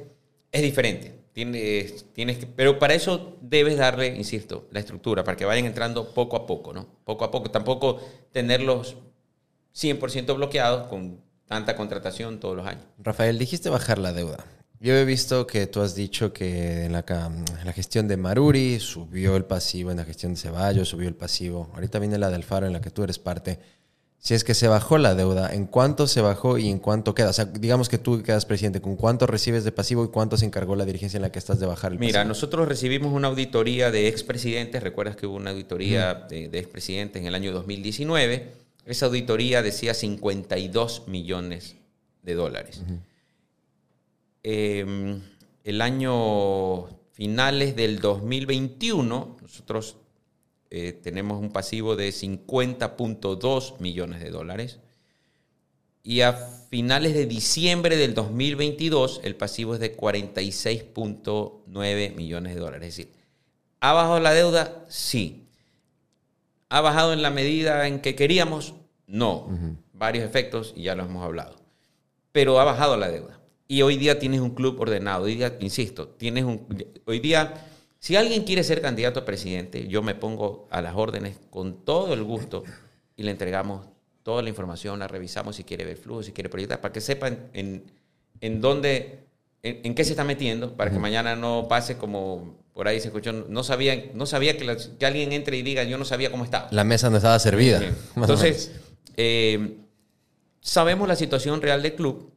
es 0.52 0.62
diferente. 0.62 1.14
Tienes, 1.34 2.06
tienes 2.14 2.38
que, 2.38 2.46
pero 2.46 2.80
para 2.80 2.94
eso 2.94 3.38
debes 3.42 3.76
darle, 3.76 4.16
insisto, 4.16 4.70
la 4.72 4.80
estructura, 4.80 5.26
para 5.26 5.36
que 5.36 5.44
vayan 5.44 5.66
entrando 5.66 6.14
poco 6.14 6.38
a 6.38 6.46
poco, 6.48 6.72
¿no? 6.72 6.88
Poco 7.04 7.26
a 7.26 7.32
poco. 7.32 7.52
Tampoco 7.52 8.00
tenerlos 8.32 8.96
100% 9.76 10.34
bloqueados 10.36 10.88
con 10.88 11.20
tanta 11.48 11.76
contratación 11.76 12.40
todos 12.40 12.56
los 12.56 12.68
años. 12.68 12.84
Rafael, 13.00 13.38
dijiste 13.38 13.70
bajar 13.70 13.98
la 13.98 14.14
deuda. 14.14 14.46
Yo 14.80 14.94
he 14.94 15.06
visto 15.06 15.48
que 15.48 15.68
tú 15.68 15.82
has 15.82 15.96
dicho 15.96 16.34
que 16.34 16.86
en 16.86 16.92
la, 16.92 17.06
la, 17.64 17.74
gestión 17.74 18.08
de 18.08 18.18
Maruri 18.18 18.80
subió 18.80 19.36
el 19.36 19.46
pasivo, 19.46 19.90
en 19.90 19.98
la 19.98 20.06
gestión 20.06 20.34
de 20.34 20.40
Ceballos 20.40 20.90
subió 20.90 21.08
el 21.08 21.16
pasivo. 21.16 21.72
Ahorita 21.74 21.98
viene 21.98 22.18
la 22.18 22.30
del 22.30 22.44
Faro 22.44 22.68
en 22.68 22.74
la 22.74 22.82
que 22.82 22.92
tú 22.92 23.04
eres 23.04 23.18
parte. 23.18 23.60
Si 24.20 24.34
es 24.34 24.44
que 24.44 24.54
se 24.54 24.68
bajó 24.68 24.98
la 24.98 25.16
deuda, 25.16 25.54
¿en 25.54 25.68
cuánto 25.68 26.08
se 26.08 26.20
bajó 26.20 26.58
y 26.58 26.70
en 26.70 26.80
cuánto 26.80 27.16
queda? 27.16 27.30
O 27.30 27.34
sea, 27.34 27.46
digamos 27.46 27.90
que 27.90 28.00
tú 28.00 28.22
quedas 28.24 28.46
presidente, 28.46 28.82
¿con 28.82 28.96
cuánto 28.96 29.28
recibes 29.28 29.64
de 29.64 29.72
pasivo 29.72 30.04
y 30.04 30.08
cuánto 30.10 30.36
se 30.36 30.46
encargó 30.46 30.76
la 30.76 30.84
dirigencia 30.84 31.18
en 31.18 31.22
la 31.22 31.32
que 31.32 31.40
estás 31.40 31.60
de 31.60 31.68
bajar 31.68 31.92
el 31.92 32.00
pasivo? 32.00 32.08
Mira, 32.08 32.26
nosotros 32.26 32.68
recibimos 32.68 33.14
una 33.14 33.28
auditoría 33.28 33.92
de 33.92 34.08
expresidentes. 34.08 34.84
Recuerdas 34.84 35.16
que 35.16 35.28
hubo 35.28 35.36
una 35.36 35.52
auditoría 35.52 36.16
de, 36.16 36.50
de 36.50 36.60
expresidentes 36.60 37.22
en 37.22 37.28
el 37.28 37.36
año 37.36 37.54
2019 37.54 38.65
esa 38.86 39.08
auditoría 39.08 39.62
decía 39.62 39.94
52 39.94 41.08
millones 41.08 41.76
de 42.22 42.36
dólares. 42.36 42.84
Em, 44.44 45.22
el 45.64 45.82
año 45.82 46.88
finales 47.12 47.76
del 47.76 48.00
2021, 48.00 49.38
nosotros 49.42 49.98
eh, 50.70 50.94
tenemos 50.94 51.42
un 51.42 51.52
pasivo 51.52 51.96
de 51.96 52.10
50.2 52.10 53.80
millones 53.80 54.22
de 54.22 54.30
dólares. 54.30 54.80
Y 56.04 56.22
a 56.22 56.34
finales 56.34 57.16
de 57.16 57.26
diciembre 57.26 57.98
del 57.98 58.14
2022, 58.14 59.22
el 59.24 59.36
pasivo 59.36 59.74
es 59.74 59.80
de 59.80 59.98
46.9 59.98 62.14
millones 62.14 62.54
de 62.54 62.60
dólares. 62.60 62.90
Es 62.90 62.98
decir, 62.98 63.12
¿ha 63.80 63.94
bajado 63.94 64.20
la 64.20 64.34
deuda? 64.34 64.86
Sí. 64.90 65.45
¿Ha 66.76 66.82
bajado 66.82 67.14
en 67.14 67.22
la 67.22 67.30
medida 67.30 67.88
en 67.88 68.02
que 68.02 68.16
queríamos? 68.16 68.76
No. 69.08 69.48
Varios 69.94 70.26
efectos 70.26 70.74
y 70.76 70.84
ya 70.84 70.94
lo 70.94 71.06
hemos 71.06 71.24
hablado. 71.24 71.56
Pero 72.34 72.60
ha 72.60 72.66
bajado 72.66 72.98
la 72.98 73.10
deuda. 73.10 73.40
Y 73.66 73.82
hoy 73.82 73.96
día 73.96 74.20
tienes 74.20 74.42
un 74.42 74.50
club 74.50 74.78
ordenado. 74.82 75.24
Hoy 75.24 75.36
día, 75.36 75.56
insisto, 75.62 76.10
tienes 76.10 76.44
un... 76.44 76.68
Hoy 77.06 77.20
día, 77.20 77.54
si 78.00 78.18
alguien 78.18 78.44
quiere 78.44 78.62
ser 78.62 78.82
candidato 78.82 79.22
a 79.22 79.26
presidente, 79.26 79.88
yo 79.88 80.02
me 80.02 80.16
pongo 80.16 80.68
a 80.70 80.82
las 80.82 80.98
órdenes 80.98 81.40
con 81.50 81.86
todo 81.86 82.14
el 82.14 82.26
gusto 82.26 82.66
y 83.16 83.24
le 83.24 83.32
entregamos 83.32 83.88
toda 84.22 84.42
la 84.42 84.50
información, 84.50 85.00
la 85.00 85.08
revisamos 85.08 85.56
si 85.56 85.64
quiere 85.64 85.86
ver 85.86 85.96
flujo, 85.96 86.24
si 86.24 86.34
quiere 86.34 86.50
proyectar, 86.50 86.82
para 86.82 86.92
que 86.92 87.00
sepan 87.00 87.52
en, 87.54 87.86
en 88.42 88.60
dónde 88.60 89.26
en, 89.64 89.96
qué 89.96 90.04
se 90.04 90.12
está 90.12 90.26
metiendo 90.26 90.76
para 90.76 90.92
que 90.92 91.00
mañana 91.00 91.36
no 91.36 91.68
pase 91.68 91.98
como 91.98 92.58
por 92.76 92.88
ahí 92.90 93.00
se 93.00 93.08
escuchó, 93.08 93.32
no 93.32 93.64
sabía, 93.64 94.12
no 94.14 94.26
sabía 94.26 94.58
que, 94.58 94.78
que, 95.00 95.06
alguien 95.06 95.32
entre 95.32 95.56
y 95.56 95.62
diga, 95.62 95.86
yo 95.86 95.98
no 95.98 96.04
sabía 96.04 96.30
cómo 96.30 96.44
estaba. 96.44 96.68
La 96.72 96.84
mesa 96.84 97.10
no 97.10 97.16
estaba 97.16 97.40
servida. 97.40 97.82
Entonces, 98.18 98.74
eh, 99.16 99.78
sabemos 100.60 101.08
la 101.08 101.16
situación 101.16 101.62
real 101.62 101.82
del 101.82 101.96
club 101.96 102.34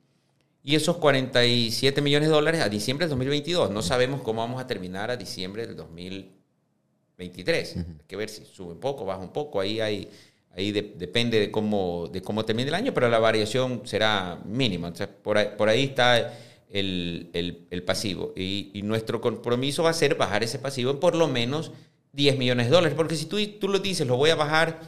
y 0.63 0.77
esos 0.77 0.99
47 0.99 2.01
millones 2.03 2.29
de 2.29 2.35
dólares 2.37 2.61
a 2.61 2.69
diciembre 2.69 3.07
del 3.07 3.11
2022. 3.11 3.73
No 3.73 3.83
sabemos 3.83 4.23
cómo 4.23 4.41
vamos 4.41 4.63
a 4.63 4.69
terminar 4.69 5.11
a 5.11 5.17
diciembre 5.17 5.67
del 5.67 5.75
2023. 5.75 7.77
Hay 7.77 7.85
que 8.07 8.15
ver 8.15 8.29
si 8.29 8.45
sube 8.45 8.75
un 8.75 8.79
poco, 8.79 9.05
baja 9.05 9.21
un 9.21 9.33
poco. 9.33 9.59
Ahí 9.59 9.81
hay, 9.81 10.09
ahí 10.55 10.71
depende 10.71 11.41
de 11.41 11.51
cómo, 11.51 12.09
de 12.13 12.23
cómo 12.23 12.45
termine 12.45 12.69
el 12.69 12.77
año, 12.77 12.95
pero 12.95 13.09
la 13.09 13.19
variación 13.19 13.83
será 13.87 14.39
mínima. 14.45 14.93
por, 15.21 15.37
ahí, 15.37 15.49
por 15.59 15.69
ahí 15.69 15.83
está 15.83 16.33
el, 16.71 17.31
el, 17.71 17.83
pasivo. 17.83 18.33
Y, 18.37 18.71
y, 18.75 18.83
nuestro 18.83 19.21
compromiso 19.21 19.83
va 19.83 19.91
a 19.91 19.95
ser 19.95 20.15
bajar 20.17 20.43
ese 20.43 20.59
pasivo 20.59 20.91
en 20.91 21.01
por 21.01 21.15
lo 21.15 21.29
menos 21.29 21.73
10 22.13 22.39
millones 22.39 22.67
de 22.67 22.73
dólares. 22.73 22.97
Porque 22.97 23.17
si 23.17 23.27
tú, 23.27 23.39
tú 23.59 23.69
lo 23.69 23.79
dices, 23.79 24.07
lo 24.07 24.17
voy 24.17 24.31
a 24.31 24.35
bajar, 24.35 24.81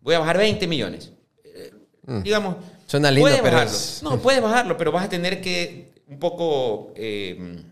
voy 0.00 0.14
a 0.14 0.18
bajar 0.20 0.38
20 0.38 0.66
millones. 0.66 1.12
Eh, 1.44 1.72
mm. 2.06 2.22
Digamos, 2.22 2.56
Suena 2.86 3.10
lindo, 3.10 3.22
puedes 3.22 3.40
pero 3.40 3.56
bajarlo. 3.56 3.78
No, 4.02 4.22
puedes 4.22 4.42
bajarlo, 4.42 4.76
pero 4.76 4.92
vas 4.92 5.06
a 5.06 5.08
tener 5.08 5.40
que 5.40 5.94
un 6.06 6.18
poco 6.18 6.92
eh, 6.94 7.64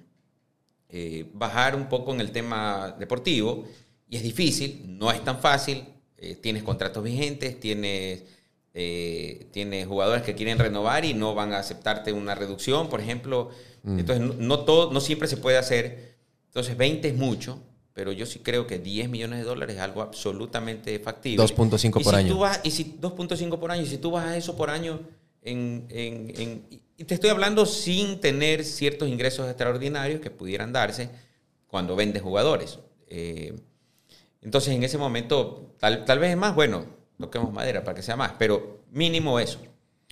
eh, 0.88 1.26
bajar 1.32 1.76
un 1.76 1.88
poco 1.88 2.12
en 2.12 2.20
el 2.20 2.32
tema 2.32 2.94
deportivo. 2.98 3.64
Y 4.08 4.16
es 4.16 4.22
difícil, 4.22 4.84
no 4.86 5.10
es 5.10 5.22
tan 5.24 5.38
fácil. 5.38 5.84
tienes 6.40 6.62
contratos 6.62 7.02
vigentes, 7.04 7.60
tienes 7.60 8.22
eh, 8.76 9.46
tiene 9.52 9.86
jugadores 9.86 10.24
que 10.24 10.34
quieren 10.34 10.58
renovar 10.58 11.04
y 11.04 11.14
no 11.14 11.34
van 11.34 11.52
a 11.52 11.58
aceptarte 11.58 12.12
una 12.12 12.34
reducción, 12.34 12.88
por 12.88 13.00
ejemplo. 13.00 13.50
Mm. 13.84 14.00
Entonces, 14.00 14.36
no, 14.38 14.60
todo, 14.60 14.92
no 14.92 15.00
siempre 15.00 15.28
se 15.28 15.36
puede 15.36 15.58
hacer. 15.58 16.16
Entonces, 16.48 16.76
20 16.76 17.08
es 17.08 17.14
mucho, 17.14 17.62
pero 17.92 18.10
yo 18.10 18.26
sí 18.26 18.40
creo 18.40 18.66
que 18.66 18.80
10 18.80 19.08
millones 19.08 19.38
de 19.38 19.44
dólares 19.44 19.76
es 19.76 19.82
algo 19.82 20.02
absolutamente 20.02 20.98
factible. 20.98 21.44
2.5 21.44 22.02
por 22.02 22.14
año. 22.16 22.40
y 22.64 22.70
si 22.72 22.96
2.5 23.00 23.58
por 23.60 23.70
año, 23.70 23.82
y 23.82 23.86
si 23.86 23.98
tú 23.98 24.10
vas 24.10 24.26
a 24.26 24.36
eso 24.36 24.56
por 24.56 24.70
año, 24.70 25.00
en, 25.40 25.86
y 26.96 27.04
te 27.04 27.14
estoy 27.14 27.30
hablando 27.30 27.66
sin 27.66 28.20
tener 28.20 28.64
ciertos 28.64 29.08
ingresos 29.08 29.48
extraordinarios 29.48 30.20
que 30.20 30.30
pudieran 30.30 30.72
darse 30.72 31.10
cuando 31.68 31.94
vendes 31.94 32.22
jugadores. 32.22 32.78
Eh, 33.08 33.54
entonces, 34.42 34.74
en 34.74 34.82
ese 34.82 34.98
momento, 34.98 35.74
tal, 35.78 36.04
tal 36.04 36.18
vez 36.18 36.30
es 36.30 36.36
más, 36.36 36.54
bueno, 36.54 36.86
toquemos 37.18 37.52
madera 37.52 37.84
para 37.84 37.94
que 37.94 38.02
sea 38.02 38.16
más, 38.16 38.32
pero 38.38 38.84
mínimo 38.90 39.38
eso, 39.38 39.60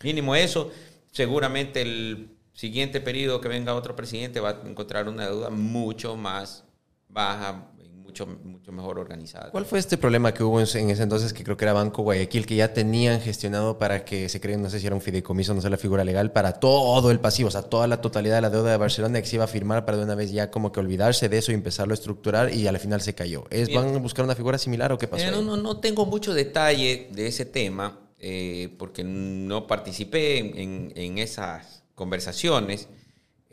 mínimo 0.02 0.34
eso. 0.34 0.70
Seguramente 1.10 1.82
el 1.82 2.30
siguiente 2.52 3.00
periodo 3.00 3.40
que 3.40 3.48
venga 3.48 3.74
otro 3.74 3.96
presidente 3.96 4.40
va 4.40 4.50
a 4.50 4.68
encontrar 4.68 5.08
una 5.08 5.26
deuda 5.26 5.50
mucho 5.50 6.16
más 6.16 6.64
baja, 7.08 7.70
mucho, 8.12 8.26
mucho 8.44 8.72
mejor 8.72 8.98
organizada. 8.98 9.50
¿Cuál 9.50 9.64
fue 9.64 9.78
este 9.78 9.96
problema 9.96 10.34
que 10.34 10.44
hubo 10.44 10.60
en 10.60 10.90
ese 10.90 11.02
entonces, 11.02 11.32
que 11.32 11.42
creo 11.42 11.56
que 11.56 11.64
era 11.64 11.72
Banco 11.72 12.02
Guayaquil, 12.02 12.44
que 12.44 12.56
ya 12.56 12.74
tenían 12.74 13.20
gestionado 13.22 13.78
para 13.78 14.04
que 14.04 14.28
se 14.28 14.38
creen, 14.38 14.60
no 14.60 14.68
sé 14.68 14.80
si 14.80 14.86
era 14.86 14.94
un 14.94 15.00
fideicomiso, 15.00 15.54
no 15.54 15.62
sé 15.62 15.70
la 15.70 15.78
figura 15.78 16.04
legal, 16.04 16.30
para 16.30 16.52
todo 16.54 17.10
el 17.10 17.20
pasivo, 17.20 17.48
o 17.48 17.50
sea, 17.50 17.62
toda 17.62 17.86
la 17.86 18.02
totalidad 18.02 18.36
de 18.36 18.42
la 18.42 18.50
deuda 18.50 18.70
de 18.70 18.76
Barcelona 18.76 19.20
que 19.22 19.26
se 19.26 19.36
iba 19.36 19.44
a 19.44 19.48
firmar 19.48 19.86
para 19.86 19.96
de 19.96 20.04
una 20.04 20.14
vez 20.14 20.30
ya 20.30 20.50
como 20.50 20.72
que 20.72 20.80
olvidarse 20.80 21.30
de 21.30 21.38
eso 21.38 21.52
y 21.52 21.54
empezarlo 21.54 21.92
a 21.92 21.94
estructurar 21.94 22.54
y 22.54 22.66
al 22.66 22.78
final 22.78 23.00
se 23.00 23.14
cayó. 23.14 23.44
¿Es, 23.48 23.72
¿Van 23.72 23.94
a 23.94 23.98
buscar 23.98 24.26
una 24.26 24.34
figura 24.34 24.58
similar 24.58 24.92
o 24.92 24.98
qué 24.98 25.08
pasó? 25.08 25.30
no, 25.30 25.40
no, 25.40 25.56
no 25.56 25.78
tengo 25.78 26.04
mucho 26.04 26.34
detalle 26.34 27.08
de 27.12 27.26
ese 27.26 27.46
tema 27.46 27.98
eh, 28.18 28.74
porque 28.78 29.04
no 29.04 29.66
participé 29.66 30.38
en, 30.38 30.92
en 30.94 31.18
esas 31.18 31.82
conversaciones. 31.94 32.88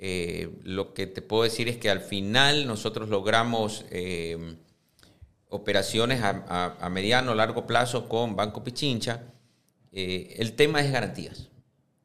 Eh, 0.02 0.58
lo 0.64 0.94
que 0.94 1.08
te 1.08 1.22
puedo 1.22 1.44
decir 1.44 1.68
es 1.68 1.76
que 1.76 1.90
al 1.90 2.00
final 2.00 2.66
nosotros 2.66 3.10
logramos 3.10 3.84
eh, 3.92 4.56
operaciones 5.50 6.22
a, 6.24 6.90
mediano, 6.90 7.36
largo 7.36 7.68
plazo 7.68 8.08
con 8.08 8.38
Banco 8.38 8.64
Pichincha. 8.64 9.24
Eh, 9.92 10.36
el 10.38 10.54
tema 10.54 10.80
es 10.80 10.94
garantías. 10.94 11.50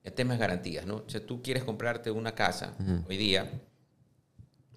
El 0.03 0.13
tema 0.13 0.35
es 0.35 0.41
garantías, 0.41 0.87
¿no? 0.87 1.05
Si 1.07 1.21
tú 1.21 1.41
quieres 1.41 1.63
comprarte 1.63 2.11
una 2.11 2.35
casa 2.35 2.75
hoy 3.09 3.17
día, 3.17 3.49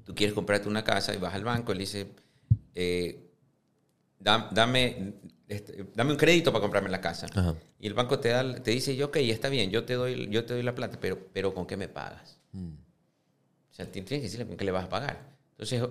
tú 0.03 0.13
quieres 0.13 0.35
comprarte 0.35 0.69
una 0.69 0.83
casa 0.83 1.13
y 1.15 1.17
vas 1.17 1.33
al 1.33 1.43
banco 1.43 1.71
y 1.71 1.75
le 1.75 1.79
dices, 1.81 2.05
dame, 4.19 5.13
este, 5.47 5.87
dame 5.95 6.11
un 6.11 6.17
crédito 6.17 6.51
para 6.51 6.61
comprarme 6.61 6.89
la 6.89 7.01
casa. 7.01 7.25
Y 7.79 7.87
el 7.87 7.95
banco 7.95 8.19
te, 8.19 8.29
da, 8.29 8.61
te 8.61 8.71
dice, 8.71 9.03
ok, 9.03 9.17
está 9.17 9.49
bien, 9.49 9.71
yo 9.71 9.85
te 9.85 9.95
doy, 9.95 10.29
yo 10.29 10.45
te 10.45 10.53
doy 10.53 10.61
la 10.61 10.75
plata, 10.75 10.99
pero, 11.01 11.17
pero 11.33 11.55
¿con 11.55 11.65
qué 11.65 11.77
me 11.77 11.87
pagas? 11.87 12.39
Mm 12.51 12.86
sea, 13.77 13.91
tienes 13.91 14.09
que 14.09 14.19
decirle 14.19 14.55
que 14.55 14.65
le 14.65 14.71
vas 14.71 14.85
a 14.85 14.89
pagar. 14.89 15.19
Entonces, 15.51 15.83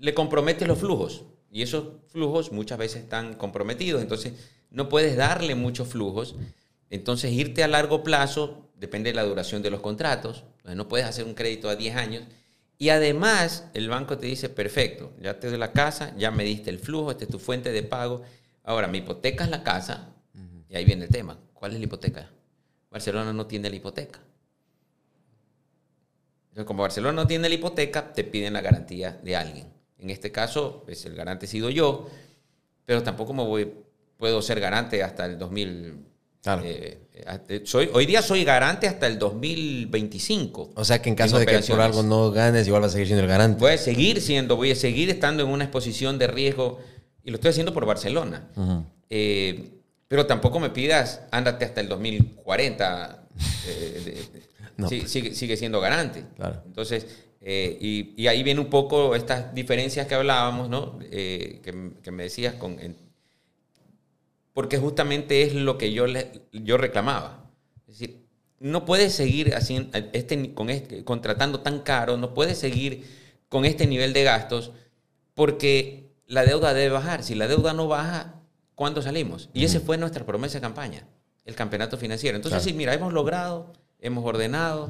le 0.00 0.14
comprometes 0.14 0.66
los 0.66 0.78
flujos. 0.78 1.24
Y 1.50 1.62
esos 1.62 1.84
flujos 2.08 2.52
muchas 2.52 2.78
veces 2.78 3.02
están 3.02 3.34
comprometidos. 3.34 4.02
Entonces, 4.02 4.32
no 4.70 4.88
puedes 4.88 5.16
darle 5.16 5.54
muchos 5.54 5.88
flujos. 5.88 6.36
Entonces, 6.90 7.32
irte 7.32 7.62
a 7.62 7.68
largo 7.68 8.02
plazo 8.02 8.70
depende 8.76 9.10
de 9.10 9.14
la 9.14 9.24
duración 9.24 9.62
de 9.62 9.70
los 9.70 9.80
contratos. 9.80 10.44
no 10.64 10.88
puedes 10.88 11.06
hacer 11.06 11.24
un 11.24 11.34
crédito 11.34 11.68
a 11.68 11.76
10 11.76 11.96
años. 11.96 12.24
Y 12.78 12.88
además, 12.88 13.68
el 13.74 13.88
banco 13.88 14.18
te 14.18 14.26
dice, 14.26 14.48
perfecto, 14.48 15.12
ya 15.20 15.38
te 15.38 15.48
doy 15.48 15.58
la 15.58 15.72
casa, 15.72 16.12
ya 16.16 16.30
me 16.30 16.44
diste 16.44 16.70
el 16.70 16.78
flujo, 16.78 17.12
esta 17.12 17.24
es 17.24 17.30
tu 17.30 17.38
fuente 17.38 17.70
de 17.70 17.82
pago. 17.82 18.22
Ahora, 18.64 18.88
mi 18.88 18.98
hipoteca 18.98 19.44
es 19.44 19.50
la 19.50 19.62
casa. 19.62 20.10
Y 20.68 20.76
ahí 20.76 20.84
viene 20.84 21.04
el 21.04 21.10
tema. 21.10 21.38
¿Cuál 21.52 21.72
es 21.72 21.78
la 21.78 21.84
hipoteca? 21.84 22.30
Barcelona 22.90 23.32
no 23.32 23.46
tiene 23.46 23.70
la 23.70 23.76
hipoteca. 23.76 24.20
Entonces, 26.54 26.68
como 26.68 26.82
Barcelona 26.84 27.20
no 27.20 27.26
tiene 27.26 27.48
la 27.48 27.56
hipoteca, 27.56 28.12
te 28.12 28.22
piden 28.22 28.52
la 28.52 28.60
garantía 28.60 29.18
de 29.24 29.34
alguien. 29.34 29.66
En 29.98 30.10
este 30.10 30.30
caso, 30.30 30.84
pues 30.84 31.04
el 31.04 31.16
garante 31.16 31.46
he 31.46 31.48
sido 31.48 31.68
yo, 31.68 32.08
pero 32.86 33.02
tampoco 33.02 33.34
me 33.34 33.42
voy, 33.42 33.72
puedo 34.16 34.40
ser 34.40 34.60
garante 34.60 35.02
hasta 35.02 35.26
el 35.26 35.36
2000. 35.36 35.98
Eh, 36.62 36.98
eh, 37.48 37.62
soy, 37.64 37.90
hoy 37.92 38.06
día 38.06 38.22
soy 38.22 38.44
garante 38.44 38.86
hasta 38.86 39.08
el 39.08 39.18
2025. 39.18 40.74
O 40.76 40.84
sea 40.84 41.02
que 41.02 41.08
en 41.08 41.16
caso 41.16 41.40
de 41.40 41.46
que 41.46 41.58
por 41.58 41.80
algo 41.80 42.04
no 42.04 42.30
ganes, 42.30 42.68
igual 42.68 42.82
vas 42.82 42.90
a 42.90 42.92
seguir 42.92 43.08
siendo 43.08 43.24
el 43.24 43.28
garante. 43.28 43.58
Voy 43.58 43.72
a 43.72 43.78
seguir 43.78 44.20
siendo, 44.20 44.54
voy 44.54 44.70
a 44.70 44.76
seguir 44.76 45.10
estando 45.10 45.42
en 45.42 45.48
una 45.48 45.64
exposición 45.64 46.18
de 46.20 46.28
riesgo 46.28 46.78
y 47.24 47.32
lo 47.32 47.34
estoy 47.34 47.50
haciendo 47.50 47.74
por 47.74 47.84
Barcelona. 47.84 48.46
Eh, 49.10 49.70
pero 50.06 50.24
tampoco 50.26 50.60
me 50.60 50.70
pidas, 50.70 51.22
ándate 51.32 51.64
hasta 51.64 51.80
el 51.80 51.88
2040. 51.88 53.24
Pues. 54.76 55.10
sigue, 55.10 55.56
siendo 55.56 55.80
garante. 55.80 56.24
Entonces, 56.66 57.06
eh, 57.40 57.78
y, 57.80 58.26
ahí 58.26 58.42
viene 58.42 58.60
un 58.60 58.70
poco 58.70 59.14
estas 59.14 59.54
diferencias 59.54 60.06
que 60.06 60.14
hablábamos, 60.14 60.68
¿no? 60.68 60.98
Eh, 61.10 61.60
que, 61.62 62.10
me 62.10 62.22
decías 62.24 62.54
con... 62.54 62.78
porque 64.52 64.78
justamente 64.78 65.42
es 65.42 65.54
lo 65.54 65.78
que 65.78 65.92
yo, 65.92 66.06
yo 66.52 66.76
reclamaba. 66.76 67.50
Es 67.86 67.98
decir, 67.98 68.24
no 68.60 68.84
puedes 68.84 69.12
seguir 69.14 69.54
así, 69.54 69.90
este, 70.12 70.54
con 70.54 70.70
este, 70.70 71.04
contratando 71.04 71.60
tan 71.60 71.80
caro, 71.80 72.16
no 72.16 72.32
puedes 72.34 72.58
seguir 72.58 73.04
con 73.48 73.64
este 73.64 73.86
nivel 73.86 74.12
de 74.12 74.24
gastos 74.24 74.72
porque 75.34 76.10
la 76.26 76.44
deuda 76.44 76.72
debe 76.72 76.94
bajar. 76.94 77.22
Si 77.22 77.34
la 77.34 77.46
deuda 77.46 77.74
no 77.74 77.88
baja, 77.88 78.40
¿cuándo 78.74 79.02
salimos? 79.02 79.50
Y 79.52 79.64
esa 79.64 79.80
fue 79.80 79.98
nuestra 79.98 80.24
promesa 80.24 80.54
de 80.54 80.62
campaña, 80.62 81.06
el 81.44 81.54
campeonato 81.54 81.98
financiero. 81.98 82.36
Entonces, 82.36 82.62
sí, 82.62 82.72
mira, 82.72 82.94
hemos 82.94 83.12
logrado 83.12 83.72
hemos 84.04 84.24
ordenado, 84.24 84.88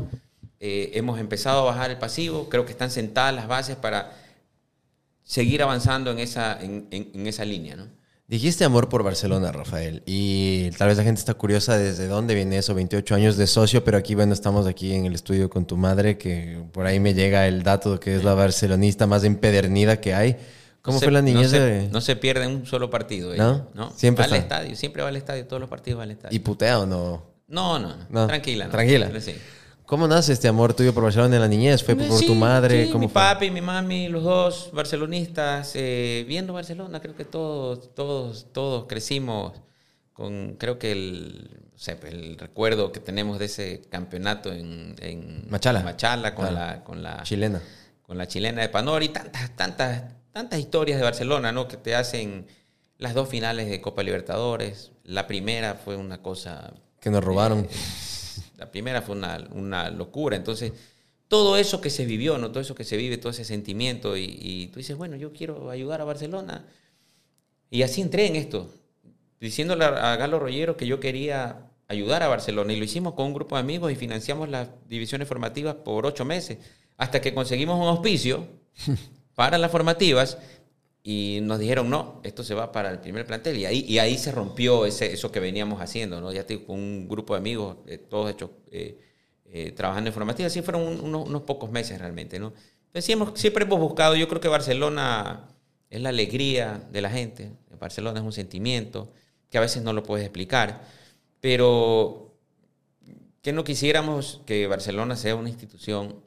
eh, 0.60 0.90
hemos 0.94 1.18
empezado 1.18 1.60
a 1.60 1.64
bajar 1.64 1.90
el 1.90 1.98
pasivo, 1.98 2.48
creo 2.48 2.66
que 2.66 2.72
están 2.72 2.90
sentadas 2.90 3.34
las 3.34 3.48
bases 3.48 3.76
para 3.76 4.12
seguir 5.22 5.62
avanzando 5.62 6.10
en 6.10 6.18
esa, 6.18 6.58
en, 6.60 7.26
esa 7.26 7.44
línea. 7.44 7.76
¿no? 7.76 7.88
Dijiste 8.26 8.64
amor 8.64 8.88
por 8.88 9.02
Barcelona, 9.02 9.52
Rafael, 9.52 10.02
y 10.04 10.70
tal 10.72 10.88
vez 10.88 10.98
la 10.98 11.04
gente 11.04 11.20
está 11.20 11.34
curiosa 11.34 11.78
desde 11.78 12.08
dónde 12.08 12.34
viene 12.34 12.58
eso, 12.58 12.74
28 12.74 13.14
años 13.14 13.36
de 13.36 13.46
socio, 13.46 13.84
pero 13.84 13.96
aquí, 13.96 14.14
bueno, 14.14 14.32
estamos 14.32 14.66
aquí 14.66 14.94
en 14.94 15.06
el 15.06 15.14
estudio 15.14 15.48
con 15.48 15.66
tu 15.66 15.76
madre, 15.76 16.18
que 16.18 16.62
por 16.72 16.86
ahí 16.86 16.98
me 16.98 17.14
llega 17.14 17.46
el 17.46 17.62
dato 17.62 17.92
de 17.92 18.00
que 18.00 18.16
es 18.16 18.24
la 18.24 18.34
barcelonista 18.34 19.06
más 19.06 19.24
empedernida 19.24 20.00
que 20.00 20.14
hay. 20.14 20.36
¿Cómo 20.82 21.00
fue 21.00 21.12
la 21.12 21.22
niñez 21.22 21.52
no 21.52 21.58
se. 21.58 21.88
No 21.92 22.00
se 22.02 22.16
pierde 22.16 22.46
un 22.46 22.66
solo 22.66 22.90
partido. 22.90 23.34
¿No? 23.34 23.68
¿no? 23.72 23.90
Siempre 23.90 24.26
va 24.26 24.34
al 24.34 24.40
estadio, 24.40 24.76
siempre 24.76 25.02
va 25.02 25.08
al 25.08 25.16
estadio, 25.16 25.46
todos 25.46 25.60
los 25.60 25.70
partidos 25.70 26.00
va 26.00 26.02
al 26.02 26.10
estadio. 26.10 26.36
¿Y 26.36 26.40
putea 26.40 26.80
o 26.80 26.86
no? 26.86 27.33
No, 27.46 27.78
no, 27.78 27.94
no. 28.08 28.26
Tranquila. 28.26 28.68
Tranquila. 28.68 29.10
¿Cómo 29.86 30.08
nace 30.08 30.32
este 30.32 30.48
amor 30.48 30.72
tuyo 30.72 30.94
por 30.94 31.02
Barcelona 31.02 31.36
en 31.36 31.42
la 31.42 31.48
niñez? 31.48 31.84
¿Fue 31.84 31.94
por 31.94 32.20
tu 32.20 32.34
madre? 32.34 32.90
mi 32.94 33.08
papi, 33.08 33.50
mi 33.50 33.60
mami, 33.60 34.08
los 34.08 34.22
dos 34.22 34.70
barcelonistas, 34.72 35.72
eh, 35.74 36.24
viendo 36.26 36.54
Barcelona, 36.54 37.00
creo 37.00 37.14
que 37.14 37.26
todos, 37.26 37.94
todos, 37.94 38.50
todos 38.52 38.86
crecimos 38.88 39.52
con, 40.14 40.56
creo 40.58 40.78
que 40.78 40.92
el, 40.92 41.50
el 42.04 42.38
recuerdo 42.38 42.92
que 42.92 43.00
tenemos 43.00 43.38
de 43.38 43.44
ese 43.44 43.82
campeonato 43.90 44.50
en, 44.50 45.44
Machala, 45.50 45.82
Machala 45.82 46.34
con, 46.34 46.54
la, 46.54 46.82
con 46.82 47.02
la 47.02 47.22
chilena. 47.24 47.60
Con 48.02 48.16
la 48.16 48.26
chilena 48.26 48.62
de 48.62 48.70
Panori, 48.70 49.10
tantas, 49.10 49.54
tantas, 49.54 50.04
tantas 50.32 50.58
historias 50.58 50.98
de 50.98 51.04
Barcelona, 51.04 51.52
¿no? 51.52 51.68
Que 51.68 51.76
te 51.76 51.94
hacen 51.94 52.46
las 52.96 53.12
dos 53.12 53.28
finales 53.28 53.68
de 53.68 53.82
Copa 53.82 54.02
Libertadores. 54.02 54.92
La 55.02 55.26
primera 55.26 55.74
fue 55.74 55.96
una 55.96 56.22
cosa 56.22 56.72
que 57.04 57.10
nos 57.10 57.22
robaron. 57.22 57.68
la 58.56 58.70
primera 58.70 59.02
fue 59.02 59.14
una, 59.14 59.90
locura. 59.90 60.36
Entonces, 60.36 60.72
todo 61.28 61.58
eso 61.58 61.82
que 61.82 61.90
se 61.90 62.06
vivió, 62.06 62.38
¿no? 62.38 62.50
Todo 62.50 62.60
eso 62.60 62.74
que 62.74 62.84
se 62.84 62.96
vive, 62.96 63.18
todo 63.18 63.30
ese 63.30 63.44
sentimiento. 63.44 64.16
Y, 64.16 64.70
tú 64.72 64.78
dices, 64.78 64.96
bueno, 64.96 65.14
yo 65.16 65.32
quiero 65.32 65.70
ayudar 65.70 66.00
a 66.00 66.04
Barcelona. 66.04 66.64
Y 67.70 67.82
así 67.82 68.00
entré 68.00 68.26
en 68.26 68.36
esto, 68.36 68.72
diciéndole 69.38 69.84
a 69.84 70.16
Galo 70.16 70.38
Rollero 70.38 70.76
que 70.76 70.86
yo 70.86 70.98
quería 70.98 71.70
ayudar 71.88 72.22
a 72.22 72.28
Barcelona. 72.28 72.72
Y 72.72 72.76
lo 72.76 72.84
hicimos 72.84 73.12
con 73.12 73.26
un 73.26 73.34
grupo 73.34 73.56
de 73.56 73.60
amigos 73.60 73.92
y 73.92 73.96
financiamos 73.96 74.48
las 74.48 74.68
divisiones 74.88 75.28
formativas 75.28 75.74
por 75.74 76.06
ocho 76.06 76.24
meses, 76.24 76.58
hasta 76.96 77.20
que 77.20 77.34
conseguimos 77.34 77.78
un 77.78 77.88
auspicio 77.88 78.46
para 79.34 79.58
las 79.58 79.70
formativas 79.70 80.38
y 81.06 81.40
nos 81.42 81.58
dijeron, 81.58 81.90
no, 81.90 82.22
esto 82.24 82.42
se 82.42 82.54
va 82.54 82.72
para 82.72 82.90
el 82.90 82.98
primer 82.98 83.26
plantel. 83.26 83.58
Y 83.58 83.66
ahí, 83.66 83.84
y 83.86 83.98
ahí 83.98 84.16
se 84.16 84.32
rompió 84.32 84.86
ese, 84.86 85.12
eso 85.12 85.30
que 85.30 85.38
veníamos 85.38 85.82
haciendo, 85.82 86.18
¿no? 86.18 86.32
Ya 86.32 86.46
con 86.46 86.76
un 86.78 87.06
grupo 87.06 87.34
de 87.34 87.40
amigos, 87.40 87.76
eh, 87.86 87.98
todos 87.98 88.30
hechos, 88.30 88.50
eh, 88.70 88.98
eh, 89.44 89.72
trabajando 89.72 90.08
en 90.08 90.14
formativas. 90.14 90.50
Así 90.50 90.62
fueron 90.62 90.82
unos, 91.04 91.42
pocos 91.42 91.70
meses 91.70 91.98
realmente, 92.00 92.40
¿no? 92.40 92.52
siempre 92.94 93.64
hemos 93.64 93.80
buscado, 93.80 94.14
yo 94.14 94.28
creo 94.28 94.40
que 94.40 94.46
Barcelona 94.46 95.48
es 95.90 96.00
la 96.00 96.10
alegría 96.10 96.80
de 96.92 97.02
la 97.02 97.10
gente. 97.10 97.50
Barcelona 97.78 98.20
es 98.20 98.24
un 98.24 98.32
sentimiento 98.32 99.12
que 99.50 99.58
a 99.58 99.60
veces 99.60 99.82
no 99.82 99.92
lo 99.92 100.04
puedes 100.04 100.24
explicar, 100.24 100.84
pero 101.40 102.36
que 103.42 103.52
no 103.52 103.64
quisiéramos 103.64 104.40
que 104.46 104.68
Barcelona 104.68 105.16
sea 105.16 105.34
una 105.34 105.48
institución 105.48 106.22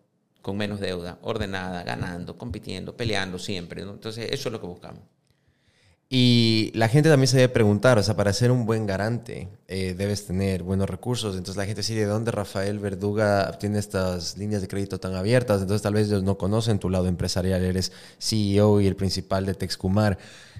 con 0.47 0.55
menos 0.55 0.79
deuda, 0.79 1.17
ordenada, 1.23 1.83
ganando, 1.83 2.37
compitiendo, 2.37 2.95
peleando 2.95 3.37
siempre. 3.37 3.81
Entonces, 3.81 4.29
eso 4.31 4.47
es 4.47 4.53
lo 4.53 4.61
que 4.61 4.67
buscamos. 4.67 5.01
Y 6.09 6.71
la 6.73 6.87
gente 6.87 7.09
también 7.09 7.27
se 7.27 7.35
debe 7.35 7.49
preguntar, 7.51 7.97
o 7.97 8.03
sea, 8.03 8.15
para 8.15 8.31
ser 8.31 8.49
un 8.49 8.65
buen 8.65 8.85
garante 8.85 9.49
eh, 9.67 9.93
debes 9.97 10.25
tener 10.25 10.63
buenos 10.63 10.89
recursos. 10.89 11.35
Entonces 11.35 11.57
la 11.57 11.65
gente 11.65 11.81
dice, 11.81 11.95
¿de 11.95 12.05
dónde 12.05 12.31
Rafael 12.31 12.79
Verduga 12.79 13.49
obtiene 13.53 13.77
estas 13.77 14.37
líneas 14.37 14.61
de 14.61 14.69
crédito 14.69 15.01
tan 15.01 15.15
abiertas? 15.15 15.59
Entonces 15.61 15.81
tal 15.81 15.95
vez 15.95 16.07
ellos 16.07 16.23
no 16.23 16.37
conocen 16.37 16.79
tu 16.79 16.89
lado 16.89 17.07
empresarial, 17.07 17.61
eres 17.61 17.91
CEO 18.17 18.79
y 18.79 18.87
el 18.87 18.95
principal 18.95 19.45
de 19.45 19.53
Texcumar, 19.53 20.17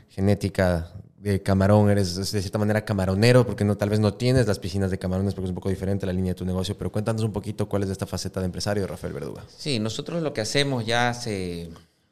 genética 0.09 0.91
de 1.18 1.41
camarón, 1.41 1.89
eres 1.89 2.15
de 2.15 2.41
cierta 2.41 2.59
manera 2.59 2.86
camaronero, 2.86 3.45
porque 3.45 3.65
no, 3.65 3.76
tal 3.76 3.89
vez 3.89 3.99
no 3.99 4.13
tienes 4.13 4.45
las 4.47 4.59
piscinas 4.59 4.91
de 4.91 4.99
camarones, 4.99 5.34
porque 5.34 5.45
es 5.45 5.49
un 5.49 5.55
poco 5.55 5.70
diferente 5.70 6.05
la 6.05 6.13
línea 6.13 6.32
de 6.32 6.36
tu 6.36 6.45
negocio, 6.45 6.78
pero 6.78 6.91
cuéntanos 6.91 7.24
un 7.24 7.34
poquito 7.34 7.68
cuál 7.68 7.84
es 7.84 7.89
esta 7.89 8.05
faceta 8.05 8.39
de 8.39 8.45
empresario 8.45 8.86
Rafael 8.86 9.13
Verduga. 9.13 9.43
Sí, 9.55 9.80
nosotros 9.80 10.22
lo 10.22 10.32
que 10.32 10.41
hacemos 10.41 10.86
ya 10.86 11.09
hace, 11.09 11.70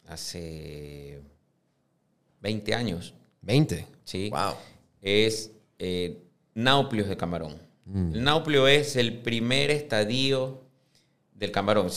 hace 0.07 1.21
20 2.41 2.73
años. 2.73 3.13
¿20? 3.45 3.85
Sí. 4.03 4.29
Wow. 4.31 4.53
Es 5.01 5.51
eh, 5.77 6.21
de 6.55 7.17
camarón. 7.17 7.61
Mm. 7.85 8.13
El 8.15 8.23
nauplio 8.23 8.67
es 8.67 8.95
el 8.95 9.21
primer 9.21 9.69
estadio 9.69 10.63
del 11.35 11.51
camarón. 11.51 11.89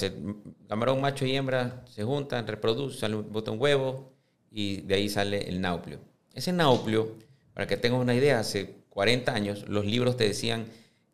camarón 0.68 1.00
macho 1.00 1.24
y 1.24 1.34
hembra 1.34 1.84
se 1.88 2.04
juntan, 2.04 2.46
reproducen, 2.46 3.32
botan 3.32 3.58
huevo 3.58 4.12
y 4.50 4.82
de 4.82 4.94
ahí 4.94 5.08
sale 5.08 5.48
el 5.48 5.60
nauplio. 5.60 6.00
Ese 6.34 6.52
nauplio, 6.52 7.16
para 7.54 7.66
que 7.66 7.76
tengas 7.76 8.00
una 8.00 8.14
idea, 8.14 8.40
hace 8.40 8.74
40 8.90 9.32
años 9.32 9.64
los 9.68 9.84
libros 9.84 10.16
te 10.16 10.24
decían 10.24 10.66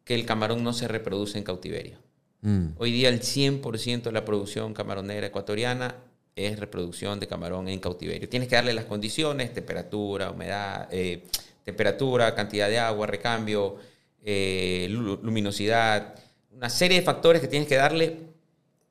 que 0.05 0.15
el 0.15 0.27
camarón 0.27 0.63
no 0.63 0.73
se 0.73 0.89
reproduce 0.89 1.39
en 1.39 1.45
cautiverio. 1.45 1.99
Mm. 2.43 2.69
Hoy 2.77 2.93
día 2.93 3.09
el 3.09 3.21
100% 3.21 4.03
de 4.03 4.13
la 4.13 4.25
producción 4.25 4.75
camaronera 4.75 5.27
ecuatoriana 5.27 5.97
es 6.37 6.59
reproducción 6.59 7.21
de 7.21 7.27
camarón 7.27 7.69
en 7.69 7.81
cautiverio. 7.81 8.29
Tienes 8.29 8.49
que 8.49 8.57
darle 8.57 8.75
las 8.75 8.85
condiciones, 8.85 9.55
temperatura, 9.55 10.31
humedad, 10.31 10.89
eh, 10.91 11.23
temperatura, 11.65 12.35
cantidad 12.35 12.69
de 12.69 12.79
agua, 12.79 13.07
recambio, 13.07 13.77
eh, 14.23 14.87
luminosidad, 14.91 16.15
una 16.53 16.71
serie 16.71 16.99
de 16.99 17.05
factores 17.05 17.41
que 17.41 17.49
tienes 17.49 17.69
que 17.69 17.77
darle 17.77 18.19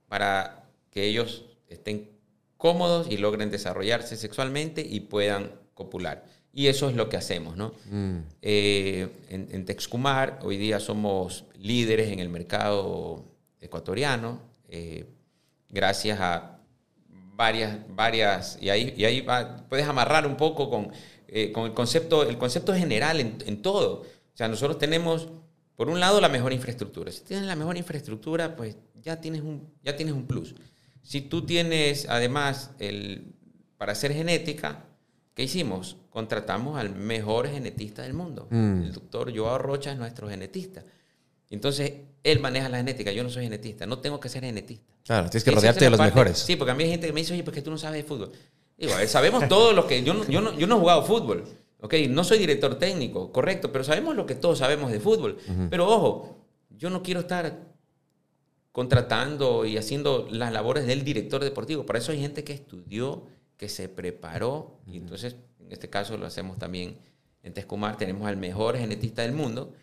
para 0.07 0.65
que 0.89 1.05
ellos 1.05 1.45
estén 1.67 2.09
cómodos 2.57 3.07
y 3.09 3.17
logren 3.17 3.51
desarrollarse 3.51 4.15
sexualmente 4.15 4.85
y 4.87 5.01
puedan 5.01 5.51
Y 6.55 6.67
eso 6.67 6.89
es 6.89 6.95
lo 6.95 7.09
que 7.09 7.17
hacemos, 7.17 7.57
¿no? 7.57 7.73
Mm. 7.89 8.17
Eh, 8.41 9.07
en, 9.29 9.65
Texcumar 9.65 10.39
hoy 10.43 10.57
día 10.57 10.79
somos 10.79 11.45
líderes 11.57 12.11
en 12.11 12.19
el 12.19 12.29
mercado 12.29 13.25
ecuatoriano, 13.59 14.39
eh, 14.67 15.05
gracias 15.69 16.19
a 16.19 16.59
varias, 17.09 17.79
varias, 17.89 18.59
y 18.61 18.69
ahí, 18.69 18.93
y 18.95 19.05
ahí 19.05 19.25
puedes 19.67 19.87
amarrar 19.87 20.27
un 20.27 20.37
poco 20.37 20.69
con, 20.69 20.91
eh, 21.27 21.51
con, 21.51 21.65
el 21.65 21.73
concepto, 21.73 22.21
el 22.27 22.37
concepto 22.37 22.75
general 22.75 23.19
en, 23.19 23.37
en, 23.47 23.61
todo. 23.63 24.01
O 24.01 24.37
sea, 24.37 24.47
nosotros 24.47 24.77
tenemos, 24.77 25.29
por 25.75 25.89
un 25.89 25.99
lado, 25.99 26.21
la 26.21 26.29
mejor 26.29 26.53
infraestructura. 26.53 27.11
Si 27.11 27.21
tienes 27.21 27.47
la 27.47 27.55
mejor 27.55 27.77
infraestructura, 27.77 28.55
pues 28.55 28.77
ya 29.01 29.19
tienes 29.19 29.41
un, 29.41 29.67
ya 29.83 29.95
tienes 29.95 30.13
un 30.13 30.27
plus. 30.27 30.53
Si 31.01 31.21
tú 31.21 31.45
tienes, 31.45 32.07
además, 32.07 32.71
el, 32.77 33.33
para 33.77 33.93
hacer 33.93 34.13
genética, 34.13 34.85
¿Qué 35.33 35.43
hicimos? 35.43 35.97
Contratamos 36.09 36.77
al 36.79 36.93
mejor 36.93 37.47
genetista 37.47 38.03
del 38.03 38.13
mundo. 38.13 38.47
Mm. 38.49 38.83
El 38.83 38.93
doctor 38.93 39.35
Joao 39.35 39.57
Rocha 39.57 39.91
es 39.91 39.97
nuestro 39.97 40.29
genetista. 40.29 40.83
Entonces, 41.49 41.93
él 42.23 42.39
maneja 42.39 42.69
la 42.69 42.77
genética. 42.77 43.11
Yo 43.11 43.23
no 43.23 43.29
soy 43.29 43.43
genetista. 43.43 43.85
No 43.85 43.99
tengo 43.99 44.19
que 44.19 44.29
ser 44.29 44.43
genetista. 44.43 44.93
Claro, 45.03 45.29
tienes 45.29 45.43
que 45.43 45.51
rodearte 45.51 45.85
de 45.85 45.91
los 45.91 45.99
mejores. 45.99 46.39
Sí, 46.39 46.55
porque 46.55 46.71
a 46.71 46.75
mí 46.75 46.83
hay 46.83 46.91
gente 46.91 47.07
que 47.07 47.13
me 47.13 47.21
dice, 47.21 47.33
oye, 47.33 47.43
¿por 47.43 47.53
qué 47.53 47.61
tú 47.61 47.71
no 47.71 47.77
sabes 47.77 48.03
de 48.03 48.07
fútbol? 48.07 48.31
Digo, 48.77 48.93
sabemos 49.07 49.47
todo 49.47 49.73
lo 49.73 49.87
que... 49.87 50.03
Yo 50.03 50.13
no, 50.13 50.25
yo, 50.27 50.41
no, 50.41 50.57
yo 50.57 50.67
no 50.67 50.77
he 50.77 50.79
jugado 50.79 51.03
fútbol. 51.03 51.43
¿ok? 51.83 51.93
No 52.09 52.23
soy 52.23 52.39
director 52.39 52.75
técnico, 52.79 53.31
correcto, 53.31 53.71
pero 53.71 53.83
sabemos 53.83 54.15
lo 54.15 54.25
que 54.25 54.35
todos 54.35 54.59
sabemos 54.59 54.91
de 54.91 54.99
fútbol. 54.99 55.37
Pero 55.69 55.87
ojo, 55.87 56.37
yo 56.69 56.89
no 56.89 57.03
quiero 57.03 57.19
estar 57.19 57.59
contratando 58.71 59.65
y 59.65 59.77
haciendo 59.77 60.27
las 60.31 60.51
labores 60.53 60.87
del 60.87 61.03
director 61.03 61.43
deportivo. 61.43 61.85
Para 61.85 61.99
eso 61.99 62.11
hay 62.11 62.21
gente 62.21 62.43
que 62.43 62.53
estudió 62.53 63.23
que 63.57 63.69
se 63.69 63.89
preparó, 63.89 64.79
y 64.85 64.97
entonces 64.97 65.35
en 65.59 65.71
este 65.71 65.89
caso 65.89 66.17
lo 66.17 66.25
hacemos 66.25 66.57
también 66.57 66.97
en 67.43 67.53
Tescumar, 67.53 67.97
tenemos 67.97 68.27
al 68.27 68.37
mejor 68.37 68.77
genetista 68.77 69.21
del 69.21 69.33
mundo, 69.33 69.73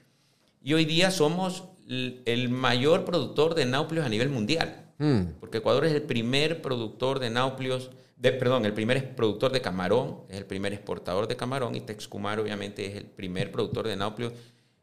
y 0.62 0.74
hoy 0.74 0.84
día 0.84 1.10
somos 1.10 1.64
el 1.88 2.48
mayor 2.50 3.04
productor 3.04 3.54
de 3.54 3.66
náuplios 3.66 4.06
a 4.06 4.08
nivel 4.08 4.28
mundial, 4.28 4.92
mm. 4.98 5.38
porque 5.40 5.58
Ecuador 5.58 5.84
es 5.84 5.92
el 5.92 6.02
primer 6.02 6.62
productor 6.62 7.18
de 7.18 7.30
náuplios, 7.30 7.90
de, 8.16 8.32
perdón, 8.32 8.66
el 8.66 8.74
primer 8.74 9.16
productor 9.16 9.50
de 9.52 9.60
camarón, 9.60 10.20
es 10.28 10.36
el 10.36 10.46
primer 10.46 10.72
exportador 10.72 11.26
de 11.26 11.36
camarón, 11.36 11.74
y 11.74 11.80
Texcumar 11.80 12.38
obviamente 12.38 12.86
es 12.86 12.96
el 12.96 13.06
primer 13.06 13.50
productor 13.50 13.88
de 13.88 13.96
náuplios 13.96 14.32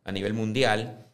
a 0.04 0.12
nivel 0.12 0.34
mundial. 0.34 1.07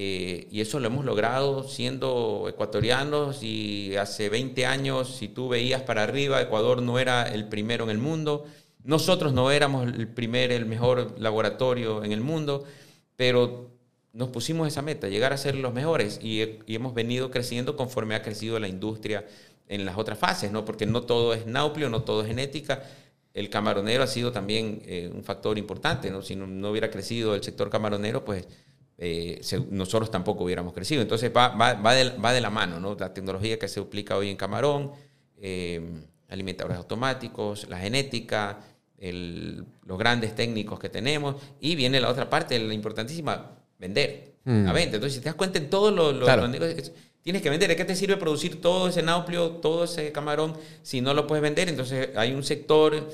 Eh, 0.00 0.46
y 0.52 0.60
eso 0.60 0.78
lo 0.78 0.86
hemos 0.86 1.04
logrado 1.04 1.64
siendo 1.64 2.46
ecuatorianos 2.48 3.42
y 3.42 3.96
hace 3.96 4.28
20 4.28 4.64
años, 4.64 5.16
si 5.16 5.26
tú 5.26 5.48
veías 5.48 5.82
para 5.82 6.04
arriba, 6.04 6.40
Ecuador 6.40 6.80
no 6.82 7.00
era 7.00 7.24
el 7.24 7.48
primero 7.48 7.82
en 7.82 7.90
el 7.90 7.98
mundo. 7.98 8.44
Nosotros 8.84 9.32
no 9.32 9.50
éramos 9.50 9.92
el 9.92 10.06
primer, 10.06 10.52
el 10.52 10.66
mejor 10.66 11.16
laboratorio 11.18 12.04
en 12.04 12.12
el 12.12 12.20
mundo, 12.20 12.64
pero 13.16 13.72
nos 14.12 14.28
pusimos 14.28 14.68
esa 14.68 14.82
meta, 14.82 15.08
llegar 15.08 15.32
a 15.32 15.36
ser 15.36 15.56
los 15.56 15.74
mejores 15.74 16.20
y, 16.22 16.60
hemos 16.68 16.94
venido 16.94 17.32
creciendo 17.32 17.74
conforme 17.74 18.14
ha 18.14 18.22
crecido 18.22 18.60
la 18.60 18.68
industria 18.68 19.26
en 19.66 19.84
las 19.84 19.98
otras 19.98 20.16
fases, 20.16 20.52
¿no? 20.52 20.64
porque 20.64 20.86
no 20.86 21.02
todo 21.02 21.34
es 21.34 21.44
nauplio, 21.46 21.90
no 21.90 22.04
todo 22.04 22.20
es 22.22 22.28
genética. 22.28 22.84
El 23.34 23.50
camaronero 23.50 24.04
ha 24.04 24.06
sido 24.06 24.30
también 24.30 24.80
eh, 24.86 25.10
un 25.12 25.24
factor 25.24 25.58
importante, 25.58 26.08
¿no? 26.12 26.22
si 26.22 26.36
no 26.36 26.70
hubiera 26.70 26.88
crecido 26.88 27.34
el 27.34 27.42
sector 27.42 27.68
camaronero, 27.68 28.24
pues 28.24 28.46
eh, 29.00 29.40
nosotros 29.70 30.10
tampoco 30.10 30.44
hubiéramos 30.44 30.72
crecido. 30.72 31.00
Entonces 31.00 31.30
va, 31.34 31.48
va, 31.50 31.74
va, 31.74 31.94
de, 31.94 32.10
va, 32.18 32.32
de, 32.32 32.40
la 32.40 32.50
mano, 32.50 32.80
¿no? 32.80 32.96
La 32.98 33.14
tecnología 33.14 33.58
que 33.58 33.68
se 33.68 33.78
aplica 33.78 34.16
hoy 34.16 34.28
en 34.28 34.36
Camarón, 34.36 34.90
eh, 35.36 35.80
alimentadores 36.28 36.76
automáticos, 36.76 37.68
la 37.68 37.78
genética, 37.78 38.58
los 39.00 39.98
grandes 39.98 40.34
técnicos 40.34 40.80
que 40.80 40.88
tenemos, 40.88 41.36
y 41.60 41.76
viene 41.76 42.00
la 42.00 42.08
otra 42.08 42.28
parte, 42.28 42.58
la 42.58 42.74
importantísima, 42.74 43.52
vender, 43.78 44.34
mm. 44.44 44.64
la 44.64 44.72
venta. 44.72 44.96
Entonces, 44.96 45.14
si 45.14 45.20
te 45.20 45.26
das 45.26 45.36
cuenta 45.36 45.58
en 45.58 45.70
todos 45.70 45.94
los, 45.94 46.48
negocios, 46.48 46.92
tienes 47.22 47.40
que 47.40 47.50
vender. 47.50 47.68
¿De 47.68 47.76
qué 47.76 47.84
te 47.84 47.94
sirve 47.94 48.16
producir 48.16 48.60
todo 48.60 48.88
ese 48.88 49.02
nauplio, 49.02 49.52
todo 49.52 49.84
ese 49.84 50.10
camarón, 50.10 50.56
si 50.82 51.00
no 51.00 51.14
lo 51.14 51.28
puedes 51.28 51.42
vender? 51.42 51.68
Entonces, 51.68 52.10
hay 52.16 52.34
un 52.34 52.42
sector 52.42 53.08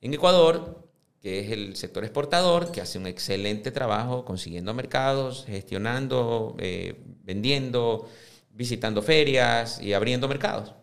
en 0.00 0.14
Ecuador 0.14 0.81
que 1.22 1.38
es 1.38 1.52
el 1.52 1.76
sector 1.76 2.02
exportador, 2.02 2.72
que 2.72 2.80
hace 2.80 2.98
un 2.98 3.06
excelente 3.06 3.70
trabajo 3.70 4.24
consiguiendo 4.24 4.74
mercados, 4.74 5.44
gestionando, 5.46 6.56
eh, 6.58 6.96
vendiendo, 7.22 8.08
visitando 8.50 9.02
ferias 9.02 9.80
y 9.80 9.92
abriendo 9.92 10.26
mercados. 10.26 10.74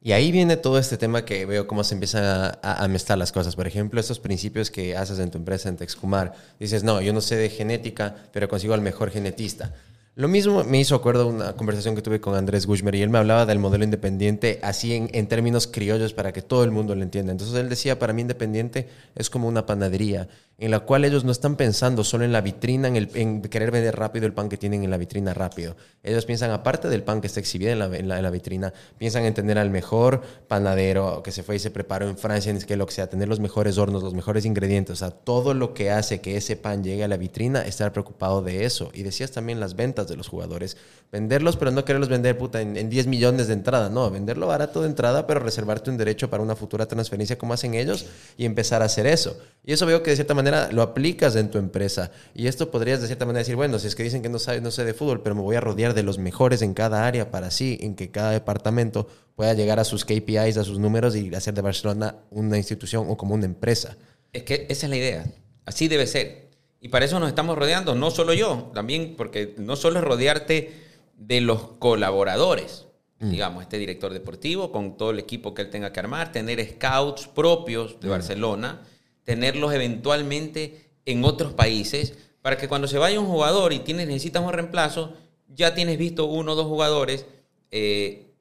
Y 0.00 0.12
ahí 0.12 0.32
viene 0.32 0.56
todo 0.56 0.78
este 0.78 0.96
tema 0.96 1.24
que 1.24 1.46
veo 1.46 1.66
cómo 1.66 1.84
se 1.84 1.94
empiezan 1.94 2.24
a, 2.24 2.58
a, 2.62 2.88
mezclar 2.88 3.18
las 3.18 3.32
cosas. 3.32 3.54
Por 3.54 3.66
ejemplo, 3.66 4.00
estos 4.00 4.18
principios 4.18 4.70
que 4.70 4.96
haces 4.96 5.18
en 5.18 5.30
tu 5.30 5.38
empresa 5.38 5.68
en 5.68 5.76
Texcumar. 5.76 6.32
Dices, 6.58 6.82
no, 6.82 7.00
yo 7.00 7.12
no 7.12 7.20
sé 7.20 7.36
de 7.36 7.48
genética, 7.48 8.16
pero 8.32 8.48
consigo 8.48 8.74
al 8.74 8.80
mejor 8.80 9.10
genetista. 9.10 9.74
Lo 10.14 10.28
mismo 10.28 10.62
me 10.64 10.78
hizo 10.78 10.94
acuerdo 10.94 11.26
una 11.26 11.54
conversación 11.54 11.94
que 11.94 12.02
tuve 12.02 12.20
con 12.20 12.34
Andrés 12.34 12.66
Gushmer 12.66 12.94
y 12.94 13.00
él 13.00 13.08
me 13.08 13.16
hablaba 13.16 13.46
del 13.46 13.58
modelo 13.58 13.82
independiente 13.82 14.60
así 14.62 14.92
en, 14.92 15.08
en, 15.14 15.26
términos 15.26 15.66
criollos 15.66 16.12
para 16.12 16.34
que 16.34 16.42
todo 16.42 16.64
el 16.64 16.70
mundo 16.70 16.94
lo 16.94 17.02
entienda. 17.02 17.32
Entonces 17.32 17.56
él 17.56 17.70
decía, 17.70 17.98
para 17.98 18.12
mí 18.12 18.20
independiente 18.20 18.90
es 19.14 19.30
como 19.30 19.48
una 19.48 19.64
panadería 19.64 20.28
en 20.62 20.70
la 20.70 20.78
cual 20.78 21.04
ellos 21.04 21.24
no 21.24 21.32
están 21.32 21.56
pensando 21.56 22.04
solo 22.04 22.24
en 22.24 22.30
la 22.30 22.40
vitrina, 22.40 22.86
en, 22.86 22.94
el, 22.94 23.08
querer 23.50 23.72
vender 23.72 23.96
rápido 23.96 24.26
el 24.26 24.32
pan 24.32 24.48
que 24.48 24.56
tienen 24.56 24.84
en 24.84 24.90
la 24.90 24.96
vitrina 24.96 25.34
rápido. 25.34 25.76
Ellos 26.04 26.24
piensan, 26.24 26.52
aparte 26.52 26.88
del 26.88 27.02
pan 27.02 27.20
que 27.20 27.26
está 27.26 27.40
exhibido 27.40 27.72
en 27.72 27.80
la, 27.80 27.86
en 27.86 28.06
la, 28.06 28.18
en 28.18 28.22
la 28.22 28.30
vitrina, 28.30 28.72
piensan 28.96 29.24
en 29.24 29.34
tener 29.34 29.58
al 29.58 29.70
mejor 29.70 30.22
panadero 30.46 31.20
que 31.24 31.32
se 31.32 31.42
fue 31.42 31.56
y 31.56 31.58
se 31.58 31.72
preparó 31.72 32.08
en 32.08 32.16
Francia, 32.16 32.52
en 32.52 32.60
que 32.60 32.76
lo 32.76 32.86
que 32.86 32.92
sea, 32.92 33.08
tener 33.08 33.28
los 33.28 33.40
mejores 33.40 33.76
hornos, 33.76 34.04
los 34.04 34.14
mejores 34.14 34.44
ingredientes, 34.44 34.92
o 34.92 34.96
sea, 34.96 35.10
todo 35.10 35.52
lo 35.52 35.74
que 35.74 35.90
hace 35.90 36.20
que 36.20 36.36
ese 36.36 36.54
pan 36.54 36.84
llegue 36.84 37.02
a 37.02 37.08
la 37.08 37.16
vitrina, 37.16 37.62
estar 37.62 37.92
preocupado 37.92 38.40
de 38.40 38.64
eso. 38.64 38.90
Y 38.94 39.02
decías 39.02 39.32
también 39.32 39.58
las 39.58 39.74
ventas 39.74 40.01
de 40.08 40.16
los 40.16 40.28
jugadores. 40.28 40.76
Venderlos, 41.10 41.56
pero 41.56 41.70
no 41.70 41.84
quererlos 41.84 42.08
vender 42.08 42.38
puta, 42.38 42.60
en, 42.60 42.76
en 42.76 42.90
10 42.90 43.06
millones 43.06 43.46
de 43.46 43.54
entrada. 43.54 43.88
No, 43.88 44.10
venderlo 44.10 44.46
barato 44.46 44.82
de 44.82 44.88
entrada, 44.88 45.26
pero 45.26 45.40
reservarte 45.40 45.90
un 45.90 45.96
derecho 45.96 46.30
para 46.30 46.42
una 46.42 46.56
futura 46.56 46.86
transferencia 46.86 47.38
como 47.38 47.54
hacen 47.54 47.74
ellos 47.74 48.06
y 48.36 48.44
empezar 48.44 48.82
a 48.82 48.86
hacer 48.86 49.06
eso. 49.06 49.36
Y 49.64 49.72
eso 49.72 49.86
veo 49.86 50.02
que 50.02 50.10
de 50.10 50.16
cierta 50.16 50.34
manera 50.34 50.70
lo 50.72 50.82
aplicas 50.82 51.36
en 51.36 51.50
tu 51.50 51.58
empresa. 51.58 52.10
Y 52.34 52.46
esto 52.46 52.70
podrías 52.70 53.00
de 53.00 53.06
cierta 53.06 53.26
manera 53.26 53.40
decir, 53.40 53.56
bueno, 53.56 53.78
si 53.78 53.86
es 53.86 53.94
que 53.94 54.02
dicen 54.02 54.22
que 54.22 54.28
no, 54.28 54.38
sabe, 54.38 54.60
no 54.60 54.70
sé 54.70 54.84
de 54.84 54.94
fútbol, 54.94 55.22
pero 55.22 55.34
me 55.34 55.42
voy 55.42 55.56
a 55.56 55.60
rodear 55.60 55.94
de 55.94 56.02
los 56.02 56.18
mejores 56.18 56.62
en 56.62 56.74
cada 56.74 57.06
área 57.06 57.30
para 57.30 57.48
así, 57.48 57.78
en 57.80 57.94
que 57.94 58.10
cada 58.10 58.30
departamento 58.30 59.06
pueda 59.36 59.54
llegar 59.54 59.78
a 59.78 59.84
sus 59.84 60.04
KPIs, 60.04 60.56
a 60.56 60.64
sus 60.64 60.78
números 60.78 61.16
y 61.16 61.34
hacer 61.34 61.54
de 61.54 61.62
Barcelona 61.62 62.16
una 62.30 62.58
institución 62.58 63.06
o 63.08 63.16
como 63.16 63.34
una 63.34 63.46
empresa. 63.46 63.96
Es 64.32 64.42
que 64.44 64.66
esa 64.68 64.86
es 64.86 64.90
la 64.90 64.96
idea. 64.96 65.24
Así 65.64 65.88
debe 65.88 66.06
ser. 66.06 66.50
Y 66.84 66.88
para 66.88 67.04
eso 67.04 67.20
nos 67.20 67.28
estamos 67.28 67.56
rodeando, 67.56 67.94
no 67.94 68.10
solo 68.10 68.34
yo, 68.34 68.72
también 68.74 69.14
porque 69.16 69.54
no 69.56 69.76
solo 69.76 70.00
es 70.00 70.04
rodearte 70.04 70.72
de 71.16 71.40
los 71.40 71.62
colaboradores, 71.78 72.88
mm. 73.20 73.30
digamos, 73.30 73.62
este 73.62 73.78
director 73.78 74.12
deportivo 74.12 74.72
con 74.72 74.96
todo 74.96 75.12
el 75.12 75.20
equipo 75.20 75.54
que 75.54 75.62
él 75.62 75.70
tenga 75.70 75.92
que 75.92 76.00
armar, 76.00 76.32
tener 76.32 76.60
scouts 76.74 77.28
propios 77.28 78.00
de 78.00 78.08
mm. 78.08 78.10
Barcelona, 78.10 78.82
tenerlos 79.22 79.72
eventualmente 79.72 80.90
en 81.06 81.24
otros 81.24 81.52
países, 81.52 82.18
para 82.42 82.56
que 82.58 82.66
cuando 82.66 82.88
se 82.88 82.98
vaya 82.98 83.20
un 83.20 83.26
jugador 83.26 83.72
y 83.72 83.78
tienes, 83.78 84.08
necesitas 84.08 84.42
un 84.42 84.52
reemplazo, 84.52 85.14
ya 85.46 85.74
tienes 85.74 85.98
visto 85.98 86.24
uno 86.24 86.52
o 86.52 86.56
dos 86.56 86.66
jugadores 86.66 87.26
eh, 87.70 88.31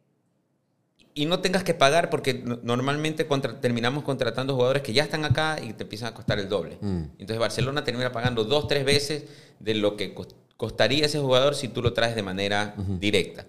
y 1.13 1.25
no 1.25 1.39
tengas 1.39 1.63
que 1.63 1.73
pagar 1.73 2.09
porque 2.09 2.43
normalmente 2.63 3.27
contra, 3.27 3.59
terminamos 3.59 4.03
contratando 4.03 4.53
jugadores 4.53 4.81
que 4.81 4.93
ya 4.93 5.03
están 5.03 5.25
acá 5.25 5.59
y 5.61 5.73
te 5.73 5.83
empiezan 5.83 6.09
a 6.09 6.13
costar 6.13 6.39
el 6.39 6.47
doble. 6.47 6.77
Mm. 6.79 7.03
Entonces 7.19 7.39
Barcelona 7.39 7.83
termina 7.83 8.11
pagando 8.11 8.43
dos, 8.43 8.67
tres 8.67 8.85
veces 8.85 9.25
de 9.59 9.75
lo 9.75 9.97
que 9.97 10.15
costaría 10.57 11.05
ese 11.05 11.19
jugador 11.19 11.55
si 11.55 11.67
tú 11.67 11.81
lo 11.81 11.93
traes 11.93 12.15
de 12.15 12.23
manera 12.23 12.75
uh 12.77 12.81
-huh. 12.81 12.99
directa. 12.99 13.45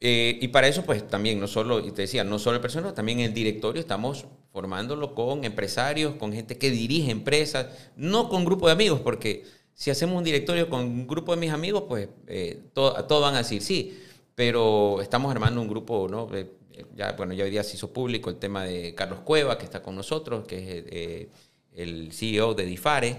Eh, 0.00 0.38
y 0.40 0.48
para 0.48 0.68
eso, 0.68 0.84
pues 0.84 1.08
también, 1.08 1.40
no 1.40 1.48
solo, 1.48 1.80
y 1.80 1.90
te 1.90 2.02
decía, 2.02 2.22
no 2.22 2.38
solo 2.38 2.56
el 2.56 2.62
personal, 2.62 2.94
también 2.94 3.18
el 3.18 3.34
directorio 3.34 3.80
estamos 3.80 4.26
formándolo 4.52 5.12
con 5.16 5.44
empresarios, 5.44 6.14
con 6.14 6.32
gente 6.32 6.56
que 6.56 6.70
dirige 6.70 7.10
empresas, 7.10 7.66
no 7.96 8.28
con 8.28 8.44
grupo 8.44 8.66
de 8.66 8.74
amigos, 8.74 9.00
porque 9.00 9.44
si 9.74 9.90
hacemos 9.90 10.16
un 10.16 10.22
directorio 10.22 10.70
con 10.70 10.82
un 10.82 11.06
grupo 11.08 11.34
de 11.34 11.40
mis 11.40 11.50
amigos, 11.50 11.84
pues 11.88 12.08
eh, 12.28 12.60
todo, 12.74 13.04
todos 13.06 13.22
van 13.22 13.34
a 13.34 13.38
decir 13.38 13.60
sí 13.60 13.98
pero 14.38 15.02
estamos 15.02 15.32
armando 15.32 15.60
un 15.60 15.66
grupo, 15.66 16.06
¿no? 16.08 16.28
Eh, 16.32 16.46
ya, 16.94 17.10
bueno, 17.14 17.32
ya 17.34 17.42
hoy 17.42 17.50
día 17.50 17.64
se 17.64 17.74
hizo 17.74 17.92
público 17.92 18.30
el 18.30 18.36
tema 18.36 18.62
de 18.62 18.94
Carlos 18.94 19.18
Cueva, 19.24 19.58
que 19.58 19.64
está 19.64 19.82
con 19.82 19.96
nosotros, 19.96 20.46
que 20.46 20.58
es 20.58 20.84
eh, 20.86 21.28
el 21.74 22.12
CEO 22.12 22.54
de 22.54 22.64
Difare, 22.64 23.16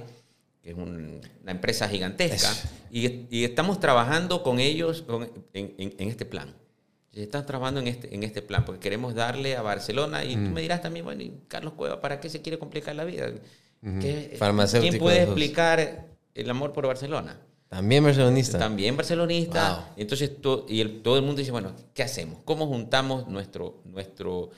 que 0.64 0.70
es 0.70 0.78
un, 0.78 1.20
una 1.42 1.52
empresa 1.52 1.90
gigantesca, 1.90 2.50
y, 2.90 3.26
y, 3.30 3.44
estamos 3.44 3.82
trabajando 3.82 4.44
con 4.44 4.62
ellos 4.62 5.02
con, 5.02 5.24
en, 5.52 5.76
en, 5.78 5.94
en, 5.98 6.08
este 6.08 6.24
plan. 6.24 6.56
Están 7.12 7.46
trabajando 7.46 7.82
en 7.82 7.90
este, 7.90 8.16
en 8.16 8.24
este 8.24 8.42
plan, 8.42 8.64
porque 8.64 8.80
queremos 8.80 9.14
darle 9.14 9.58
a 9.58 9.62
Barcelona, 9.62 10.24
y 10.24 10.38
mm. 10.38 10.46
tú 10.46 10.52
me 10.52 10.62
dirás 10.62 10.82
también, 10.82 11.04
bueno, 11.04 11.22
¿y 11.22 11.34
Carlos 11.50 11.74
Cueva, 11.74 12.00
¿para 12.00 12.22
qué 12.22 12.30
se 12.30 12.42
quiere 12.42 12.58
complicar 12.58 12.96
la 12.96 13.04
vida? 13.04 13.28
Mm 13.82 14.00
-hmm. 14.00 14.80
¿Quién 14.80 14.98
puede 14.98 15.24
explicar 15.24 16.08
el 16.34 16.50
amor 16.50 16.72
por 16.72 16.88
Barcelona? 16.88 17.42
También 17.70 18.04
barcelonista. 18.04 18.58
También 18.58 18.98
barcelonista. 18.98 19.76
Wow. 19.76 19.84
Entonces, 19.98 20.42
to, 20.42 20.66
y 20.68 20.82
el, 20.82 21.04
todo 21.04 21.18
el 21.18 21.22
mundo 21.22 21.38
dice, 21.38 21.52
bueno, 21.52 21.72
¿qué 21.94 22.02
hacemos? 22.02 22.40
¿Cómo 22.44 22.66
juntamos 22.66 23.28
nuestro, 23.28 23.82
nuestro, 23.86 24.50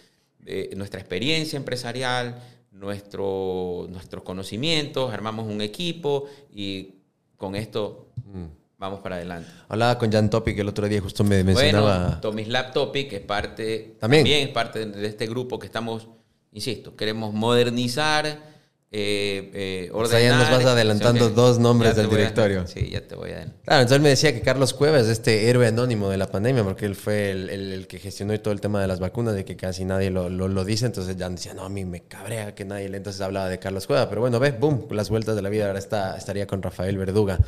eh, 0.45 0.69
nuestra 0.77 1.01
experiencia 1.01 1.57
empresarial, 1.57 2.41
nuestro, 2.71 3.87
nuestros 3.89 4.23
conocimientos, 4.23 5.13
armamos 5.13 5.45
un 5.45 5.61
equipo 5.61 6.27
y 6.53 6.95
con 7.35 7.55
esto 7.55 8.07
mm. 8.15 8.45
vamos 8.77 9.01
para 9.01 9.17
adelante? 9.17 9.49
Hablaba 9.67 9.97
con 9.97 10.09
Jan 10.09 10.29
Topic 10.29 10.57
el 10.57 10.69
otro 10.69 10.87
día, 10.87 11.01
justo 11.01 11.25
me 11.25 11.43
mencionaba... 11.43 11.97
Bueno, 11.97 12.21
Tomislav 12.21 12.71
Topic 12.71 13.11
es 13.11 13.21
parte, 13.21 13.97
también. 13.99 14.23
también 14.23 14.47
es 14.47 14.53
parte 14.53 14.85
de 14.85 15.07
este 15.07 15.27
grupo 15.27 15.59
que 15.59 15.65
estamos, 15.65 16.07
insisto, 16.53 16.95
queremos 16.95 17.33
modernizar 17.33 18.50
eh, 18.93 19.51
eh, 19.53 19.89
ordenar. 19.93 20.05
O 20.05 20.09
sea, 20.09 20.19
ya 20.19 20.37
nos 20.37 20.51
vas 20.51 20.65
adelantando 20.65 21.25
okay. 21.25 21.35
dos 21.35 21.59
nombres 21.59 21.95
del 21.95 22.09
directorio. 22.09 22.61
A, 22.61 22.67
sí, 22.67 22.89
ya 22.89 22.99
te 23.07 23.15
voy 23.15 23.31
a. 23.31 23.45
Claro, 23.63 23.83
entonces 23.83 23.95
él 23.95 24.01
me 24.01 24.09
decía 24.09 24.33
que 24.33 24.41
Carlos 24.41 24.73
Cuevas 24.73 25.03
es 25.03 25.09
este 25.09 25.49
héroe 25.49 25.65
anónimo 25.65 26.09
de 26.09 26.17
la 26.17 26.29
pandemia, 26.29 26.65
porque 26.65 26.87
él 26.87 26.95
fue 26.95 27.31
el, 27.31 27.49
el, 27.49 27.71
el 27.71 27.87
que 27.87 27.99
gestionó 27.99 28.37
todo 28.41 28.53
el 28.53 28.59
tema 28.59 28.81
de 28.81 28.87
las 28.87 28.99
vacunas, 28.99 29.33
de 29.33 29.45
que 29.45 29.55
casi 29.55 29.85
nadie 29.85 30.09
lo, 30.09 30.29
lo, 30.29 30.49
lo, 30.49 30.65
dice. 30.65 30.85
Entonces 30.87 31.15
ya 31.15 31.29
decía, 31.29 31.53
no, 31.53 31.63
a 31.63 31.69
mí 31.69 31.85
me 31.85 32.01
cabrea 32.01 32.53
que 32.53 32.65
nadie. 32.65 32.87
Entonces 32.87 33.21
hablaba 33.21 33.47
de 33.47 33.59
Carlos 33.59 33.87
Cuevas. 33.87 34.07
Pero 34.07 34.19
bueno, 34.19 34.39
ve, 34.39 34.51
boom, 34.51 34.87
las 34.91 35.09
vueltas 35.09 35.37
de 35.37 35.41
la 35.41 35.47
vida. 35.47 35.67
Ahora 35.67 35.79
está, 35.79 36.17
estaría 36.17 36.45
con 36.45 36.61
Rafael 36.61 36.97
Verduga. 36.97 37.39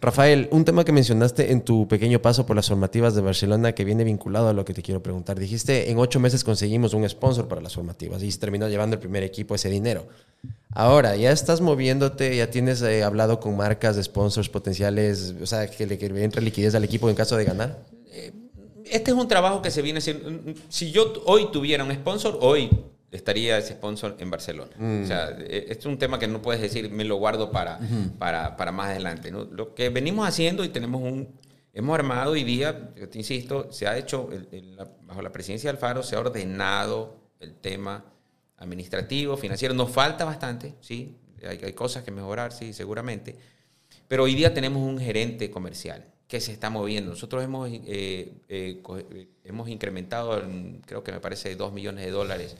Rafael, 0.00 0.48
un 0.50 0.64
tema 0.64 0.84
que 0.84 0.92
mencionaste 0.92 1.52
en 1.52 1.62
tu 1.62 1.88
pequeño 1.88 2.20
paso 2.20 2.44
por 2.44 2.56
las 2.56 2.68
formativas 2.68 3.14
de 3.14 3.22
Barcelona 3.22 3.72
que 3.72 3.84
viene 3.84 4.04
vinculado 4.04 4.48
a 4.48 4.52
lo 4.52 4.64
que 4.64 4.74
te 4.74 4.82
quiero 4.82 5.02
preguntar. 5.02 5.38
Dijiste, 5.38 5.90
en 5.90 5.98
ocho 5.98 6.20
meses 6.20 6.44
conseguimos 6.44 6.94
un 6.94 7.08
sponsor 7.08 7.48
para 7.48 7.60
las 7.60 7.74
formativas 7.74 8.22
y 8.22 8.30
se 8.30 8.38
terminó 8.38 8.68
llevando 8.68 8.94
el 8.94 9.00
primer 9.00 9.22
equipo 9.22 9.54
ese 9.54 9.70
dinero. 9.70 10.06
Ahora, 10.74 11.16
ya 11.16 11.30
estás 11.30 11.60
moviéndote, 11.60 12.36
ya 12.36 12.50
tienes 12.50 12.82
eh, 12.82 13.02
hablado 13.02 13.40
con 13.40 13.56
marcas 13.56 13.96
de 13.96 14.02
sponsors 14.02 14.48
potenciales, 14.48 15.34
o 15.40 15.46
sea, 15.46 15.68
que 15.68 15.86
le 15.86 15.96
que 15.96 16.06
entre 16.06 16.42
liquidez 16.42 16.74
al 16.74 16.84
equipo 16.84 17.08
en 17.08 17.14
caso 17.14 17.36
de 17.36 17.44
ganar. 17.44 17.78
Este 18.84 19.10
es 19.10 19.16
un 19.16 19.28
trabajo 19.28 19.62
que 19.62 19.70
se 19.70 19.82
viene 19.82 19.98
haciendo. 19.98 20.54
Si 20.68 20.90
yo 20.90 21.12
hoy 21.24 21.50
tuviera 21.50 21.84
un 21.84 21.92
sponsor, 21.94 22.38
hoy 22.40 22.70
estaría 23.14 23.56
ese 23.58 23.74
sponsor 23.74 24.16
en 24.18 24.30
Barcelona. 24.30 24.72
Mm. 24.76 25.04
O 25.04 25.06
sea, 25.06 25.30
es 25.30 25.86
un 25.86 25.98
tema 25.98 26.18
que 26.18 26.26
no 26.26 26.42
puedes 26.42 26.60
decir, 26.60 26.90
me 26.90 27.04
lo 27.04 27.16
guardo 27.16 27.50
para, 27.50 27.78
uh 27.78 27.82
-huh. 27.82 28.18
para, 28.18 28.56
para, 28.56 28.72
más 28.72 28.88
adelante. 28.88 29.30
¿no? 29.30 29.44
Lo 29.44 29.74
que 29.74 29.88
venimos 29.88 30.28
haciendo 30.28 30.64
y 30.64 30.68
tenemos 30.68 31.00
un... 31.00 31.28
Hemos 31.72 31.94
armado 31.94 32.32
hoy 32.32 32.44
día, 32.44 32.92
yo 32.96 33.08
te 33.08 33.18
insisto, 33.18 33.72
se 33.72 33.88
ha 33.88 33.98
hecho, 33.98 34.28
el, 34.30 34.48
el, 34.52 34.78
bajo 35.02 35.22
la 35.22 35.32
presidencia 35.32 35.70
de 35.70 35.76
Alfaro, 35.76 36.04
se 36.04 36.14
ha 36.14 36.20
ordenado 36.20 37.16
el 37.40 37.54
tema 37.54 38.04
administrativo, 38.58 39.36
financiero. 39.36 39.74
Nos 39.74 39.90
falta 39.90 40.24
bastante, 40.24 40.74
sí, 40.80 41.16
hay, 41.44 41.60
hay 41.64 41.72
cosas 41.72 42.04
que 42.04 42.12
mejorar, 42.12 42.52
sí, 42.52 42.72
seguramente. 42.72 43.34
Pero 44.06 44.22
hoy 44.22 44.36
día 44.36 44.54
tenemos 44.54 44.82
un 44.82 44.98
gerente 44.98 45.50
comercial 45.50 46.04
que 46.28 46.40
se 46.40 46.52
está 46.52 46.70
moviendo. 46.70 47.10
Nosotros 47.10 47.44
hemos, 47.44 47.68
eh, 47.70 48.32
eh, 48.48 49.28
hemos 49.44 49.68
incrementado, 49.68 50.42
creo 50.86 51.04
que 51.04 51.12
me 51.12 51.20
parece, 51.20 51.54
2 51.54 51.72
millones 51.72 52.04
de 52.04 52.10
dólares 52.10 52.56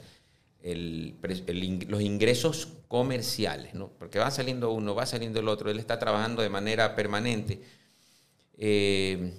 el, 0.65 1.15
el, 1.47 1.85
los 1.87 2.01
ingresos 2.01 2.67
comerciales, 2.87 3.75
¿no? 3.75 3.89
porque 3.99 4.17
va 4.17 4.31
saliendo 4.31 4.71
uno, 4.71 4.95
va 4.95 5.05
saliendo 5.05 5.39
el 5.39 5.47
otro, 5.47 5.69
él 5.69 5.77
está 5.77 5.99
trabajando 5.99 6.41
de 6.41 6.49
manera 6.49 6.95
permanente. 6.95 7.61
Eh, 8.57 9.31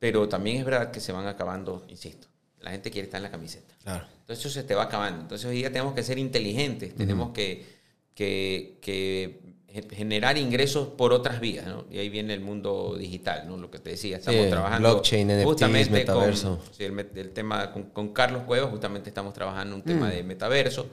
pero 0.00 0.28
también 0.28 0.56
es 0.56 0.64
verdad 0.64 0.90
que 0.90 0.98
se 0.98 1.12
van 1.12 1.28
acabando, 1.28 1.84
insisto, 1.88 2.26
la 2.60 2.72
gente 2.72 2.90
quiere 2.90 3.04
estar 3.04 3.18
en 3.18 3.22
la 3.22 3.30
camiseta. 3.30 3.72
Claro. 3.84 4.06
Entonces 4.20 4.44
eso 4.44 4.50
se 4.50 4.64
te 4.64 4.74
va 4.74 4.84
acabando. 4.84 5.22
Entonces 5.22 5.46
hoy 5.46 5.56
día 5.56 5.70
tenemos 5.70 5.94
que 5.94 6.02
ser 6.02 6.18
inteligentes, 6.18 6.90
uh 6.90 6.94
-huh. 6.94 6.98
tenemos 6.98 7.30
que, 7.32 7.66
que, 8.12 8.78
que, 8.82 9.49
generar 9.72 10.36
ingresos 10.36 10.88
por 10.88 11.12
otras 11.12 11.40
vías, 11.40 11.66
¿no? 11.66 11.86
Y 11.90 11.98
ahí 11.98 12.08
viene 12.08 12.34
el 12.34 12.40
mundo 12.40 12.96
digital, 12.98 13.46
¿no? 13.46 13.56
Lo 13.56 13.70
que 13.70 13.78
te 13.78 13.90
decía, 13.90 14.16
estamos 14.16 14.44
sí, 14.44 14.50
trabajando 14.50 14.90
blockchain, 14.90 15.44
justamente 15.44 15.90
NFTs, 15.90 15.92
metaverso. 15.92 16.58
Con, 16.58 16.74
sí, 16.74 16.84
el, 16.84 17.10
el, 17.14 17.30
tema 17.30 17.72
con, 17.72 17.84
con, 17.84 18.12
Carlos 18.12 18.42
Cuevas, 18.44 18.70
justamente 18.70 19.08
estamos 19.08 19.32
trabajando 19.32 19.76
un 19.76 19.82
tema 19.82 20.08
mm. 20.08 20.10
de 20.10 20.22
metaverso. 20.22 20.88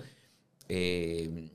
Eh, 0.70 1.50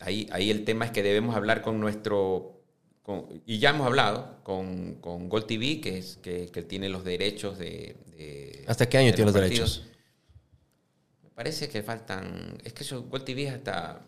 ahí, 0.00 0.28
ahí 0.30 0.50
el 0.50 0.64
tema 0.64 0.84
es 0.84 0.90
que 0.90 1.02
debemos 1.02 1.34
hablar 1.36 1.62
con 1.62 1.80
nuestro 1.80 2.56
con, 3.02 3.26
y 3.46 3.58
ya 3.58 3.70
hemos 3.70 3.86
hablado 3.86 4.40
con, 4.42 4.96
con 4.96 5.28
Gold 5.28 5.46
TV, 5.46 5.80
que 5.80 5.98
es 5.98 6.16
que, 6.16 6.48
que 6.48 6.62
tiene 6.62 6.88
los 6.88 7.04
derechos 7.04 7.56
de, 7.56 7.96
de 8.16 8.64
¿Hasta 8.66 8.88
qué 8.88 8.98
año 8.98 9.06
de 9.06 9.12
tiene 9.12 9.30
los, 9.30 9.40
los 9.40 9.42
derechos? 9.42 9.86
Me 11.22 11.30
parece 11.30 11.68
que 11.68 11.82
faltan. 11.82 12.58
Es 12.64 12.72
que 12.72 12.82
eso, 12.82 13.04
Gold 13.04 13.24
TV 13.24 13.48
hasta 13.48 14.02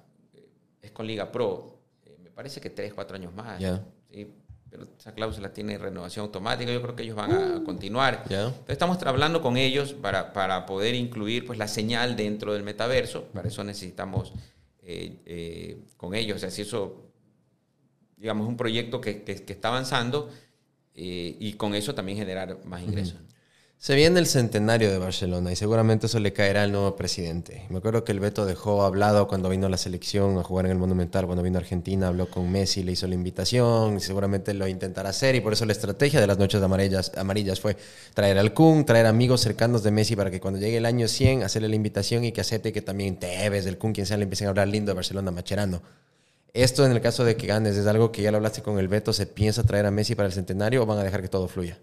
es 0.88 0.92
con 0.92 1.06
Liga 1.06 1.30
Pro. 1.30 1.78
Eh, 2.04 2.16
me 2.22 2.30
parece 2.30 2.60
que 2.60 2.70
tres, 2.70 2.92
cuatro 2.92 3.16
años 3.16 3.32
más. 3.34 3.58
Yeah. 3.58 3.84
¿sí? 4.10 4.32
Pero 4.70 4.86
esa 4.98 5.14
cláusula 5.14 5.52
tiene 5.52 5.78
renovación 5.78 6.24
automática. 6.24 6.70
Yo 6.70 6.82
creo 6.82 6.94
que 6.94 7.02
ellos 7.02 7.16
van 7.16 7.32
a 7.32 7.64
continuar. 7.64 8.24
Yeah. 8.28 8.46
Entonces 8.46 8.72
estamos 8.72 9.02
hablando 9.02 9.40
con 9.40 9.56
ellos 9.56 9.94
para, 9.94 10.32
para 10.32 10.66
poder 10.66 10.94
incluir 10.94 11.46
pues, 11.46 11.58
la 11.58 11.68
señal 11.68 12.16
dentro 12.16 12.52
del 12.52 12.62
metaverso. 12.62 13.24
Para 13.32 13.48
eso 13.48 13.64
necesitamos 13.64 14.32
eh, 14.82 15.20
eh, 15.24 15.82
con 15.96 16.14
ellos. 16.14 16.36
O 16.36 16.40
sea, 16.40 16.50
si 16.50 16.62
eso 16.62 17.04
digamos, 18.16 18.48
un 18.48 18.56
proyecto 18.56 19.00
que, 19.00 19.22
que, 19.22 19.52
está 19.52 19.68
avanzando 19.68 20.28
y 20.92 21.52
con 21.52 21.76
eso 21.76 21.94
también 21.94 22.18
generar 22.18 22.58
más 22.64 22.82
ingresos. 22.82 23.20
Se 23.80 23.94
viene 23.94 24.18
el 24.18 24.26
centenario 24.26 24.90
de 24.90 24.98
Barcelona 24.98 25.52
y 25.52 25.56
seguramente 25.56 26.06
eso 26.06 26.18
le 26.18 26.32
caerá 26.32 26.64
al 26.64 26.72
nuevo 26.72 26.96
presidente. 26.96 27.64
Me 27.70 27.78
acuerdo 27.78 28.02
que 28.02 28.10
el 28.10 28.18
Beto 28.18 28.44
dejó 28.44 28.82
hablado 28.82 29.28
cuando 29.28 29.48
vino 29.48 29.68
la 29.68 29.76
selección 29.76 30.36
a 30.36 30.42
jugar 30.42 30.66
en 30.66 30.72
el 30.72 30.78
Monumental, 30.78 31.26
cuando 31.26 31.44
vino 31.44 31.58
a 31.58 31.60
Argentina, 31.60 32.08
habló 32.08 32.28
con 32.28 32.50
Messi, 32.50 32.82
le 32.82 32.90
hizo 32.90 33.06
la 33.06 33.14
invitación 33.14 33.96
y 33.96 34.00
seguramente 34.00 34.52
lo 34.52 34.66
intentará 34.66 35.10
hacer 35.10 35.36
y 35.36 35.40
por 35.40 35.52
eso 35.52 35.64
la 35.64 35.70
estrategia 35.70 36.20
de 36.20 36.26
las 36.26 36.38
noches 36.38 36.60
amarillas, 36.60 37.12
amarillas 37.16 37.60
fue 37.60 37.76
traer 38.14 38.36
al 38.38 38.52
Kun, 38.52 38.84
traer 38.84 39.06
amigos 39.06 39.42
cercanos 39.42 39.84
de 39.84 39.92
Messi 39.92 40.16
para 40.16 40.32
que 40.32 40.40
cuando 40.40 40.58
llegue 40.58 40.78
el 40.78 40.84
año 40.84 41.06
100 41.06 41.44
hacerle 41.44 41.68
la 41.68 41.76
invitación 41.76 42.24
y 42.24 42.32
que 42.32 42.40
acepte 42.40 42.72
que 42.72 42.82
también 42.82 43.20
Tevez, 43.20 43.64
del 43.64 43.78
Kun, 43.78 43.92
quien 43.92 44.06
sea, 44.06 44.16
le 44.16 44.24
empiecen 44.24 44.48
a 44.48 44.50
hablar 44.50 44.66
lindo 44.66 44.90
de 44.90 44.96
Barcelona, 44.96 45.30
Macherano. 45.30 45.82
Esto 46.52 46.84
en 46.84 46.90
el 46.90 47.00
caso 47.00 47.24
de 47.24 47.36
que 47.36 47.46
ganes, 47.46 47.76
¿es 47.76 47.86
algo 47.86 48.10
que 48.10 48.22
ya 48.22 48.32
lo 48.32 48.38
hablaste 48.38 48.60
con 48.60 48.80
el 48.80 48.88
Beto? 48.88 49.12
¿Se 49.12 49.26
piensa 49.26 49.62
traer 49.62 49.86
a 49.86 49.92
Messi 49.92 50.16
para 50.16 50.26
el 50.26 50.32
centenario 50.32 50.82
o 50.82 50.86
van 50.86 50.98
a 50.98 51.04
dejar 51.04 51.22
que 51.22 51.28
todo 51.28 51.46
fluya? 51.46 51.78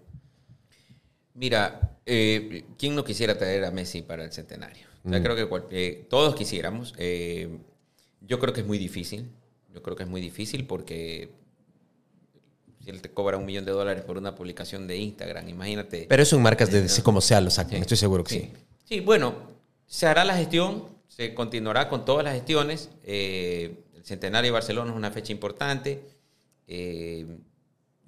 Mira, 1.36 1.98
eh, 2.06 2.64
¿quién 2.78 2.94
no 2.94 3.04
quisiera 3.04 3.36
traer 3.36 3.64
a 3.64 3.70
Messi 3.70 4.02
para 4.02 4.24
el 4.24 4.32
centenario? 4.32 4.86
Yo 5.04 5.20
mm. 5.20 5.22
creo 5.22 5.36
que 5.36 5.66
eh, 5.70 6.06
todos 6.08 6.34
quisiéramos. 6.34 6.94
Eh, 6.96 7.58
yo 8.22 8.40
creo 8.40 8.54
que 8.54 8.62
es 8.62 8.66
muy 8.66 8.78
difícil. 8.78 9.30
Yo 9.72 9.82
creo 9.82 9.96
que 9.96 10.04
es 10.04 10.08
muy 10.08 10.22
difícil 10.22 10.66
porque 10.66 11.30
si 12.82 12.88
él 12.88 13.02
te 13.02 13.10
cobra 13.10 13.36
un 13.36 13.44
millón 13.44 13.66
de 13.66 13.72
dólares 13.72 14.02
por 14.04 14.16
una 14.16 14.34
publicación 14.34 14.86
de 14.86 14.96
Instagram, 14.96 15.48
imagínate. 15.48 16.06
Pero 16.08 16.22
eso 16.22 16.36
en 16.36 16.42
marcas 16.42 16.70
de 16.70 16.88
como 17.02 17.20
sea 17.20 17.42
lo 17.42 17.50
sacan, 17.50 17.82
estoy 17.82 17.98
seguro 17.98 18.24
que 18.24 18.30
sí. 18.30 18.52
sí. 18.84 19.00
bueno, 19.00 19.34
se 19.86 20.06
hará 20.06 20.24
la 20.24 20.36
gestión, 20.36 20.88
se 21.06 21.34
continuará 21.34 21.90
con 21.90 22.06
todas 22.06 22.24
las 22.24 22.34
gestiones. 22.34 22.88
el 23.04 23.76
centenario 24.02 24.48
de 24.48 24.52
Barcelona 24.52 24.90
es 24.90 24.96
una 24.96 25.10
fecha 25.10 25.32
importante. 25.32 26.02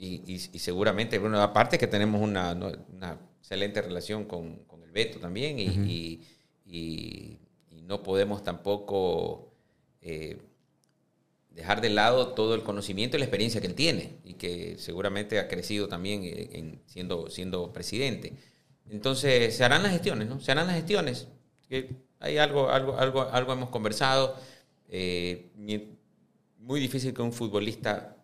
Y, 0.00 0.38
seguramente, 0.38 1.18
bueno, 1.18 1.42
aparte 1.42 1.76
que 1.76 1.88
tenemos 1.88 2.22
una, 2.22 2.52
excelente 3.40 3.82
relación 3.82 4.24
con, 4.26 4.60
el 4.84 4.92
Beto 4.92 5.18
también 5.18 5.58
y, 5.58 6.20
no 7.82 8.02
podemos 8.02 8.44
tampoco 8.44 9.50
eh, 10.02 10.36
dejar 11.48 11.80
de 11.80 11.88
lado 11.88 12.34
todo 12.34 12.54
el 12.54 12.62
conocimiento 12.62 13.16
y 13.16 13.20
la 13.20 13.24
experiencia 13.24 13.62
que 13.62 13.66
él 13.66 13.74
tiene 13.74 14.18
y 14.24 14.34
que 14.34 14.76
seguramente 14.76 15.38
ha 15.38 15.48
crecido 15.48 15.88
también 15.88 16.20
en, 16.22 16.82
siendo, 16.84 17.30
siendo 17.30 17.72
presidente. 17.72 18.34
Entonces, 18.90 19.56
se 19.56 19.64
harán 19.64 19.82
las 19.82 19.92
gestiones, 19.92 20.28
¿no? 20.28 20.38
Se 20.38 20.52
harán 20.52 20.66
las 20.66 20.76
gestiones. 20.76 21.28
hay 22.20 22.36
algo, 22.36 22.68
algo, 22.68 22.98
algo, 22.98 23.22
algo 23.22 23.52
hemos 23.54 23.70
conversado. 23.70 24.36
Eh, 24.90 25.50
muy 26.58 26.80
difícil 26.80 27.14
que 27.14 27.22
un 27.22 27.32
futbolista 27.32 28.17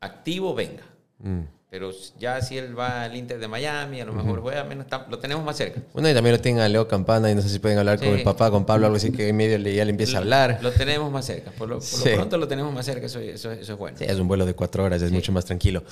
activo 0.00 0.54
venga. 0.54 0.84
Mm. 1.22 1.44
Pero 1.70 1.92
ya 2.18 2.42
si 2.42 2.58
él 2.58 2.76
va 2.76 3.04
al 3.04 3.14
Inter 3.14 3.38
de 3.38 3.46
Miami, 3.46 4.00
a 4.00 4.04
lo 4.04 4.12
mejor 4.12 4.40
juega 4.40 4.64
menos, 4.64 4.86
lo 5.08 5.20
tenemos 5.20 5.44
más 5.44 5.56
cerca. 5.56 5.80
Bueno, 5.92 6.10
y 6.10 6.14
también 6.14 6.34
lo 6.34 6.40
tienen 6.40 6.62
a 6.62 6.68
Leo 6.68 6.88
Campana 6.88 7.30
y 7.30 7.34
no 7.36 7.42
sé 7.42 7.48
si 7.48 7.60
pueden 7.60 7.78
hablar 7.78 8.00
con 8.00 8.08
el 8.08 8.24
papá, 8.24 8.50
con 8.50 8.66
Pablo, 8.66 8.86
algo 8.86 8.96
así 8.96 9.12
que 9.12 9.28
en 9.28 9.36
medio 9.36 9.56
ya 9.56 9.84
le 9.84 9.90
empieza 9.92 10.18
a 10.18 10.20
hablar. 10.20 10.58
Lo 10.62 10.72
tenemos 10.72 11.12
más 11.12 11.26
cerca, 11.26 11.52
por 11.52 11.68
lo, 11.68 11.78
pronto 11.78 12.38
lo 12.38 12.48
tenemos 12.48 12.74
más 12.74 12.84
cerca, 12.84 13.06
eso, 13.06 13.20
eso, 13.20 13.52
es 13.52 13.70
bueno. 13.76 13.96
Sí, 13.96 14.04
es 14.04 14.18
un 14.18 14.26
vuelo 14.26 14.46
de 14.46 14.54
cuatro 14.54 14.82
horas, 14.82 15.00
es 15.00 15.12
mucho 15.12 15.30
más 15.30 15.44
tranquilo. 15.44 15.84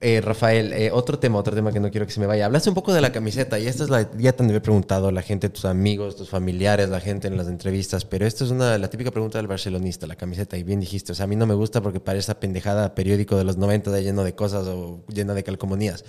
Eh, 0.00 0.20
Rafael, 0.20 0.72
eh, 0.72 0.90
otro 0.92 1.16
tema, 1.20 1.38
otro 1.38 1.54
tema 1.54 1.70
que 1.70 1.78
no 1.78 1.88
quiero 1.92 2.04
que 2.04 2.12
se 2.12 2.18
me 2.18 2.26
vaya. 2.26 2.46
Hablaste 2.46 2.68
un 2.68 2.74
poco 2.74 2.92
de 2.92 3.00
la 3.00 3.12
camiseta 3.12 3.60
y 3.60 3.68
esta 3.68 3.84
es 3.84 3.90
la, 3.90 4.10
ya 4.18 4.32
te 4.32 4.44
he 4.44 4.60
preguntado 4.60 5.06
a 5.06 5.12
la 5.12 5.22
gente, 5.22 5.48
tus 5.48 5.64
amigos, 5.66 6.16
tus 6.16 6.28
familiares, 6.28 6.88
la 6.88 6.98
gente 6.98 7.28
en 7.28 7.36
las 7.36 7.46
entrevistas, 7.46 8.04
pero 8.04 8.26
esta 8.26 8.42
es 8.42 8.50
una, 8.50 8.76
la 8.76 8.90
típica 8.90 9.12
pregunta 9.12 9.38
del 9.38 9.46
barcelonista, 9.46 10.08
la 10.08 10.16
camiseta, 10.16 10.56
y 10.56 10.64
bien 10.64 10.80
dijiste, 10.80 11.12
o 11.12 11.14
sea, 11.14 11.24
a 11.24 11.26
mí 11.28 11.36
no 11.36 11.46
me 11.46 11.54
gusta 11.54 11.80
porque 11.80 12.00
parece 12.00 12.22
esa 12.22 12.40
pendejada 12.40 12.96
periódico 12.96 13.36
de 13.36 13.44
los 13.44 13.56
90 13.56 13.92
de 13.92 14.02
lleno 14.02 14.24
de 14.24 14.34
cosas 14.34 14.66
o 14.66 15.04
lleno 15.12 15.34
de 15.34 15.42
calcomanías 15.42 16.04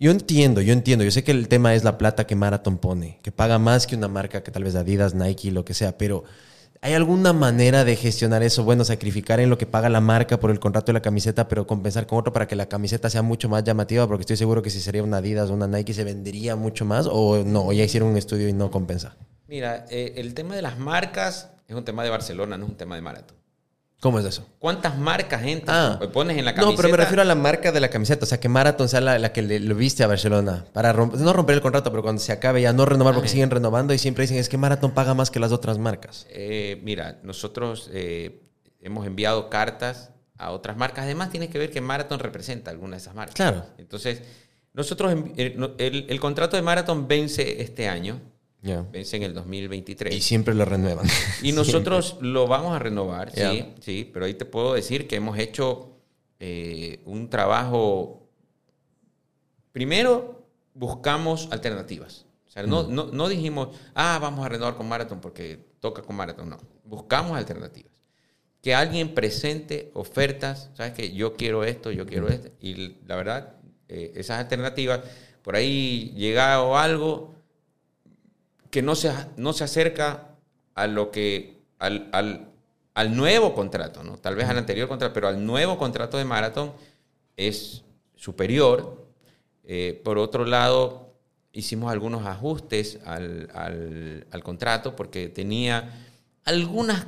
yo 0.00 0.12
entiendo, 0.12 0.60
yo 0.60 0.72
entiendo. 0.72 1.04
Yo 1.04 1.10
sé 1.10 1.24
que 1.24 1.32
el 1.32 1.48
tema 1.48 1.74
es 1.74 1.82
la 1.82 1.98
plata 1.98 2.26
que 2.26 2.36
Marathon 2.36 2.78
pone, 2.78 3.18
que 3.22 3.32
paga 3.32 3.58
más 3.58 3.86
que 3.86 3.96
una 3.96 4.08
marca 4.08 4.42
que 4.42 4.50
tal 4.50 4.64
vez 4.64 4.76
Adidas, 4.76 5.14
Nike, 5.14 5.50
lo 5.50 5.64
que 5.64 5.74
sea, 5.74 5.98
pero 5.98 6.22
¿hay 6.80 6.94
alguna 6.94 7.32
manera 7.32 7.84
de 7.84 7.96
gestionar 7.96 8.44
eso? 8.44 8.62
Bueno, 8.62 8.84
sacrificar 8.84 9.40
en 9.40 9.50
lo 9.50 9.58
que 9.58 9.66
paga 9.66 9.88
la 9.88 10.00
marca 10.00 10.38
por 10.38 10.52
el 10.52 10.60
contrato 10.60 10.86
de 10.86 10.94
la 10.94 11.02
camiseta, 11.02 11.48
pero 11.48 11.66
compensar 11.66 12.06
con 12.06 12.18
otro 12.20 12.32
para 12.32 12.46
que 12.46 12.54
la 12.54 12.66
camiseta 12.66 13.10
sea 13.10 13.22
mucho 13.22 13.48
más 13.48 13.64
llamativa, 13.64 14.06
porque 14.06 14.22
estoy 14.22 14.36
seguro 14.36 14.62
que 14.62 14.70
si 14.70 14.80
sería 14.80 15.02
una 15.02 15.16
Adidas 15.16 15.50
o 15.50 15.54
una 15.54 15.66
Nike 15.66 15.92
se 15.92 16.04
vendería 16.04 16.54
mucho 16.54 16.84
más, 16.84 17.08
o 17.10 17.42
no, 17.44 17.72
ya 17.72 17.82
hicieron 17.82 18.10
un 18.10 18.16
estudio 18.16 18.48
y 18.48 18.52
no 18.52 18.70
compensa. 18.70 19.16
Mira, 19.48 19.86
eh, 19.90 20.12
el 20.16 20.32
tema 20.34 20.54
de 20.54 20.62
las 20.62 20.78
marcas 20.78 21.50
es 21.66 21.74
un 21.74 21.84
tema 21.84 22.04
de 22.04 22.10
Barcelona, 22.10 22.56
no 22.56 22.66
es 22.66 22.70
un 22.70 22.76
tema 22.76 22.94
de 22.94 23.02
Marathon. 23.02 23.37
¿Cómo 24.00 24.20
es 24.20 24.26
eso? 24.26 24.46
¿Cuántas 24.60 24.96
marcas 24.96 25.42
entran? 25.44 25.98
Ah. 26.00 26.08
pones 26.12 26.38
en 26.38 26.44
la 26.44 26.54
camiseta? 26.54 26.70
No, 26.70 26.76
pero 26.76 26.88
me 26.88 26.96
refiero 26.96 27.20
a 27.20 27.24
la 27.24 27.34
marca 27.34 27.72
de 27.72 27.80
la 27.80 27.90
camiseta. 27.90 28.24
O 28.24 28.28
sea, 28.28 28.38
que 28.38 28.48
Marathon 28.48 28.88
sea 28.88 29.00
la, 29.00 29.32
que 29.32 29.42
le, 29.42 29.58
lo 29.58 29.74
viste 29.74 30.04
a 30.04 30.06
Barcelona. 30.06 30.66
Para 30.72 30.92
no 30.92 31.32
romper 31.32 31.56
el 31.56 31.62
contrato, 31.62 31.90
pero 31.90 32.02
cuando 32.02 32.22
se 32.22 32.30
acabe 32.30 32.62
ya 32.62 32.72
no 32.72 32.84
renovar 32.84 33.14
porque 33.14 33.28
siguen 33.28 33.50
renovando 33.50 33.92
y 33.92 33.98
siempre 33.98 34.22
dicen 34.22 34.36
es 34.36 34.48
que 34.48 34.56
Marathon 34.56 34.92
paga 34.92 35.14
más 35.14 35.32
que 35.32 35.40
las 35.40 35.50
otras 35.50 35.78
marcas. 35.78 36.26
Eh, 36.30 36.80
mira, 36.84 37.18
nosotros 37.24 37.90
eh, 37.92 38.40
hemos 38.80 39.04
enviado 39.04 39.50
cartas 39.50 40.10
a 40.36 40.52
otras 40.52 40.76
marcas. 40.76 41.04
Además, 41.04 41.30
tiene 41.30 41.48
que 41.50 41.58
ver 41.58 41.70
que 41.70 41.80
Marathon 41.80 42.20
representa 42.20 42.70
alguna 42.70 42.92
de 42.92 43.02
esas 43.02 43.16
marcas. 43.16 43.34
Claro. 43.34 43.66
Entonces, 43.78 44.22
nosotros, 44.74 45.12
el, 45.36 46.06
el 46.08 46.20
contrato 46.20 46.56
de 46.56 46.62
Marathon 46.62 47.08
vence 47.08 47.62
este 47.62 47.88
año. 47.88 48.20
Vence 48.62 49.16
en 49.16 49.22
el 49.22 49.34
2023. 49.34 50.14
Y 50.14 50.20
siempre 50.20 50.54
lo 50.54 50.64
renuevan. 50.64 51.06
Y 51.42 51.52
nosotros 51.52 52.16
lo 52.20 52.46
vamos 52.46 52.74
a 52.74 52.78
renovar, 52.78 53.32
sí, 53.32 53.74
sí, 53.80 54.10
pero 54.12 54.26
ahí 54.26 54.34
te 54.34 54.44
puedo 54.44 54.74
decir 54.74 55.06
que 55.06 55.16
hemos 55.16 55.38
hecho 55.38 55.96
eh, 56.40 57.00
un 57.04 57.30
trabajo. 57.30 58.28
Primero, 59.72 60.46
buscamos 60.74 61.48
alternativas. 61.52 62.26
O 62.46 62.50
sea, 62.50 62.62
no, 62.64 62.84
mm. 62.84 62.94
no, 62.94 63.06
no, 63.06 63.28
dijimos, 63.28 63.68
ah, 63.94 64.18
vamos 64.20 64.44
a 64.44 64.48
renovar 64.48 64.74
con 64.74 64.88
Marathon 64.88 65.20
porque 65.20 65.68
toca 65.80 66.02
con 66.02 66.16
Marathon. 66.16 66.48
No, 66.48 66.58
buscamos 66.84 67.36
alternativas. 67.36 67.92
Que 68.60 68.74
alguien 68.74 69.14
presente 69.14 69.92
ofertas, 69.94 70.70
¿sabes? 70.74 70.92
Que 70.92 71.12
yo 71.12 71.34
quiero 71.34 71.62
esto, 71.62 71.92
yo 71.92 72.06
quiero 72.06 72.28
esto. 72.28 72.50
Y 72.60 72.96
la 73.06 73.14
verdad, 73.14 73.54
eh, 73.88 74.12
esas 74.16 74.40
alternativas, 74.40 75.00
por 75.42 75.54
ahí 75.54 76.12
llegado 76.16 76.76
algo, 76.76 77.37
que 78.70 78.82
no 78.82 78.94
se, 78.94 79.12
no 79.36 79.52
se 79.52 79.64
acerca 79.64 80.34
a 80.74 80.86
lo 80.86 81.10
que, 81.10 81.58
al, 81.78 82.08
al, 82.12 83.16
nuevo 83.16 83.54
contrato, 83.54 84.02
¿no? 84.02 84.18
tal 84.18 84.34
vez 84.34 84.48
al 84.48 84.58
anterior 84.58 84.88
contrato, 84.88 85.14
pero 85.14 85.28
al 85.28 85.44
nuevo 85.44 85.78
contrato 85.78 86.18
de 86.18 86.24
Marathon 86.24 86.72
es 87.36 87.84
superior. 88.16 89.06
Eh, 89.64 90.00
por 90.04 90.18
otro 90.18 90.44
lado, 90.44 91.14
hicimos 91.52 91.92
algunos 91.92 92.26
ajustes 92.26 92.98
al, 93.04 93.48
al, 93.54 94.42
contrato 94.42 94.96
porque 94.96 95.28
tenía 95.28 96.06
algunas 96.44 97.06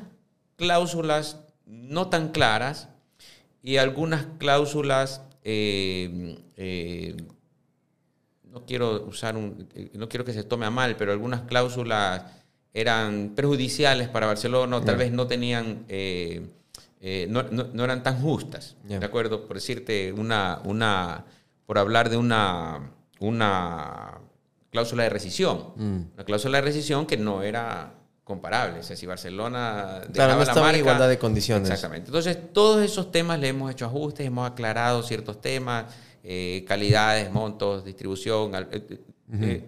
cláusulas 0.57 1.41
no 1.67 2.09
tan 2.09 2.31
claras 2.31 2.89
y 3.63 3.77
algunas 3.77 4.27
cláusulas 4.39 5.23
eh, 5.45 6.39
eh, 6.57 7.17
no 8.53 8.65
quiero 8.67 9.05
usar 9.07 9.37
un, 9.37 9.69
eh, 9.75 9.91
no 9.95 10.09
quiero 10.09 10.25
que 10.25 10.33
se 10.33 10.45
tome 10.45 10.67
a 10.67 10.71
mal, 10.71 10.97
pero 10.97 11.13
algunas 11.13 11.43
cláusulas 11.43 12.23
eran 12.73 13.33
perjudiciales 13.35 14.09
para 14.09 14.27
Barcelona, 14.27 14.81
tal 14.85 14.97
vez 14.97 15.11
no 15.13 15.27
tenían, 15.27 15.85
eh, 15.89 16.47
eh, 17.01 17.27
no, 17.29 17.85
eran 17.85 18.03
tan 18.03 18.21
justas, 18.21 18.77
¿de 18.85 19.05
acuerdo? 19.05 19.47
Por 19.47 19.57
decirte, 19.57 20.13
una, 20.13 20.61
una, 20.65 21.25
por 21.67 21.79
hablar 21.79 22.11
de 22.11 22.17
una, 22.17 22.93
una 23.19 24.19
cláusula 24.71 25.03
de 25.05 25.11
rescisión, 25.11 25.73
mm. 25.75 26.01
una 26.15 26.25
cláusula 26.25 26.59
de 26.59 26.63
rescisión 26.63 27.07
que 27.07 27.17
no 27.17 27.43
era 27.43 27.95
comparable, 28.23 28.79
o 28.79 28.83
sea, 28.85 28.95
si 28.95 29.07
Barcelona 29.07 30.03
claro, 30.13 30.37
no 30.37 30.43
estaba 30.43 30.71
en 30.71 30.77
igualdad 30.77 31.09
de 31.09 31.19
condiciones. 31.19 31.69
Exactamente. 31.69 32.07
Entonces, 32.07 32.53
todos 32.53 32.81
esos 32.85 33.11
temas 33.11 33.41
le 33.41 33.49
hemos 33.49 33.73
hecho 33.73 33.87
ajustes, 33.87 34.25
hemos 34.25 34.49
aclarado 34.49 35.03
ciertos 35.03 35.41
temas, 35.41 35.87
eh, 36.23 36.64
calidades, 36.66 37.33
montos, 37.33 37.85
distribución. 37.85 38.55
Eh, 38.55 39.01
eh, 39.33 39.64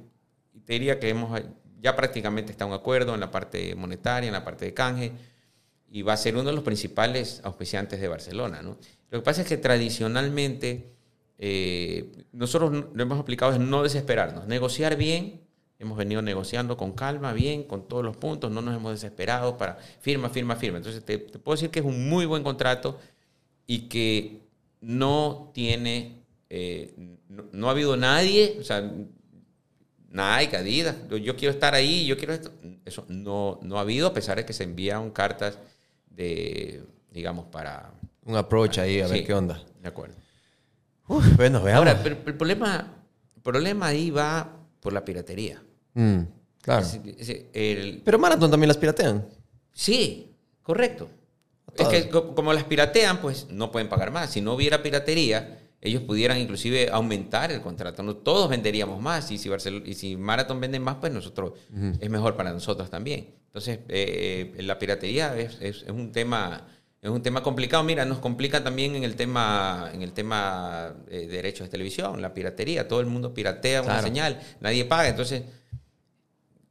te 0.65 0.73
diría 0.73 1.01
que 1.01 1.09
hemos, 1.09 1.41
ya 1.81 1.97
prácticamente 1.97 2.53
está 2.53 2.67
un 2.67 2.73
acuerdo 2.73 3.15
en 3.15 3.21
la 3.21 3.31
parte 3.31 3.75
monetaria, 3.75 4.27
en 4.27 4.35
la 4.35 4.45
parte 4.45 4.67
de 4.67 4.75
canje, 4.75 5.13
y 5.91 6.03
va 6.03 6.13
a 6.13 6.17
ser 6.17 6.35
uno 6.35 6.45
de 6.45 6.53
los 6.53 6.65
principales 6.65 7.41
auspiciantes 7.45 8.01
de 8.01 8.09
Barcelona. 8.09 8.63
¿no? 8.63 8.77
Lo 9.11 9.19
que 9.19 9.25
pasa 9.25 9.43
es 9.43 9.49
que 9.49 9.57
tradicionalmente 9.57 10.93
nosotros 12.33 12.85
lo 12.95 13.03
hemos 13.03 13.19
aplicado 13.19 13.53
es 13.53 13.59
no 13.59 13.83
desesperarnos, 13.83 14.47
negociar 14.47 14.97
bien. 14.97 15.41
Hemos 15.81 15.99
venido 15.99 16.23
negociando 16.23 16.77
con 16.77 16.93
calma, 16.93 17.33
bien, 17.33 17.65
con 17.65 17.89
todos 17.89 18.05
los 18.05 18.17
puntos, 18.17 18.53
no 18.53 18.63
nos 18.63 18.77
hemos 18.77 18.93
desesperado 18.93 19.57
para 19.57 19.79
firma, 20.01 20.29
firma, 20.29 20.55
firma. 20.55 20.79
Entonces 20.79 21.05
te 21.05 21.19
puedo 21.19 21.57
decir 21.57 21.71
que 21.71 21.81
es 21.81 21.85
un 21.85 22.09
muy 22.09 22.25
buen 22.25 22.45
contrato 22.45 23.01
y 23.67 23.89
que 23.89 24.43
no 24.81 25.51
tiene 25.53 26.22
eh, 26.55 26.95
no, 27.53 27.69
ha 27.69 27.71
habido 27.71 27.97
nadie, 27.97 28.59
o 28.61 28.65
sea, 28.65 28.83
Nike, 30.11 30.57
Adidas, 30.59 30.97
yo 31.09 31.35
quiero 31.37 31.53
estar 31.55 31.73
ahí, 31.75 32.05
yo 32.05 32.19
quiero 32.19 32.35
esto. 32.35 32.53
Eso 32.85 33.07
no, 33.09 33.59
no 33.63 33.79
ha 33.79 33.81
habido, 33.81 34.07
a 34.09 34.13
pesar 34.13 34.37
de 34.37 34.45
que 34.45 34.53
se 34.53 34.65
enviaron 34.65 35.11
cartas 35.11 35.59
de, 36.11 36.85
digamos, 37.11 37.47
para, 37.47 37.91
un 38.27 38.37
approach 38.37 38.79
ahí 38.79 39.01
a 39.01 39.07
ver 39.09 39.25
qué 39.25 39.33
onda. 39.33 39.65
De 39.81 39.89
acuerdo. 39.89 40.15
Uf, 41.09 41.37
bueno, 41.37 41.63
veamos. 41.63 41.87
Ahora, 41.89 42.03
pero 42.03 42.17
el 42.27 42.35
problema, 42.35 42.95
el 43.35 43.43
problema 43.43 43.87
ahí 43.87 44.11
va 44.11 44.55
por 44.81 44.93
la 44.93 45.03
piratería. 45.05 45.63
Mm, 45.95 46.21
claro. 46.61 46.85
Es- 46.87 47.01
es- 47.31 47.47
el- 47.55 48.03
Pero 48.05 48.19
Marathon 48.19 48.51
también 48.51 48.69
las 48.69 48.77
piratean. 48.77 49.27
sí, 49.73 50.31
correcto. 50.63 51.09
Es 51.75 51.89
que 51.89 52.11
co- 52.11 52.35
como 52.35 52.53
las 52.53 52.65
piratean, 52.65 53.23
pues 53.23 53.47
no 53.49 53.73
pueden 53.73 53.89
pagar 53.89 54.11
más. 54.11 54.31
Si 54.31 54.43
no 54.43 54.53
hubiera 54.53 54.83
piratería, 54.83 55.59
ellos 55.85 56.03
pudieran 56.03 56.39
inclusive 56.39 56.89
aumentar 56.91 57.51
el 57.53 57.61
contrato. 57.61 58.03
No, 58.03 58.17
todos 58.17 58.49
venderíamos 58.49 59.01
más. 59.03 59.31
Y 59.33 59.37
si, 59.39 59.49
Barcel- 59.51 59.83
y 59.85 59.95
si 59.95 60.17
Marathon 60.17 60.61
vende 60.61 60.79
más, 60.81 60.97
pues 60.97 61.13
nosotros 61.13 61.53
es 62.01 62.09
mejor 62.09 62.37
para 62.37 62.53
nosotros 62.53 62.89
también. 62.89 63.35
Entonces, 63.49 63.81
eh, 63.89 64.55
eh, 64.57 64.63
la 64.63 64.79
piratería 64.79 65.37
es, 65.37 65.59
es- 65.61 65.83
es 65.83 65.91
un 65.91 66.13
tema 66.13 66.69
es 67.03 67.11
un 67.11 67.21
tema 67.21 67.43
complicado. 67.43 67.83
Mira, 67.83 68.05
nos 68.05 68.21
complica 68.21 68.63
también 68.63 68.95
en 68.95 69.03
el 69.03 69.17
tema 69.17 69.91
en 69.93 70.03
el 70.03 70.13
tema 70.13 70.95
eh, 71.11 71.27
de 71.27 71.27
derechos 71.27 71.67
de 71.67 71.71
televisión, 71.73 72.23
la 72.23 72.33
piratería. 72.33 72.87
Todo 72.87 73.01
el 73.01 73.07
mundo 73.07 73.35
piratea 73.35 73.83
una 73.83 73.95
señal, 74.05 74.41
nadie 74.61 74.85
paga. 74.85 75.09
Entonces, 75.09 75.43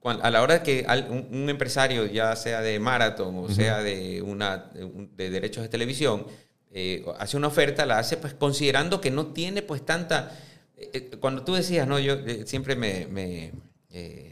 a 0.03 0.29
la 0.31 0.41
hora 0.41 0.63
que 0.63 0.83
al- 0.87 1.09
un, 1.31 1.49
empresario, 1.49 2.05
ya 2.05 2.35
sea 2.35 2.61
de 2.61 2.79
Marathon 2.79 3.35
o 3.37 3.49
sea 3.49 3.79
de, 3.83 4.21
una, 4.21 4.57
de, 4.73 4.83
un- 4.85 5.15
de 5.15 5.29
derechos 5.29 5.61
de 5.63 5.69
televisión, 5.69 6.25
eh, 6.71 7.05
hace 7.19 7.37
una 7.37 7.47
oferta, 7.47 7.85
la 7.85 7.99
hace 7.99 8.17
pues 8.17 8.33
considerando 8.33 9.01
que 9.01 9.11
no 9.11 9.27
tiene 9.27 9.61
pues 9.61 9.85
tanta... 9.85 10.37
eh, 10.75 10.89
eh, 10.93 11.17
cuando 11.19 11.43
tú 11.43 11.53
decías, 11.53 11.87
no, 11.87 11.99
yo 11.99 12.13
eh, 12.13 12.45
siempre 12.45 12.75
me... 12.75 13.07
me, 13.07 13.51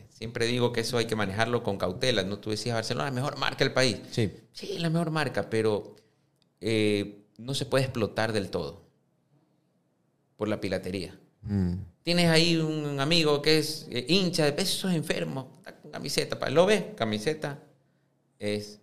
siempre 0.10 0.46
digo 0.46 0.72
que 0.74 0.82
eso 0.82 0.98
hay 0.98 1.06
que 1.06 1.16
manejarlo 1.16 1.64
con 1.64 1.78
cautela, 1.78 2.24
¿no? 2.24 2.40
Tú 2.40 2.50
decías, 2.50 2.76
Barcelona, 2.76 3.06
la 3.06 3.12
mejor 3.12 3.38
marca 3.38 3.64
del 3.64 3.74
país. 3.74 4.00
Sí. 4.12 4.32
Sí, 4.52 4.78
la 4.80 4.90
mejor 4.90 5.12
marca, 5.12 5.50
pero 5.50 5.96
no 7.38 7.54
se 7.54 7.66
puede 7.66 7.86
explotar 7.86 8.34
del 8.34 8.50
todo 8.50 8.82
por 10.36 10.48
la 10.48 10.60
piratería. 10.60 11.18
Mm. 11.42 11.74
Tienes 12.04 12.28
ahí 12.30 12.58
un 12.58 13.00
amigo 13.00 13.42
que 13.42 13.60
es 13.60 13.88
hincha 14.08 14.46
de 14.46 14.52
pesos 14.54 14.92
enfermos, 14.92 15.46
está 15.60 15.76
con 15.76 15.92
camiseta, 15.92 16.50
lo 16.50 16.66
ves, 16.66 16.84
camiseta 16.96 17.64
es 18.40 18.80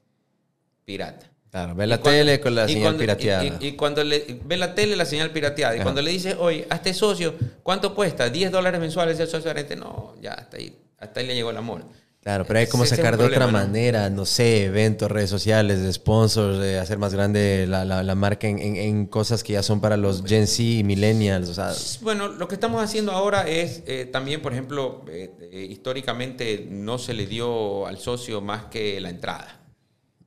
pirata. 0.85 1.31
Claro, 1.51 1.75
ve 1.75 1.87
la 1.87 1.99
cuando- 1.99 2.19
tele 2.19 2.41
con 2.41 2.55
la 2.55 2.67
señal 2.67 2.83
cuando- 2.83 2.99
pirateada. 3.01 3.45
Y, 3.45 3.53
y- 3.61 3.67
y 3.69 3.73
cuando 3.73 4.05
le, 4.05 4.41
ve 4.45 4.57
la 4.57 4.75
tele, 4.75 4.95
la 4.97 5.07
señal 5.07 5.31
pirateada. 5.31 5.75
Y 5.75 5.77
Ajá. 5.79 5.85
cuando 5.85 6.03
le 6.03 6.11
dices, 6.11 6.37
oye, 6.39 6.67
hazte 6.69 6.93
socio, 6.93 7.35
¿cuánto 7.63 7.95
cuesta? 7.95 8.29
10 8.29 8.51
dólares 8.51 8.81
mensuales 8.81 9.19
el 9.21 9.29
socio 9.29 9.49
gerente. 9.51 9.75
No, 9.77 10.15
ya, 10.21 10.33
hasta 10.35 10.59
ahí, 10.59 10.77
hasta 10.99 11.21
ahí 11.21 11.27
le 11.27 11.35
llegó 11.35 11.51
el 11.51 11.57
amor. 11.57 11.85
Claro, 12.21 12.45
pero 12.45 12.59
hay 12.59 12.67
como 12.67 12.83
Ese 12.83 12.97
sacar 12.97 13.17
de 13.17 13.25
otra 13.25 13.37
problema, 13.39 13.61
¿no? 13.61 13.67
manera, 13.69 14.11
no 14.11 14.27
sé, 14.27 14.65
eventos, 14.65 15.09
redes 15.09 15.31
sociales, 15.31 15.79
sponsors, 15.95 16.59
hacer 16.77 16.99
más 16.99 17.15
grande 17.15 17.67
la, 17.69 17.85
la- 17.85 18.03
la 18.03 18.15
marca 18.17 18.49
en, 18.49 18.59
en- 18.59 18.75
en 18.77 19.07
cosas 19.07 19.45
que 19.45 19.53
ya 19.53 19.63
son 19.63 19.81
para 19.81 19.97
los 19.97 20.25
Gen 20.25 20.49
Z 20.49 20.61
y 20.65 20.83
Millennials. 20.83 21.49
O 21.49 21.55
sea, 21.55 21.73
Bueno, 22.03 22.27
lo 22.27 22.49
que 22.49 22.57
estamos 22.57 22.83
haciendo 22.83 23.13
ahora 23.13 23.49
es 23.49 23.85
eh, 23.87 24.07
también, 24.13 24.43
por 24.43 24.53
ejemplo, 24.53 25.05
eh, 25.09 25.31
eh, 25.53 25.69
históricamente 25.71 26.67
no 26.69 26.99
se 26.99 27.15
le 27.15 27.27
dio 27.29 27.87
al 27.87 27.99
socio 27.99 28.41
más 28.41 28.65
que 28.65 29.01
la 29.01 29.09
entrada. 29.11 29.61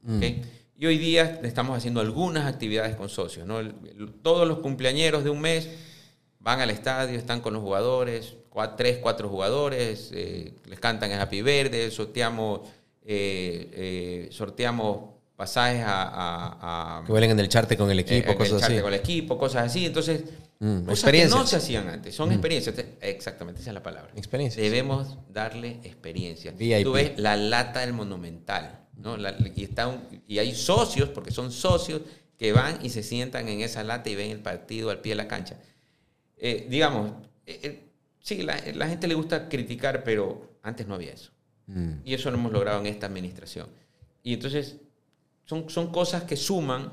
¿ok? 0.07 0.23
Y 0.81 0.85
hoy 0.85 0.97
día 0.97 1.41
estamos 1.43 1.77
haciendo 1.77 1.99
algunas 1.99 2.45
actividades 2.47 2.95
con 2.95 3.09
socios. 3.09 3.45
¿no? 3.45 3.59
El- 3.59 3.73
el- 3.97 4.13
todos 4.21 4.47
los 4.47 4.59
cumpleañeros 4.59 5.25
de 5.25 5.29
un 5.29 5.41
mes 5.41 5.69
van 6.39 6.61
al 6.61 6.69
estadio, 6.69 7.17
están 7.17 7.41
con 7.41 7.53
los 7.53 7.61
jugadores, 7.61 8.35
tres, 8.77 8.97
cuatro 8.99 9.27
jugadores, 9.27 10.09
eh, 10.13 10.53
les 10.67 10.79
cantan 10.79 11.11
el 11.11 11.19
Happy 11.19 11.41
Verde, 11.41 11.91
sorteamos, 11.91 12.61
eh, 13.05 13.69
eh, 13.73 14.29
sorteamos 14.31 15.15
pasajes 15.35 15.83
a- 15.85 16.03
a- 16.03 16.99
a 16.99 17.05
que 17.05 17.11
vuelen 17.11 17.31
en 17.31 17.39
el 17.39 17.49
charte 17.49 17.75
con 17.77 17.89
el 17.91 17.99
equipo, 17.99 18.31
eh, 18.31 18.35
cosas 18.35 18.57
echarte 18.59 18.73
así. 18.75 18.81
con 18.81 18.93
el 18.93 18.99
equipo, 18.99 19.37
cosas 19.37 19.65
así. 19.65 19.85
Entonces, 19.85 20.23
Mm, 20.59 20.79
cosas 20.79 20.85
que 20.85 20.91
experiencias. 20.93 21.39
no 21.41 21.47
se 21.47 21.55
hacían 21.57 21.87
antes. 21.89 22.15
Son 22.15 22.31
experiencias. 22.31 22.75
Te- 22.75 22.97
Exactamente, 23.01 23.61
esa 23.61 23.69
es 23.69 23.73
la 23.73 23.83
palabra. 23.83 24.11
Experiencias. 24.15 24.61
Debemos 24.61 25.17
darle 25.29 25.79
experiencia. 25.83 26.51
VIP. 26.51 26.83
Tú 26.83 26.91
ves 26.93 27.11
la 27.17 27.35
lata 27.37 27.79
del 27.81 27.93
Monumental, 27.93 28.79
¿no? 28.99 29.17
La- 29.17 29.35
y, 29.55 29.63
está 29.63 29.87
un- 29.87 30.01
y 30.27 30.39
hay 30.39 30.53
socios, 30.55 31.09
porque 31.09 31.31
son 31.31 31.51
socios, 31.51 32.01
que 32.37 32.53
van 32.53 32.79
y 32.85 32.89
se 32.89 33.03
sientan 33.03 33.47
en 33.49 33.61
esa 33.61 33.83
lata 33.83 34.09
y 34.09 34.15
ven 34.15 34.31
el 34.31 34.39
partido 34.39 34.89
al 34.91 34.99
pie 35.01 35.11
de 35.11 35.15
la 35.17 35.27
cancha. 35.27 35.57
Eh, 36.37 36.67
digamos, 36.69 37.11
eh, 37.45 37.59
eh, 37.63 37.83
sí, 38.21 38.43
la, 38.43 38.57
la 38.75 38.87
gente 38.87 39.07
le 39.07 39.15
gusta 39.15 39.49
criticar, 39.49 40.03
pero 40.03 40.57
antes 40.63 40.87
no 40.87 40.95
había 40.95 41.11
eso. 41.11 41.31
Mm. 41.67 41.95
Y 42.05 42.13
eso 42.13 42.31
lo 42.31 42.37
hemos 42.37 42.51
logrado 42.53 42.79
en 42.79 42.85
esta 42.87 43.07
administración. 43.07 43.67
Y 44.23 44.33
entonces 44.35 44.77
son, 45.45 45.69
son 45.69 45.91
cosas 45.91 46.23
que 46.23 46.37
suman, 46.37 46.91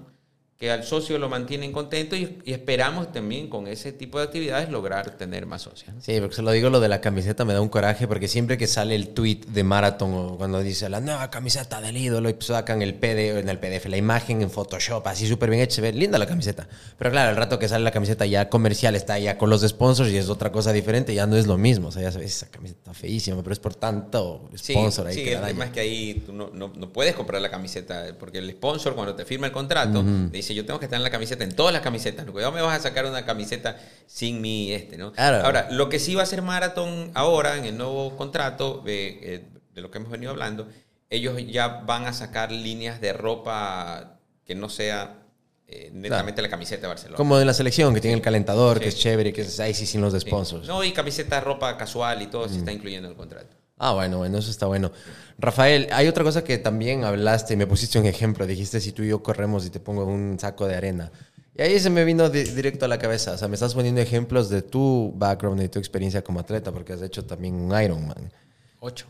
que 0.58 0.70
al 0.70 0.84
socio 0.84 1.18
lo 1.18 1.28
mantienen 1.28 1.70
contento 1.70 2.16
y, 2.16 2.38
y 2.44 2.52
esperamos 2.54 3.12
también 3.12 3.48
con 3.50 3.66
ese 3.66 3.92
tipo 3.92 4.16
de 4.18 4.24
actividades 4.24 4.70
lograr 4.70 5.10
tener 5.18 5.44
más 5.44 5.60
socios. 5.62 5.94
¿no? 5.94 6.00
Sí, 6.00 6.18
porque 6.18 6.34
se 6.36 6.40
lo 6.40 6.50
digo, 6.50 6.70
lo 6.70 6.80
de 6.80 6.88
la 6.88 7.02
camiseta 7.02 7.44
me 7.44 7.52
da 7.52 7.60
un 7.60 7.68
coraje 7.68 8.08
porque 8.08 8.26
siempre 8.26 8.56
que 8.56 8.66
sale 8.66 8.94
el 8.94 9.08
tweet 9.08 9.40
de 9.48 9.64
Marathon 9.64 10.14
o 10.14 10.36
cuando 10.38 10.60
dice 10.62 10.88
la 10.88 11.00
nueva 11.02 11.28
camiseta 11.30 11.82
del 11.82 11.98
ídolo 11.98 12.30
y 12.30 12.32
pues 12.32 12.46
sacan 12.46 12.80
el 12.80 12.94
PDF, 12.94 13.36
en 13.40 13.50
el 13.50 13.58
PDF 13.58 13.84
la 13.86 13.98
imagen 13.98 14.40
en 14.40 14.50
Photoshop, 14.50 15.06
así 15.08 15.26
súper 15.28 15.50
bien 15.50 15.60
hecha, 15.62 15.76
se 15.76 15.82
ve 15.82 15.92
linda 15.92 16.16
la 16.18 16.26
camiseta. 16.26 16.66
Pero 16.96 17.10
claro, 17.10 17.28
el 17.30 17.36
rato 17.36 17.58
que 17.58 17.68
sale 17.68 17.84
la 17.84 17.90
camiseta 17.90 18.24
ya 18.24 18.48
comercial 18.48 18.96
está 18.96 19.18
ya 19.18 19.36
con 19.36 19.50
los 19.50 19.60
sponsors 19.60 20.10
y 20.10 20.16
es 20.16 20.30
otra 20.30 20.50
cosa 20.52 20.72
diferente, 20.72 21.12
ya 21.14 21.26
no 21.26 21.36
es 21.36 21.46
lo 21.46 21.58
mismo. 21.58 21.88
O 21.88 21.92
sea, 21.92 22.10
ya 22.10 22.18
ve 22.18 22.24
esa 22.24 22.50
camiseta 22.50 22.78
está 22.80 22.94
feísima, 22.94 23.36
pero 23.42 23.52
es 23.52 23.58
por 23.60 23.74
tanto 23.74 24.48
Sí, 24.54 24.72
sponsor 24.72 25.08
ahí 25.08 25.14
sí, 25.16 25.24
que 25.24 25.34
el 25.34 25.42
tema 25.44 25.66
es 25.66 25.70
que 25.72 25.80
ahí 25.80 26.22
tú 26.24 26.32
no, 26.32 26.48
no- 26.54 26.72
no 26.74 26.88
puedes 26.94 27.14
comprar 27.14 27.42
la 27.42 27.50
camiseta 27.50 28.06
porque 28.18 28.38
el 28.38 28.50
sponsor 28.52 28.94
cuando 28.94 29.14
te 29.14 29.26
firma 29.26 29.46
el 29.48 29.52
contrato 29.52 30.02
te 30.02 30.36
dice 30.36 30.45
yo 30.54 30.64
tengo 30.66 30.78
que 30.78 30.86
estar 30.86 30.96
en 30.98 31.02
la 31.02 31.10
camiseta, 31.10 31.44
en 31.44 31.54
todas 31.54 31.72
las 31.72 31.82
camisetas. 31.82 32.24
No, 32.26 32.32
Cuidado 32.32 32.52
me 32.52 32.60
vas 32.62 32.78
a 32.78 32.82
sacar 32.82 33.06
una 33.06 33.24
camiseta 33.24 33.78
sin 34.06 34.40
mi 34.40 34.72
este, 34.72 34.96
¿no? 34.96 35.12
Claro. 35.12 35.44
Ahora, 35.44 35.68
lo 35.70 35.88
que 35.88 35.98
sí 35.98 36.14
va 36.14 36.22
a 36.22 36.24
hacer 36.24 36.42
Marathon 36.42 37.10
ahora 37.14 37.56
en 37.56 37.64
el 37.64 37.76
nuevo 37.76 38.16
contrato 38.16 38.82
eh, 38.86 39.18
eh, 39.22 39.44
de 39.74 39.80
lo 39.80 39.90
que 39.90 39.98
hemos 39.98 40.10
venido 40.10 40.30
hablando, 40.32 40.68
ellos 41.10 41.34
ya 41.48 41.68
van 41.68 42.06
a 42.06 42.12
sacar 42.12 42.50
líneas 42.52 43.00
de 43.00 43.12
ropa 43.12 44.18
que 44.44 44.54
no 44.54 44.68
sea 44.68 45.22
eh, 45.68 45.90
netamente 45.92 46.40
la 46.42 46.48
camiseta 46.48 46.82
de 46.82 46.88
Barcelona. 46.88 47.16
Como 47.16 47.38
en 47.40 47.46
la 47.46 47.54
selección, 47.54 47.92
que 47.92 48.00
tiene 48.00 48.14
el 48.16 48.22
calentador, 48.22 48.76
Sí. 48.78 48.82
que 48.84 48.88
es 48.90 48.96
chévere, 48.98 49.32
que 49.32 49.40
es 49.42 49.58
ahí 49.60 49.74
sí 49.74 49.84
sin 49.86 50.00
los 50.00 50.12
Sí. 50.12 50.20
sponsors. 50.20 50.66
No, 50.68 50.84
y 50.84 50.92
camiseta, 50.92 51.40
ropa 51.40 51.76
casual 51.76 52.22
y 52.22 52.26
todo 52.28 52.48
se 52.48 52.58
está 52.58 52.70
incluyendo 52.72 53.08
en 53.08 53.12
el 53.12 53.16
contrato. 53.16 53.56
Ah, 53.78 53.92
bueno, 53.92 54.18
bueno, 54.18 54.38
eso 54.38 54.50
está 54.50 54.66
bueno. 54.66 54.90
Rafael, 55.38 55.88
hay 55.92 56.08
otra 56.08 56.24
cosa 56.24 56.42
que 56.42 56.56
también 56.58 57.04
hablaste 57.04 57.54
y 57.54 57.56
me 57.56 57.66
pusiste 57.66 57.98
un 57.98 58.06
ejemplo. 58.06 58.46
Dijiste, 58.46 58.80
si 58.80 58.92
tú 58.92 59.02
y 59.02 59.08
yo 59.08 59.22
corremos 59.22 59.66
y 59.66 59.70
te 59.70 59.80
pongo 59.80 60.04
un 60.06 60.38
saco 60.40 60.66
de 60.66 60.74
arena. 60.76 61.12
Y 61.54 61.62
ahí 61.62 61.78
se 61.80 61.90
me 61.90 62.04
vino 62.04 62.28
di- 62.30 62.44
directo 62.44 62.86
a 62.86 62.88
la 62.88 62.98
cabeza. 62.98 63.32
O 63.32 63.38
sea, 63.38 63.48
me 63.48 63.54
estás 63.54 63.74
poniendo 63.74 64.00
ejemplos 64.00 64.48
de 64.48 64.62
tu 64.62 65.12
background 65.16 65.62
y 65.62 65.68
tu 65.68 65.78
experiencia 65.78 66.22
como 66.22 66.40
atleta, 66.40 66.72
porque 66.72 66.94
has 66.94 67.02
hecho 67.02 67.24
también 67.24 67.54
un 67.54 67.82
Ironman. 67.82 68.32
Ocho. 68.80 69.06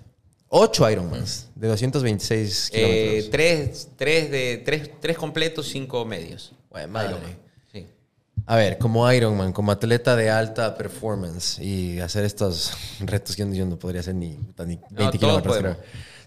Ocho 0.49 0.89
Ironmans 0.91 1.49
de 1.57 1.67
226 1.69 2.71
Eh, 2.73 2.77
kilómetros. 2.77 3.31
tres, 3.31 3.89
tres, 3.97 4.31
de, 4.31 4.63
tres, 4.65 4.91
tres 5.01 5.17
completos, 5.19 5.69
cinco 5.69 6.05
medios. 6.05 6.53
Güey, 6.71 6.87
madre. 6.87 7.09
Ironman. 7.11 7.37
A 8.47 8.57
ver, 8.57 8.79
como 8.79 9.11
Ironman, 9.13 9.53
como 9.53 9.73
atleta 9.73 10.15
de 10.15 10.31
alta 10.31 10.77
performance 10.77 11.59
y 11.61 11.99
hacer 12.01 12.25
estos 12.25 12.73
retos 13.01 13.35
que 13.35 13.43
yo 13.43 13.65
no- 13.65 13.71
no 13.73 13.79
podría 13.79 14.01
hacer 14.01 14.15
ni, 14.15 14.29
ni 14.31 14.37
20 14.57 14.79
todos 14.97 15.11
kilómetros, 15.19 15.57
creo. 15.59 15.77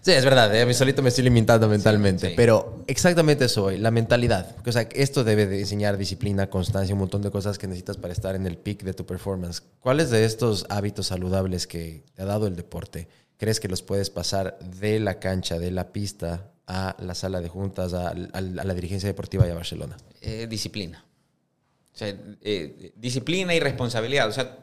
Sí, 0.02 0.12
es 0.12 0.24
verdad, 0.24 0.54
eh, 0.54 0.62
a 0.62 0.66
mí 0.66 0.72
solito 0.72 1.02
me 1.02 1.10
estoy 1.10 1.24
limitando 1.24 1.68
mentalmente, 1.68 2.28
sí. 2.28 2.32
pero 2.36 2.82
exactamente 2.86 3.44
eso 3.46 3.64
hoy, 3.64 3.76
la 3.78 3.90
mentalidad. 3.90 4.54
Porque, 4.54 4.70
o 4.70 4.72
sea, 4.72 4.88
esto 4.94 5.24
debe 5.24 5.46
de 5.46 5.60
enseñar 5.60 5.98
disciplina, 5.98 6.48
constancia, 6.48 6.94
un 6.94 7.00
montón 7.00 7.20
de 7.22 7.30
cosas 7.30 7.58
que 7.58 7.66
necesitas 7.66 7.98
para 7.98 8.12
estar 8.14 8.34
en 8.34 8.46
el 8.46 8.56
peak 8.56 8.82
de 8.82 8.94
tu 8.94 9.04
performance. 9.04 9.62
¿Cuáles 9.80 10.08
de 10.10 10.24
estos 10.24 10.64
hábitos 10.70 11.06
saludables 11.08 11.66
que 11.66 12.04
te 12.14 12.22
ha 12.22 12.24
dado 12.26 12.46
el 12.46 12.56
deporte 12.56 13.08
crees 13.36 13.60
que 13.60 13.68
los 13.68 13.80
puedes 13.82 14.10
pasar 14.10 14.58
de 14.58 15.00
la 15.00 15.18
cancha, 15.18 15.58
de 15.58 15.70
la 15.70 15.92
pista, 15.92 16.50
a 16.66 16.96
la 17.00 17.14
sala 17.14 17.40
de 17.40 17.48
juntas, 17.48 17.92
a, 17.94 18.08
a- 18.08 18.12
a 18.34 18.40
la 18.40 18.74
dirigencia 18.74 19.06
deportiva 19.08 19.46
y 19.46 19.50
a 19.50 19.54
Barcelona? 19.54 19.96
Eh, 20.22 20.46
disciplina. 20.48 21.04
Sea, 22.00 22.16
eh, 22.40 22.92
disciplina 22.96 23.54
y 23.54 23.60
responsabilidad. 23.60 24.26
O 24.26 24.32
sea, 24.32 24.56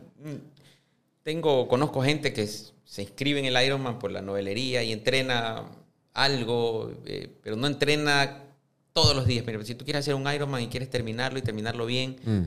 tengo, 1.24 1.68
conozco 1.68 2.02
gente 2.02 2.34
que 2.34 2.48
se 2.48 3.02
inscribe 3.04 3.40
en 3.40 3.46
el 3.46 3.64
Ironman 3.66 4.00
por 4.00 4.12
la 4.12 4.22
novelería 4.24 4.84
y 4.84 4.92
entrena 4.92 5.66
algo, 6.14 6.92
eh, 7.06 7.30
pero 7.44 7.56
no 7.56 7.68
entrena 7.68 8.44
todos 8.94 9.16
los 9.16 9.28
días. 9.28 9.44
Pero 9.46 9.64
si 9.64 9.76
tú 9.76 9.86
quieres 9.86 10.00
hacer 10.02 10.16
un 10.16 10.32
Ironman 10.34 10.64
y 10.64 10.68
quieres 10.68 10.90
terminarlo 10.90 11.38
y 11.38 11.44
terminarlo 11.44 11.86
bien, 11.86 12.16
Mm. 12.26 12.44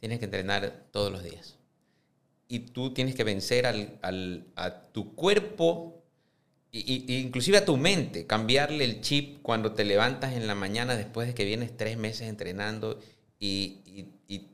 tienes 0.00 0.18
que 0.18 0.24
entrenar 0.24 0.86
todos 0.90 1.12
los 1.12 1.22
días. 1.22 1.56
Y 2.48 2.58
tú 2.58 2.92
tienes 2.92 3.14
que 3.14 3.22
vencer 3.22 3.66
al, 3.66 3.96
al- 4.02 4.44
a 4.56 4.82
tu 4.92 5.14
cuerpo 5.14 6.02
y, 6.72 6.80
y- 6.80 7.04
y 7.14 7.18
inclusive 7.20 7.58
a 7.58 7.64
tu 7.64 7.76
mente, 7.76 8.26
cambiarle 8.26 8.82
el 8.84 9.02
chip 9.02 9.40
cuando 9.42 9.72
te 9.72 9.84
levantas 9.84 10.32
en 10.34 10.48
la 10.48 10.56
mañana 10.56 10.96
después 10.96 11.28
de 11.28 11.34
que 11.34 11.44
vienes 11.44 11.76
tres 11.76 11.96
meses 11.96 12.28
entrenando 12.28 12.98
y, 13.46 13.80
y- 13.86 14.34
y 14.34 14.46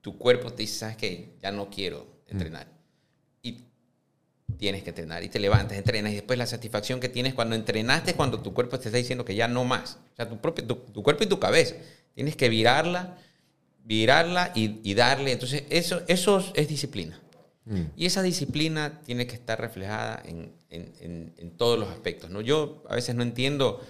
tu 0.00 0.16
cuerpo 0.16 0.50
te 0.50 0.62
dice, 0.62 0.78
sabes 0.78 0.96
que 0.96 1.34
ya 1.42 1.50
no 1.50 1.68
quiero 1.68 2.06
entrenar. 2.28 2.68
Y 3.42 3.58
tienes 4.56 4.82
que 4.82 4.90
entrenar 4.90 5.22
y 5.24 5.28
te 5.28 5.38
levantas, 5.40 5.76
entrenas 5.76 6.12
y 6.12 6.16
después 6.16 6.38
la 6.38 6.46
satisfacción 6.46 7.00
que 7.00 7.08
tienes 7.08 7.34
cuando 7.34 7.56
entrenaste 7.56 8.14
cuando 8.14 8.40
tu 8.40 8.54
cuerpo 8.54 8.78
te 8.78 8.88
está 8.88 8.98
diciendo 8.98 9.24
que 9.24 9.34
ya 9.34 9.48
no 9.48 9.64
más. 9.64 9.98
O 10.12 10.16
sea, 10.16 10.28
tu, 10.28 10.38
propio, 10.38 10.64
tu, 10.66 10.76
tu 10.76 11.02
cuerpo 11.02 11.24
y 11.24 11.26
tu 11.26 11.38
cabeza 11.38 11.74
Tienes 12.14 12.34
que 12.34 12.48
virarla, 12.48 13.16
virarla 13.84 14.52
y, 14.54 14.94
darle. 14.94 15.32
Entonces, 15.32 15.64
eso, 15.70 16.02
eso 16.08 16.44
es 16.54 16.66
disciplina. 16.66 17.20
Mm. 17.64 17.82
Y 17.96 18.06
esa 18.06 18.22
disciplina 18.22 19.00
tiene 19.04 19.26
que 19.28 19.34
estar 19.36 19.60
reflejada 19.60 20.20
en, 20.24 20.52
en, 20.70 21.50
todos 21.56 21.78
los 21.78 21.88
aspectos. 21.88 22.30
¿no? 22.30 22.40
Yo 22.40 22.82
a 22.88 22.96
veces 22.96 23.14
no 23.14 23.22
entiendo 23.22 23.80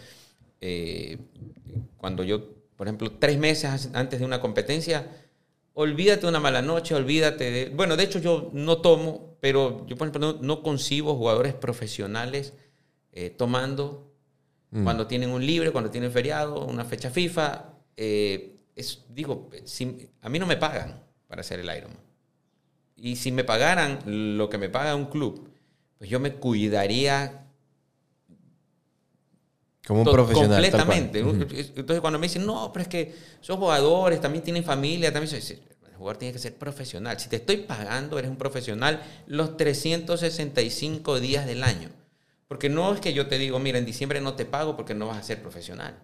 eh, 0.60 1.18
cuando 1.96 2.22
yo, 2.22 2.57
por 2.78 2.86
ejemplo, 2.86 3.10
tres 3.10 3.38
meses 3.38 3.90
antes 3.92 4.20
de 4.20 4.24
una 4.24 4.40
competencia, 4.40 5.04
olvídate 5.74 6.22
de 6.22 6.28
una 6.28 6.38
mala 6.38 6.62
noche, 6.62 6.94
olvídate 6.94 7.50
de... 7.50 7.68
Bueno, 7.70 7.96
de 7.96 8.04
hecho 8.04 8.20
yo 8.20 8.50
no 8.52 8.78
tomo, 8.78 9.36
pero 9.40 9.84
yo, 9.88 9.96
por 9.96 10.06
ejemplo, 10.06 10.38
no, 10.40 10.62
concibo 10.62 11.16
jugadores 11.16 11.54
profesionales 11.54 12.52
eh, 13.10 13.30
tomando 13.30 14.12
mm. 14.70 14.84
cuando 14.84 15.08
tienen 15.08 15.30
un 15.30 15.44
libre, 15.44 15.72
cuando 15.72 15.90
tienen 15.90 16.12
feriado, 16.12 16.64
una 16.64 16.84
fecha 16.84 17.10
FIFA. 17.10 17.64
Eh, 17.96 18.60
es, 18.76 19.04
digo, 19.08 19.50
a 20.22 20.28
mí 20.28 20.38
no 20.38 20.46
me 20.46 20.56
pagan 20.56 21.02
para 21.26 21.40
hacer 21.40 21.58
el 21.58 21.76
Ironman. 21.76 21.98
Y 22.94 23.16
si 23.16 23.32
me 23.32 23.42
pagaran 23.42 23.98
lo 24.06 24.48
que 24.48 24.58
me 24.58 24.68
paga 24.68 24.94
un 24.94 25.06
club, 25.06 25.50
pues 25.98 26.08
yo 26.08 26.20
me 26.20 26.34
cuidaría 26.34 27.47
como 29.88 30.02
un 30.02 30.12
profesional. 30.12 30.62
Completamente. 30.62 31.18
Entonces, 31.20 32.00
cuando 32.00 32.18
me 32.18 32.26
dicen, 32.26 32.44
no, 32.44 32.70
pero 32.72 32.82
es 32.82 32.88
que 32.88 33.14
son 33.40 33.58
jugadores, 33.58 34.20
también 34.20 34.44
tienen 34.44 34.62
familia, 34.62 35.10
también 35.10 35.34
el 35.34 35.96
jugador 35.96 36.18
tiene 36.18 36.34
que 36.34 36.38
ser 36.38 36.54
profesional. 36.56 37.18
Si 37.18 37.30
te 37.30 37.36
estoy 37.36 37.56
pagando, 37.56 38.18
eres 38.18 38.30
un 38.30 38.36
profesional 38.36 39.02
los 39.26 39.56
365 39.56 41.20
días 41.20 41.46
del 41.46 41.64
año. 41.64 41.88
Porque 42.48 42.68
no 42.68 42.92
es 42.92 43.00
que 43.00 43.14
yo 43.14 43.28
te 43.28 43.38
digo, 43.38 43.58
mira, 43.58 43.78
en 43.78 43.86
diciembre 43.86 44.20
no 44.20 44.34
te 44.34 44.44
pago 44.44 44.76
porque 44.76 44.94
no 44.94 45.06
vas 45.06 45.16
a 45.16 45.22
ser 45.22 45.40
profesional. 45.40 45.98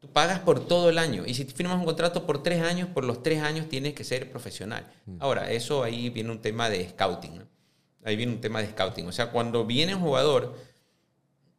Tú 0.00 0.12
pagas 0.12 0.40
por 0.40 0.66
todo 0.66 0.90
el 0.90 0.98
año. 0.98 1.24
Y 1.26 1.32
si 1.32 1.44
firmas 1.44 1.78
un 1.78 1.86
contrato 1.86 2.26
por 2.26 2.42
tres 2.42 2.62
años, 2.62 2.90
por 2.90 3.04
los 3.04 3.22
tres 3.22 3.42
años 3.42 3.66
tienes 3.70 3.94
que 3.94 4.04
ser 4.04 4.30
profesional. 4.30 4.86
Mm. 5.06 5.16
Ahora, 5.20 5.50
eso 5.50 5.82
ahí 5.82 6.10
viene 6.10 6.30
un 6.30 6.42
tema 6.42 6.68
de 6.68 6.86
scouting. 6.90 7.42
Ahí 8.04 8.14
viene 8.14 8.32
un 8.32 8.42
tema 8.42 8.60
de 8.60 8.68
scouting. 8.68 9.06
O 9.08 9.12
sea, 9.12 9.30
cuando 9.30 9.64
viene 9.64 9.94
un 9.94 10.02
jugador 10.02 10.54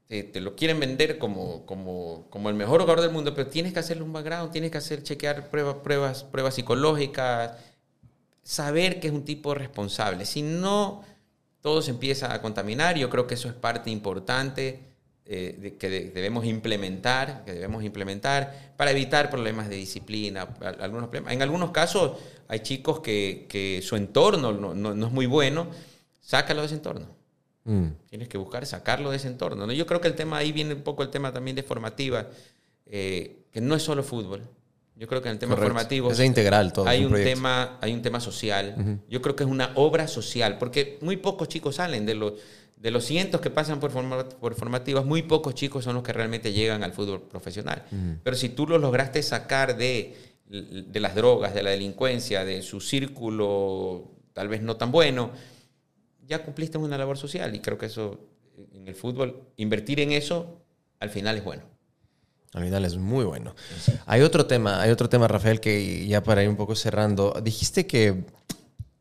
te, 0.07 0.39
lo 0.39 0.55
quieren 0.55 0.79
vender 0.79 1.17
como, 1.17 1.65
como, 1.65 2.27
como, 2.29 2.49
el 2.49 2.55
mejor 2.55 2.81
jugador 2.81 3.01
del 3.01 3.11
mundo, 3.11 3.35
pero 3.35 3.49
tienes 3.49 3.73
que 3.73 3.79
hacerle 3.79 4.03
un 4.03 4.13
background, 4.13 4.51
tienes 4.51 4.71
que 4.71 4.77
hacer 4.77 5.03
chequear 5.03 5.49
pruebas, 5.49 5.75
pruebas, 5.83 6.23
pruebas 6.23 6.55
psicológicas, 6.55 7.51
saber 8.41 9.01
que 9.01 9.07
es 9.07 9.13
un 9.13 9.25
tipo 9.25 9.53
responsable. 9.53 10.25
Si 10.25 10.41
no, 10.41 11.03
todo 11.61 11.81
se 11.81 11.91
empieza 11.91 12.33
a 12.33 12.41
contaminar. 12.41 12.97
Yo 12.97 13.09
creo 13.09 13.27
que 13.27 13.33
eso 13.33 13.49
es 13.49 13.53
parte 13.53 13.89
importante 13.89 14.79
eh, 15.25 15.75
que 15.77 15.89
debemos 15.89 16.45
implementar, 16.45 17.43
que 17.43 17.51
debemos 17.51 17.83
implementar 17.83 18.73
para 18.77 18.91
evitar 18.91 19.29
problemas 19.29 19.67
de 19.67 19.75
disciplina. 19.75 20.47
Algunos 20.79 21.09
En 21.29 21.41
algunos 21.41 21.71
casos 21.71 22.17
hay 22.47 22.61
chicos 22.61 23.01
que, 23.01 23.45
que 23.49 23.81
su 23.83 23.97
entorno 23.97 24.53
no, 24.53 24.73
no, 24.73 24.95
no 24.95 25.07
es 25.07 25.11
muy 25.11 25.25
bueno, 25.25 25.67
sácalo 26.21 26.61
de 26.61 26.67
ese 26.67 26.75
entorno 26.75 27.16
Mm. 27.67 27.87
Tienes 28.09 28.29
que 28.29 28.37
buscar 28.37 28.65
sacarlo 28.65 29.11
de 29.11 29.17
ese 29.17 29.27
entorno. 29.27 29.67
¿no? 29.67 29.73
Yo 29.73 29.85
creo 29.85 30.01
que 30.01 30.07
el 30.07 30.15
tema 30.15 30.37
ahí 30.37 30.51
viene 30.51 30.73
un 30.73 30.81
poco 30.81 31.03
el 31.03 31.09
tema 31.09 31.33
también 31.33 31.55
de 31.55 31.63
formativa, 31.63 32.27
eh, 32.85 33.43
que 33.51 33.61
no 33.61 33.75
es 33.75 33.83
solo 33.83 34.03
fútbol. 34.03 34.41
Yo 34.95 35.07
creo 35.07 35.21
que 35.21 35.27
en 35.27 35.33
el 35.33 35.39
tema 35.39 35.55
formativo 35.55 36.09
es 36.09 36.19
integral 36.21 36.73
todo. 36.73 36.87
Hay 36.87 37.05
un, 37.05 37.13
tema, 37.13 37.77
hay 37.81 37.93
un 37.93 38.01
tema 38.01 38.19
social. 38.19 38.99
Yo 39.07 39.21
creo 39.21 39.35
que 39.35 39.43
es 39.43 39.49
una 39.49 39.71
obra 39.75 40.07
social, 40.07 40.57
porque 40.57 40.97
muy 41.01 41.17
pocos 41.17 41.49
chicos 41.49 41.75
salen 41.75 42.05
de 42.07 42.15
los 42.15 42.33
de 42.77 42.91
los 42.91 43.05
cientos 43.05 43.41
que 43.41 43.49
pasan 43.49 43.79
por, 43.79 43.91
por 44.39 44.55
formativas, 44.55 45.03
muy 45.03 45.23
pocos 45.23 45.55
chicos 45.55 45.83
son 45.83 45.95
los 45.95 46.03
que 46.03 46.13
realmente 46.13 46.53
llegan 46.53 46.83
al 46.83 46.93
fútbol 46.93 47.23
profesional. 47.23 47.83
Pero 48.23 48.35
si 48.35 48.49
tú 48.49 48.67
los 48.67 48.79
lograste 48.79 49.23
sacar 49.23 49.77
de, 49.77 50.15
de 50.47 50.99
las 50.99 51.15
drogas, 51.15 51.53
de 51.53 51.63
la 51.63 51.71
delincuencia, 51.71 52.45
de 52.45 52.61
su 52.61 52.79
círculo 52.79 54.11
tal 54.33 54.47
vez 54.47 54.61
no 54.61 54.77
tan 54.77 54.91
bueno, 54.91 55.31
ya 56.27 56.43
cumpliste 56.43 56.77
una 56.77 56.97
labor 56.97 57.17
social 57.17 57.55
y 57.55 57.59
creo 57.59 57.77
que 57.77 57.87
eso 57.87 58.19
en 58.73 58.87
el 58.87 58.95
fútbol, 58.95 59.41
invertir 59.57 59.99
en 59.99 60.11
eso 60.11 60.61
al 60.99 61.09
final 61.09 61.37
es 61.37 61.43
bueno. 61.43 61.63
Al 62.53 62.63
final 62.63 62.85
es 62.85 62.97
muy 62.97 63.25
bueno. 63.25 63.55
Hay 64.05 64.21
otro 64.21 64.45
tema, 64.45 64.81
hay 64.81 64.89
otro 64.89 65.09
tema, 65.09 65.27
Rafael, 65.27 65.59
que 65.59 66.07
ya 66.07 66.23
para 66.23 66.43
ir 66.43 66.49
un 66.49 66.55
poco 66.55 66.75
cerrando, 66.75 67.39
dijiste 67.43 67.85
que, 67.85 68.23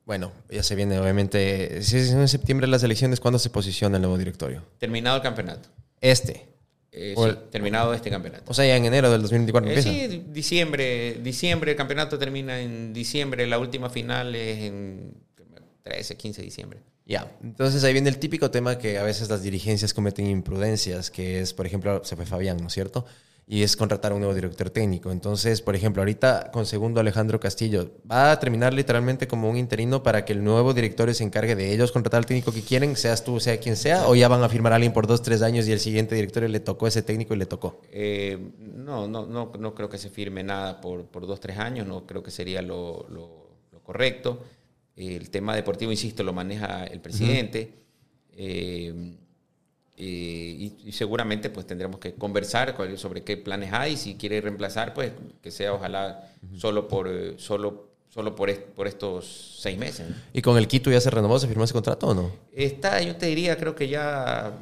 bueno, 0.05 0.33
ya 0.51 0.63
se 0.63 0.75
viene 0.75 0.99
obviamente, 0.99 1.83
si 1.83 1.97
es 1.97 2.11
en 2.11 2.29
septiembre 2.29 2.67
las 2.67 2.83
elecciones, 2.83 3.21
¿cuándo 3.21 3.39
se 3.39 3.51
posiciona 3.51 3.97
el 3.97 4.03
nuevo 4.03 4.19
directorio? 4.19 4.63
Terminado 4.79 5.17
el 5.17 5.23
campeonato. 5.23 5.69
Este. 6.01 6.49
Eh, 6.93 7.15
sí, 7.17 7.31
terminado 7.51 7.95
este 7.95 8.11
campeonato. 8.11 8.51
O 8.51 8.55
sea, 8.55 8.67
ya 8.67 8.77
en 8.77 8.87
enero 8.87 9.11
del 9.11 9.23
2024 9.23 9.71
eh, 9.71 9.83
Sí, 9.83 10.25
diciembre, 10.29 11.21
diciembre, 11.23 11.73
el 11.73 11.77
campeonato 11.77 12.19
termina 12.19 12.61
en 12.61 12.93
diciembre, 12.93 13.47
la 13.47 13.59
última 13.59 13.91
final 13.91 14.35
es 14.35 14.59
en 14.65 15.15
13, 15.83 16.17
15 16.17 16.41
de 16.41 16.45
diciembre. 16.45 16.81
Ya, 17.09 17.33
entonces 17.41 17.85
ahí 17.85 17.93
viene 17.93 18.09
el 18.09 18.19
típico 18.19 18.51
tema 18.51 18.79
que 18.79 18.99
a 18.99 19.05
veces 19.05 19.31
las 19.31 19.41
dirigencias 19.45 19.95
cometen 19.95 20.27
imprudencias, 20.27 21.09
que 21.13 21.41
es, 21.41 21.55
por 21.55 21.65
ejemplo, 21.65 22.05
se 22.05 22.17
fue 22.17 22.27
Fabián, 22.27 22.57
¿no 22.57 22.67
es 22.67 22.73
cierto? 22.73 23.07
Y 23.47 23.63
es 23.63 23.77
contratar 23.77 24.11
a 24.11 24.17
un 24.17 24.23
nuevo 24.23 24.35
director 24.35 24.71
técnico. 24.71 25.13
Entonces, 25.13 25.63
por 25.63 25.77
ejemplo, 25.77 26.03
ahorita 26.03 26.51
con 26.51 26.67
segundo 26.67 26.99
Alejandro 26.99 27.39
Castillo, 27.39 27.93
¿va 28.11 28.33
a 28.33 28.41
terminar 28.41 28.75
literalmente 28.75 29.29
como 29.29 29.49
un 29.49 29.57
interino 29.57 30.03
para 30.03 30.25
que 30.25 30.33
el 30.33 30.43
nuevo 30.43 30.75
directorio 30.75 31.15
se 31.15 31.23
encargue 31.23 31.55
de 31.55 31.73
ellos 31.73 31.93
contratar 31.93 32.19
al 32.19 32.27
técnico 32.27 32.51
que 32.51 32.63
quieren, 32.63 32.97
seas 32.97 33.23
tú, 33.23 33.39
sea 33.39 33.61
quien 33.61 33.77
sea, 33.77 34.09
o 34.09 34.17
ya 34.17 34.27
van 34.27 34.43
a 34.43 34.49
firmar 34.49 34.73
a 34.73 34.75
alguien 34.75 34.93
por 34.93 35.07
dos, 35.07 35.23
tres 35.23 35.43
años 35.43 35.69
y 35.69 35.73
el 35.73 35.79
siguiente 35.79 36.17
directorio 36.17 36.49
le 36.49 36.59
tocó 36.59 36.89
ese 36.89 37.03
técnico 37.03 37.35
y 37.35 37.37
le 37.37 37.47
tocó? 37.47 37.81
Eh, 37.93 38.37
no, 38.59 39.07
no, 39.07 39.27
no, 39.27 39.53
no 39.57 39.75
creo 39.77 39.89
que 39.89 39.99
se 39.99 40.11
firme 40.11 40.43
nada 40.43 40.81
por, 40.81 41.05
por 41.05 41.25
dos, 41.25 41.39
tres 41.39 41.57
años, 41.59 41.87
no 41.87 42.05
creo 42.05 42.25
que 42.25 42.33
sería 42.33 42.63
lo, 42.63 43.07
lo, 43.11 43.47
lo 43.71 43.81
correcto. 43.85 44.43
El 44.97 45.29
tema 45.31 45.55
deportivo, 45.55 45.93
insisto, 45.93 46.23
lo 46.23 46.33
maneja 46.33 46.85
el 46.85 47.01
presidente. 47.01 47.71
Eh, 48.37 49.15
eh, 49.99 50.73
y, 50.85 50.93
seguramente 50.93 51.49
pues 51.49 51.67
tendremos 51.67 51.99
que 51.99 52.15
conversar 52.15 52.77
sobre 52.97 53.23
qué 53.23 53.37
planes 53.37 53.73
hay. 53.73 53.97
Si 53.97 54.15
quiere 54.15 54.41
reemplazar, 54.41 54.95
pues 54.95 55.13
que 55.43 55.51
sea 55.51 55.73
ojalá 55.73 56.33
solo 56.57 56.89
por 56.89 57.35
solo 57.39 57.87
solo 58.09 58.35
por, 58.35 58.55
por 58.75 58.87
estos 58.87 59.59
seis 59.61 59.77
meses. 59.77 60.07
¿Y 60.33 60.41
con 60.41 60.57
el 60.57 60.67
Quito 60.69 60.91
ya 60.91 61.01
se 61.01 61.11
renovó, 61.11 61.39
se 61.39 61.49
firmó 61.49 61.65
ese 61.65 61.75
contrato 61.75 62.09
o 62.09 62.15
no? 62.15 62.33
Está, 62.55 63.03
yo 63.03 63.17
te 63.17 63.27
diría, 63.27 63.59
creo 63.59 63.75
que 63.75 63.89
ya 63.89 64.59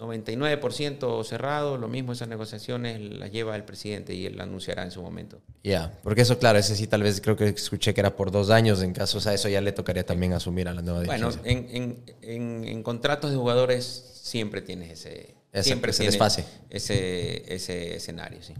99% 0.00 1.24
cerrado, 1.24 1.76
lo 1.76 1.86
mismo 1.86 2.12
esas 2.12 2.28
negociaciones 2.28 3.00
las 3.00 3.30
lleva 3.30 3.54
el 3.54 3.64
presidente 3.64 4.14
y 4.14 4.26
él 4.26 4.40
anunciará 4.40 4.82
en 4.82 4.90
su 4.90 5.02
momento. 5.02 5.40
Ya, 5.62 5.92
porque 6.02 6.22
eso, 6.22 6.38
claro, 6.38 6.58
ese 6.58 6.74
sí 6.74 6.86
tal 6.86 7.02
vez 7.02 7.20
creo 7.20 7.36
que 7.36 7.48
escuché 7.48 7.92
que 7.92 8.00
era 8.00 8.16
por 8.16 8.30
dos 8.30 8.50
años, 8.50 8.82
en 8.82 8.94
caso, 8.94 9.18
o 9.18 9.20
sea, 9.20 9.34
eso 9.34 9.48
ya 9.48 9.60
le 9.60 9.72
tocaría 9.72 10.04
también 10.04 10.32
asumir 10.32 10.68
a 10.68 10.74
la 10.74 10.80
nueva 10.80 11.04
Bueno, 11.04 11.30
en, 11.44 12.02
en, 12.22 12.82
contratos 12.82 13.30
de 13.30 13.36
jugadores 13.36 13.84
siempre 14.14 14.62
tienes 14.62 14.90
ese, 14.90 15.34
siempre 15.62 15.90
ese 15.90 16.04
desfase. 16.04 16.44
Ese, 16.70 17.54
ese 17.54 17.96
escenario, 17.96 18.42
sí. 18.42 18.54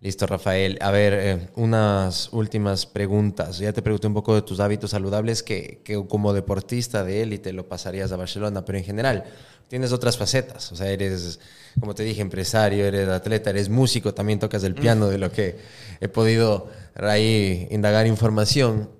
Listo, 0.00 0.26
Rafael. 0.26 0.78
A 0.80 0.92
ver, 0.92 1.12
eh, 1.14 1.48
unas 1.56 2.32
últimas 2.32 2.86
preguntas. 2.86 3.58
Ya 3.58 3.72
te 3.72 3.82
pregunté 3.82 4.06
un 4.06 4.14
poco 4.14 4.34
de 4.34 4.42
tus 4.42 4.60
hábitos 4.60 4.92
saludables 4.92 5.42
que, 5.42 5.80
que 5.84 6.02
como 6.06 6.32
deportista 6.32 7.02
de 7.02 7.22
élite 7.22 7.52
lo 7.52 7.68
pasarías 7.68 8.12
a 8.12 8.16
Barcelona, 8.16 8.64
pero 8.64 8.78
en 8.78 8.84
general, 8.84 9.24
tienes 9.66 9.92
otras 9.92 10.16
facetas. 10.16 10.70
O 10.70 10.76
sea, 10.76 10.88
eres, 10.88 11.40
como 11.80 11.94
te 11.94 12.04
dije, 12.04 12.22
empresario, 12.22 12.84
eres 12.86 13.08
atleta, 13.08 13.50
eres 13.50 13.68
músico, 13.68 14.14
también 14.14 14.38
tocas 14.38 14.62
el 14.62 14.74
piano, 14.74 15.08
de 15.08 15.18
lo 15.18 15.32
que 15.32 15.56
he 16.00 16.08
podido 16.08 16.68
ahí 16.94 17.66
indagar 17.70 18.06
información. 18.06 18.90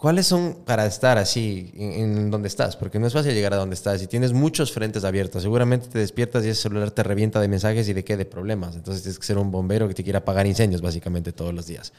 ¿Cuáles 0.00 0.26
son 0.26 0.62
para 0.64 0.86
estar 0.86 1.18
así 1.18 1.70
en, 1.74 2.30
donde 2.30 2.48
estás? 2.48 2.74
Porque 2.74 2.98
no 2.98 3.06
es 3.06 3.12
fácil 3.12 3.34
llegar 3.34 3.52
a 3.52 3.56
donde 3.56 3.74
estás 3.74 4.00
y 4.00 4.06
tienes 4.06 4.32
muchos 4.32 4.72
frentes 4.72 5.04
abiertos. 5.04 5.42
Seguramente 5.42 5.88
te 5.88 5.98
despiertas 5.98 6.42
y 6.42 6.48
ese 6.48 6.62
celular 6.62 6.90
te 6.90 7.02
revienta 7.02 7.38
de 7.38 7.48
mensajes 7.48 7.86
y 7.86 7.92
de 7.92 8.02
qué, 8.02 8.16
de 8.16 8.24
problemas. 8.24 8.76
Entonces 8.76 9.02
tienes 9.02 9.18
que 9.18 9.26
ser 9.26 9.36
un 9.36 9.50
bombero 9.50 9.86
que 9.88 9.92
te 9.92 10.02
quiera 10.02 10.20
apagar 10.20 10.46
incendios 10.46 10.80
básicamente 10.80 11.32
todos 11.32 11.52
los 11.52 11.66
días. 11.66 11.92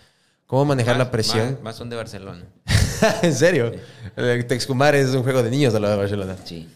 ¿Cómo 0.48 0.66
manejar 0.66 0.98
la 0.98 1.12
presión? 1.12 1.60
Más, 1.62 1.76
son 1.76 1.92
de 1.92 1.96
Barcelona. 1.96 2.44
¿En 3.22 3.36
serio? 3.36 3.72
Sí. 3.72 4.44
Texcumar 4.48 4.96
es 4.96 5.14
un 5.14 5.22
juego 5.22 5.44
de 5.44 5.52
niños 5.52 5.76
a 5.76 5.80
lo 5.80 5.88
de 5.88 5.96
Barcelona. 5.96 6.38
Sí. 6.44 6.68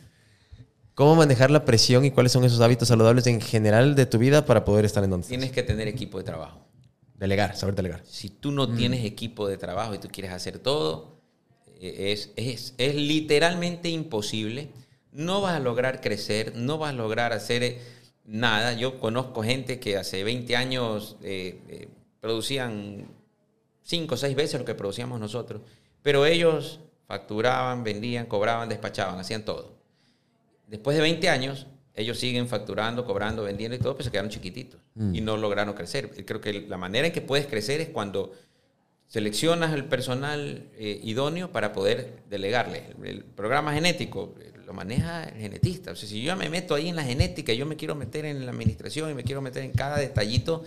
¿Cómo 0.93 1.15
manejar 1.15 1.49
la 1.49 1.65
presión 1.65 2.05
y 2.05 2.11
cuáles 2.11 2.33
son 2.33 2.43
esos 2.43 2.61
hábitos 2.61 2.87
saludables 2.87 3.25
en 3.25 3.41
general 3.41 3.95
de 3.95 4.05
tu 4.05 4.19
vida 4.19 4.45
para 4.45 4.63
poder 4.63 4.85
estar 4.85 5.03
en 5.03 5.09
donde 5.09 5.27
Tienes 5.27 5.51
que 5.51 5.63
tener 5.63 5.87
equipo 5.87 6.19
de 6.19 6.23
trabajo. 6.23 6.59
Delegar, 7.15 7.57
saber 7.57 7.73
delegar. 7.73 8.03
Si 8.05 8.29
tú 8.29 8.51
no 8.51 8.67
mm. 8.67 8.77
tienes 8.77 9.05
equipo 9.05 9.47
de 9.47 9.57
trabajo 9.57 9.95
y 9.95 9.97
tú 9.97 10.07
quieres 10.11 10.31
hacer 10.31 10.59
todo, 10.59 11.14
eh, 11.14 11.14
es, 11.81 12.31
es, 12.35 12.73
es, 12.77 12.95
literalmente 12.95 13.89
imposible. 13.89 14.69
No 15.11 15.41
vas 15.41 15.53
a 15.53 15.59
lograr 15.59 16.01
crecer, 16.01 16.55
no 16.55 16.77
vas 16.77 16.91
a 16.91 16.93
lograr 16.93 17.33
hacer 17.33 17.63
eh, 17.63 17.81
nada. 18.25 18.73
Yo 18.73 18.99
conozco 18.99 19.43
gente 19.43 19.79
que 19.79 19.97
hace 19.97 20.23
20 20.23 20.55
años 20.55 21.17
eh, 21.21 21.87
producían 22.19 23.07
5 23.83 24.13
o 24.13 24.17
6 24.17 24.35
veces 24.35 24.59
lo 24.59 24.65
que 24.65 24.75
producíamos 24.75 25.19
nosotros, 25.19 25.61
pero 26.01 26.25
ellos 26.25 26.79
facturaban, 27.07 27.83
vendían, 27.83 28.25
cobraban, 28.25 28.67
despachaban, 28.67 29.19
hacían 29.19 29.45
todo. 29.45 29.75
Después 30.67 30.97
de 30.97 31.03
20 31.03 31.29
años, 31.29 31.67
ellos 31.93 32.19
siguen 32.19 32.47
facturando, 32.47 33.05
cobrando, 33.05 33.43
vendiendo 33.43 33.75
y 33.75 33.79
todo, 33.79 33.95
pues 33.95 34.05
se 34.05 34.11
quedaron 34.11 34.31
chiquititos 34.31 34.81
y 35.13 35.21
no 35.21 35.37
lograron 35.37 35.73
crecer. 35.75 36.25
Creo 36.25 36.41
que 36.41 36.61
la 36.61 36.77
manera 36.77 37.07
en 37.07 37.13
que 37.13 37.21
puedes 37.21 37.47
crecer 37.47 37.79
es 37.79 37.89
cuando 37.89 38.33
seleccionas 39.07 39.73
el 39.73 39.85
personal 39.85 40.69
eh, 40.77 40.99
idóneo 41.03 41.51
para 41.51 41.73
poder 41.73 42.23
delegarle. 42.29 42.83
El, 43.03 43.23
programa 43.23 43.73
genético 43.73 44.35
eh, 44.39 44.51
lo 44.65 44.73
maneja 44.73 45.25
el 45.25 45.39
genetista. 45.39 45.91
O 45.91 45.95
sea, 45.95 46.09
si 46.09 46.21
yo 46.21 46.35
me 46.35 46.49
meto 46.49 46.75
ahí 46.75 46.89
en 46.89 46.95
la 46.95 47.03
genética, 47.03 47.53
yo 47.53 47.65
me 47.65 47.75
quiero 47.75 47.95
meter 47.95 48.25
en 48.25 48.45
la 48.45 48.51
administración 48.51 49.11
y 49.11 49.13
me 49.13 49.23
quiero 49.23 49.41
meter 49.41 49.63
en 49.63 49.71
cada 49.71 49.97
detallito, 49.97 50.63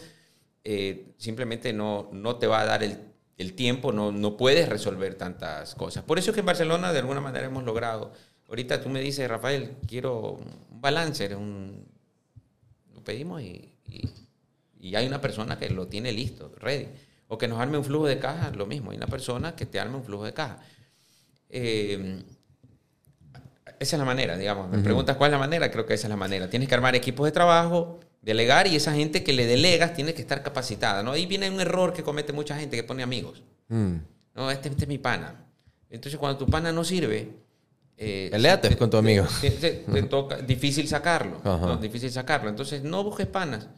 eh, 0.64 1.12
simplemente 1.18 1.72
no, 1.72 2.08
no 2.12 2.36
te 2.36 2.46
va 2.46 2.60
a 2.60 2.64
dar 2.64 2.82
el, 2.82 2.98
el 3.36 3.54
tiempo, 3.54 3.92
no, 3.92 4.12
no 4.12 4.36
puedes 4.36 4.68
resolver 4.68 5.14
tantas 5.14 5.74
cosas. 5.74 6.04
Por 6.04 6.18
eso 6.18 6.30
es 6.30 6.34
que 6.34 6.40
en 6.40 6.46
Barcelona 6.46 6.92
de 6.92 7.00
alguna 7.00 7.20
manera 7.20 7.46
hemos 7.46 7.64
logrado. 7.64 8.12
Ahorita 8.48 8.80
tú 8.80 8.88
me 8.88 9.00
dices, 9.00 9.28
Rafael, 9.28 9.72
quiero 9.86 10.32
un 10.32 10.80
balance, 10.80 11.34
un, 11.34 11.84
lo 12.94 13.02
pedimos 13.04 13.42
y, 13.42 13.74
y, 13.86 14.08
y 14.80 14.94
hay 14.94 15.06
una 15.06 15.20
persona 15.20 15.58
que 15.58 15.68
lo 15.68 15.86
tiene 15.86 16.12
listo, 16.12 16.50
ready 16.60 16.88
o 17.28 17.38
que 17.38 17.46
nos 17.46 17.60
arme 17.60 17.78
un 17.78 17.84
flujo 17.84 18.06
de 18.06 18.18
caja, 18.18 18.50
lo 18.50 18.66
mismo. 18.66 18.90
Hay 18.90 18.96
una 18.96 19.06
persona 19.06 19.54
que 19.54 19.66
te 19.66 19.78
arme 19.78 19.96
un 19.96 20.04
flujo 20.04 20.24
de 20.24 20.32
caja. 20.32 20.58
Eh, 21.50 22.22
esa 23.78 23.96
es 23.96 23.98
la 23.98 24.04
manera, 24.04 24.36
digamos. 24.36 24.68
Me 24.70 24.78
preguntas 24.78 25.16
cuál 25.16 25.30
es 25.30 25.32
la 25.32 25.38
manera, 25.38 25.70
creo 25.70 25.86
que 25.86 25.94
esa 25.94 26.06
es 26.06 26.10
la 26.10 26.16
manera. 26.16 26.50
Tienes 26.50 26.68
que 26.68 26.74
armar 26.74 26.96
equipos 26.96 27.26
de 27.26 27.32
trabajo, 27.32 28.00
delegar 28.22 28.66
y 28.66 28.76
esa 28.76 28.92
gente 28.92 29.22
que 29.22 29.32
le 29.32 29.46
delegas 29.46 29.94
tiene 29.94 30.14
que 30.14 30.22
estar 30.22 30.42
capacitada. 30.42 31.02
¿no? 31.02 31.12
Ahí 31.12 31.26
viene 31.26 31.48
un 31.48 31.60
error 31.60 31.92
que 31.92 32.02
comete 32.02 32.32
mucha 32.32 32.56
gente 32.58 32.76
que 32.76 32.82
pone 32.82 33.02
amigos. 33.02 33.42
Mm. 33.68 33.94
No, 34.34 34.50
este, 34.50 34.70
este, 34.70 34.84
es 34.84 34.88
mi 34.88 34.98
pana. 34.98 35.44
Entonces 35.90 36.18
cuando 36.18 36.38
tu 36.38 36.46
pana 36.46 36.72
no 36.72 36.82
sirve... 36.82 37.30
Eh, 37.96 38.28
Peleate 38.30 38.76
con 38.76 38.90
tu 38.90 38.96
amigo. 38.96 39.26
Te, 39.40 40.02
toca, 40.04 40.36
difícil 40.38 40.88
sacarlo. 40.88 41.40
¿no? 41.44 41.76
Difícil 41.76 42.10
sacarlo. 42.10 42.48
Entonces 42.48 42.82
no 42.82 43.04
busques 43.04 43.26
panas 43.26 43.68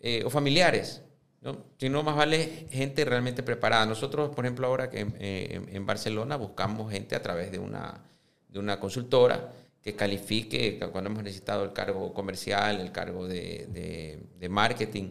eh, 0.00 0.22
o 0.24 0.30
familiares 0.30 1.02
¿no? 1.40 1.56
Sino 1.78 2.02
más 2.02 2.16
vale 2.16 2.66
gente 2.70 3.04
realmente 3.04 3.42
preparada. 3.42 3.86
Nosotros, 3.86 4.34
por 4.34 4.44
ejemplo, 4.44 4.66
ahora 4.66 4.90
que 4.90 5.00
en, 5.00 5.86
Barcelona 5.86 6.36
buscamos 6.36 6.90
gente 6.90 7.14
a 7.14 7.22
través 7.22 7.52
de 7.52 7.58
una, 7.58 8.00
de 8.48 8.58
una 8.58 8.80
consultora 8.80 9.52
que 9.82 9.94
califique 9.94 10.78
cuando 10.92 11.10
hemos 11.10 11.22
necesitado 11.22 11.64
el 11.64 11.72
cargo 11.72 12.12
comercial, 12.12 12.80
el 12.80 12.92
cargo 12.92 13.28
de, 13.28 14.18
de, 14.38 14.48
marketing 14.48 15.10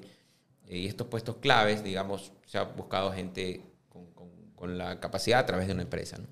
y 0.67 0.87
estos 0.87 1.07
puestos 1.07 1.37
claves, 1.37 1.83
digamos, 1.83 2.33
se 2.45 2.57
ha 2.57 2.63
buscado 2.63 3.11
gente 3.13 3.61
con, 3.87 4.05
con, 4.55 4.77
la 4.77 4.99
capacidad 4.99 5.39
a 5.39 5.45
través 5.45 5.67
de 5.67 5.73
una 5.73 5.83
empresa. 5.83 6.17
¿no? 6.17 6.25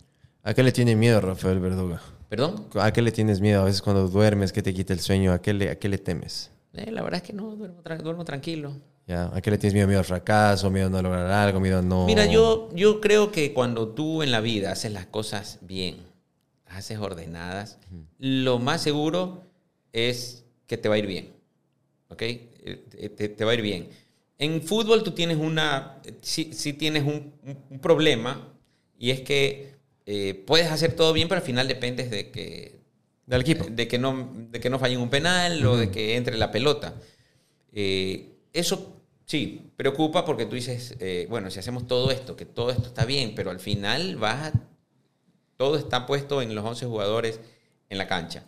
¿A 0.44 0.54
qué 0.54 0.62
le 0.62 0.72
tiene 0.72 0.96
miedo 0.96 1.22
Rafael 1.22 1.60
Verduga? 1.60 2.02
¿Perdón? 2.28 2.68
¿A 2.76 2.92
qué 2.92 3.02
le 3.02 3.12
tienes 3.12 3.40
miedo? 3.40 3.62
A 3.62 3.66
veces 3.66 3.82
cuando 3.82 4.08
duermes, 4.10 4.52
que 4.52 4.62
te 4.62 4.74
quita 4.74 4.94
el 4.94 5.00
sueño, 5.00 5.32
¿a 5.32 5.42
qué 5.42 5.54
le, 5.54 5.70
a 5.70 5.80
qué 5.80 5.88
le 5.88 5.98
temes? 5.98 6.52
Eh, 6.74 6.92
la 6.92 7.02
verdad 7.02 7.22
es 7.22 7.28
que 7.28 7.34
no, 7.34 7.56
duermo, 7.56 7.82
duermo 8.04 8.26
tranquilo. 8.26 8.74
¿A 9.08 9.40
qué 9.40 9.52
le 9.52 9.58
tienes 9.60 9.76
miedo? 9.76 9.88
¿Miedo 9.88 10.00
al 10.00 10.06
fracaso? 10.06 10.72
¿Miedo 10.72 10.88
a 10.88 10.90
no 10.90 11.02
lograr 11.02 11.28
algo? 11.28 11.60
¿Miedo 11.60 11.80
a 11.80 11.82
no...? 11.82 12.06
Mira, 12.08 12.26
yo, 12.26 12.70
yo 12.74 13.02
creo 13.02 13.32
que 13.32 13.54
cuando 13.54 13.90
tú 13.90 14.24
en 14.24 14.32
la 14.32 14.42
vida 14.42 14.72
haces 14.72 14.92
las 14.92 15.06
cosas 15.06 15.60
bien, 15.62 15.98
las 16.66 16.78
haces 16.78 16.98
ordenadas, 16.98 17.78
lo 18.18 18.58
más 18.58 18.82
seguro 18.82 19.44
es 19.94 20.44
que 20.66 20.78
te 20.78 20.90
va 20.90 20.96
a 20.96 20.98
ir 20.98 21.06
bien. 21.06 21.34
¿Ok? 22.10 22.22
Eh, 22.22 23.34
te, 23.38 23.46
va 23.46 23.52
a 23.52 23.54
ir 23.54 23.62
bien. 23.62 23.90
En 24.40 24.64
fútbol 24.64 25.04
tú 25.04 25.12
tienes 25.12 25.38
una... 25.38 26.02
Sí, 26.22 26.74
tienes 26.74 27.04
un, 27.04 27.32
problema 27.80 28.54
y 28.98 29.12
es 29.12 29.22
que 29.22 29.76
eh, 30.08 30.44
puedes 30.48 30.72
hacer 30.72 30.94
todo 30.94 31.14
bien, 31.14 31.28
pero 31.28 31.42
al 31.42 31.46
final 31.46 31.68
dependes 31.68 32.10
de 32.10 32.32
que... 32.32 32.80
Del 33.28 33.42
equipo. 33.42 33.66
De 33.70 33.88
que 33.88 34.00
no, 34.00 34.32
de 34.52 34.60
que 34.60 34.70
no 34.72 34.80
fallen 34.80 35.00
un 35.00 35.10
penal 35.10 35.64
o 35.66 35.78
de 35.78 35.92
que 35.92 36.16
entre 36.16 36.38
la 36.38 36.52
pelota. 36.52 36.96
Eh, 37.72 38.32
eso 38.54 38.95
Sí, 39.26 39.72
preocupa 39.76 40.24
porque 40.24 40.46
tú 40.46 40.56
dices, 40.56 40.96
eh, 41.00 41.26
bueno, 41.30 41.50
si 41.50 41.60
hacemos 41.60 41.88
todo 41.88 42.12
esto, 42.12 42.36
que 42.36 42.46
todo 42.46 42.70
esto 42.70 42.88
está 42.88 43.06
bien, 43.06 43.34
pero 43.36 43.50
al 43.50 43.60
final 43.60 44.18
vas 44.18 44.54
todo 45.58 45.78
está 45.78 46.06
puesto 46.06 46.42
en 46.42 46.54
los 46.54 46.64
11 46.64 46.86
jugadores 46.86 47.40
en 47.90 47.98
la 47.98 48.08
cancha. 48.08 48.44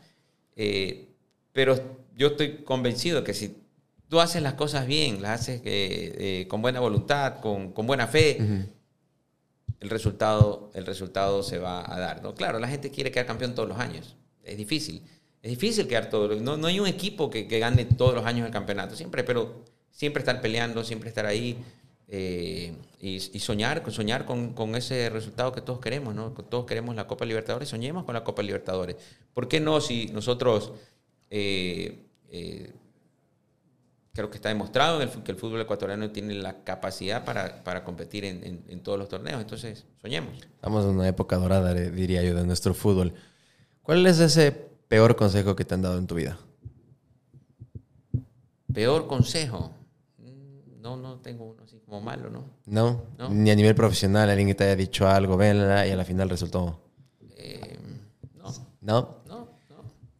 Eh, 0.55 1.09
pero 1.51 1.79
yo 2.15 2.27
estoy 2.27 2.57
convencido 2.63 3.23
que 3.23 3.33
si 3.33 3.57
tú 4.09 4.19
haces 4.19 4.41
las 4.41 4.53
cosas 4.53 4.85
bien, 4.85 5.21
las 5.21 5.41
haces 5.41 5.61
eh, 5.63 6.45
con 6.49 6.61
buena 6.61 6.79
voluntad, 6.79 7.39
con, 7.39 7.73
buena 7.73 8.07
fe, 8.07 8.37
el, 9.79 9.89
resultado, 9.89 10.69
el 10.75 10.85
resultado 10.85 11.41
se 11.43 11.57
va 11.57 11.91
a 11.91 11.99
dar. 11.99 12.21
¿no? 12.21 12.35
Claro, 12.35 12.59
la 12.59 12.67
gente 12.67 12.91
quiere 12.91 13.09
quedar 13.09 13.25
campeón 13.25 13.55
todos 13.55 13.69
los 13.69 13.79
años. 13.79 14.15
Es 14.43 14.57
difícil. 14.57 15.01
Es 15.41 15.49
difícil 15.49 15.87
quedar 15.87 16.09
todos 16.09 16.41
no, 16.41 16.57
no 16.57 16.67
hay 16.67 16.79
un 16.79 16.87
equipo 16.87 17.29
que, 17.29 17.47
que 17.47 17.59
gane 17.59 17.85
todos 17.85 18.13
los 18.13 18.25
años 18.25 18.45
el 18.45 18.51
campeonato, 18.51 18.95
siempre, 18.95 19.23
pero 19.23 19.63
siempre 19.97 20.21
estar 20.21 20.39
peleando, 20.41 20.83
siempre 20.83 21.09
estar 21.09 21.25
ahí 21.25 21.57
eh, 22.07 22.71
y, 23.01 23.19
soñar, 23.39 23.83
soñar 23.91 24.25
con, 24.25 24.53
con, 24.53 24.75
ese 24.75 25.09
resultado 25.09 25.51
que 25.51 25.59
todos 25.59 25.79
queremos, 25.79 26.13
¿no? 26.13 26.29
Todos 26.31 26.67
queremos 26.67 26.95
la 26.95 27.07
Copa 27.07 27.25
Libertadores, 27.25 27.67
soñemos 27.67 28.05
con 28.05 28.13
la 28.13 28.23
Copa 28.23 28.43
Libertadores. 28.43 28.95
¿Por 29.33 29.47
qué 29.47 29.59
no 29.59 29.81
si 29.81 30.05
nosotros... 30.07 30.71
Eh, 31.29 32.05
eh, 32.29 32.71
creo 34.13 34.31
que 34.31 34.37
está 34.37 34.49
demostrado 34.49 34.99
que 35.23 35.31
el 35.31 35.37
fútbol 35.37 35.61
ecuatoriano 35.61 36.09
tiene 36.09 36.33
la 36.35 36.63
capacidad 36.63 37.23
para, 37.23 37.63
para 37.63 37.83
competir 37.83 38.25
en, 38.25 38.63
en, 38.67 38.79
todos 38.81 38.97
los 38.97 39.09
torneos. 39.09 39.39
Entonces, 39.39 39.85
soñemos. 40.01 40.33
Estamos 40.41 40.85
en 40.85 40.91
una 40.91 41.07
época 41.07 41.37
dorada, 41.37 41.71
diría 41.73 42.23
yo, 42.23 42.33
de 42.33 42.43
nuestro 42.43 42.73
fútbol. 42.73 43.13
¿Cuál 43.83 44.07
es 44.07 44.19
ese 44.19 44.51
peor 44.87 45.15
consejo 45.15 45.55
que 45.55 45.65
te 45.65 45.75
han 45.75 45.83
dado 45.83 45.99
en 45.99 46.07
tu 46.07 46.15
vida? 46.15 46.39
Peor 48.73 49.05
consejo 49.05 49.76
no, 50.95 50.95
no 50.95 51.15
tengo 51.19 51.45
uno 51.45 51.63
así 51.63 51.79
como 51.85 51.99
malo, 51.99 52.29
¿no? 52.29 52.45
No, 52.65 53.03
ni 53.29 53.51
a 53.51 53.55
nivel 53.55 53.75
profesional, 53.75 54.29
alguien 54.29 54.47
que 54.47 54.55
te 54.55 54.63
haya 54.63 54.75
dicho 54.75 55.07
algo, 55.07 55.35
venla, 55.35 55.85
y 55.85 55.91
a 55.91 55.95
la 55.95 56.05
final 56.05 56.29
resultó. 56.29 56.79
Eh, 57.35 57.77
no. 58.35 58.53
no. 58.81 59.17
No, 59.27 59.47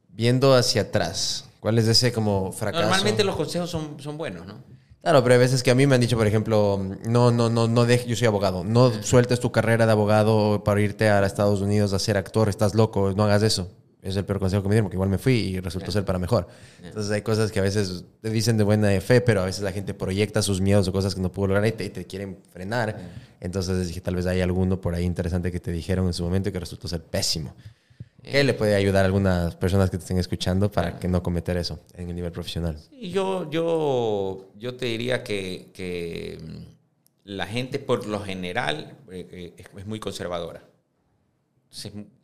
Viendo 0.10 0.54
hacia 0.56 0.82
atrás, 0.82 1.46
¿cuál 1.60 1.78
es 1.78 1.88
ese 1.88 2.12
como 2.12 2.52
fracaso? 2.52 2.84
Normalmente 2.84 3.24
los 3.24 3.36
consejos 3.36 3.70
son, 3.70 4.00
son 4.00 4.18
buenos, 4.18 4.46
¿no? 4.46 4.56
Claro, 5.02 5.24
pero 5.24 5.36
hay 5.36 5.40
veces 5.40 5.64
que 5.64 5.72
a 5.72 5.76
mí 5.76 5.88
me 5.88 5.96
han 5.96 6.02
dicho, 6.02 6.18
por 6.18 6.28
ejemplo, 6.28 6.82
no, 7.06 7.32
no, 7.32 7.50
no, 7.50 7.68
no 7.68 7.86
deje, 7.86 8.08
yo 8.10 8.16
soy 8.16 8.28
abogado, 8.28 8.64
no 8.66 8.92
sueltes 9.04 9.40
tu 9.40 9.52
carrera 9.52 9.86
de 9.86 9.92
abogado 9.94 10.64
para 10.66 10.82
irte 10.82 11.08
a 11.08 11.26
Estados 11.26 11.62
Unidos 11.62 11.94
a 11.94 12.00
ser 12.00 12.18
actor, 12.18 12.50
estás 12.50 12.76
loco, 12.76 13.14
no 13.16 13.24
hagas 13.24 13.44
eso 13.44 13.72
es 14.10 14.16
el 14.16 14.26
peor 14.26 14.40
consejo 14.40 14.64
que 14.64 14.70
me 14.70 14.76
dieron, 14.76 14.86
porque 14.86 14.96
igual 14.96 15.10
me 15.10 15.18
fui 15.18 15.34
y 15.34 15.60
resultó 15.60 15.92
ser 15.92 16.06
para 16.06 16.20
mejor. 16.20 16.48
Entonces 16.84 17.12
hay 17.12 17.22
cosas 17.22 17.52
que 17.52 17.60
a 17.60 17.64
veces 17.64 18.06
te 18.22 18.30
dicen 18.30 18.58
de 18.58 18.64
buena 18.64 18.90
fe, 19.02 19.22
pero 19.22 19.42
a 19.42 19.46
veces 19.46 19.64
la 19.64 19.72
gente 19.72 19.94
proyecta 19.94 20.42
sus 20.42 20.62
miedos 20.62 20.88
o 20.88 20.92
cosas 20.92 21.16
que 21.16 21.22
no 21.22 21.32
pudo 21.32 21.48
lograr 21.48 21.66
y 21.68 21.72
te, 21.72 22.06
quieren 22.06 22.38
frenar. 22.52 22.98
Entonces 23.40 23.88
dije, 23.88 24.02
tal 24.02 24.16
vez 24.16 24.26
hay 24.26 24.42
alguno 24.42 24.80
por 24.80 24.96
ahí 24.96 25.04
interesante 25.04 25.52
que 25.52 25.60
te 25.60 25.72
dijeron 25.72 26.08
en 26.08 26.14
su 26.14 26.24
momento 26.24 26.50
y 26.50 26.52
que 26.52 26.60
resultó 26.60 26.88
ser 26.88 27.04
pésimo. 27.04 27.56
¿Qué 28.22 28.44
le 28.44 28.54
puede 28.54 28.76
ayudar 28.76 29.04
a 29.04 29.06
algunas 29.06 29.56
personas 29.56 29.90
que 29.90 29.98
te 29.98 30.04
estén 30.04 30.18
escuchando 30.18 30.70
para 30.70 31.00
que 31.00 31.08
no 31.08 31.24
cometer 31.24 31.56
eso 31.56 31.80
en 31.94 32.10
el 32.10 32.16
nivel 32.16 32.32
profesional? 32.32 32.78
yo, 32.92 33.50
yo, 33.50 34.52
yo 34.58 34.76
te 34.76 34.86
diría 34.86 35.24
que, 35.24 35.72
que 35.74 36.38
mm, 36.42 37.32
la 37.32 37.48
gente 37.48 37.80
por 37.80 38.06
lo 38.06 38.20
general 38.20 38.98
eh, 39.12 39.54
eh, 39.58 39.66
es 39.78 39.86
muy 39.86 40.00
conservadora. 40.00 40.62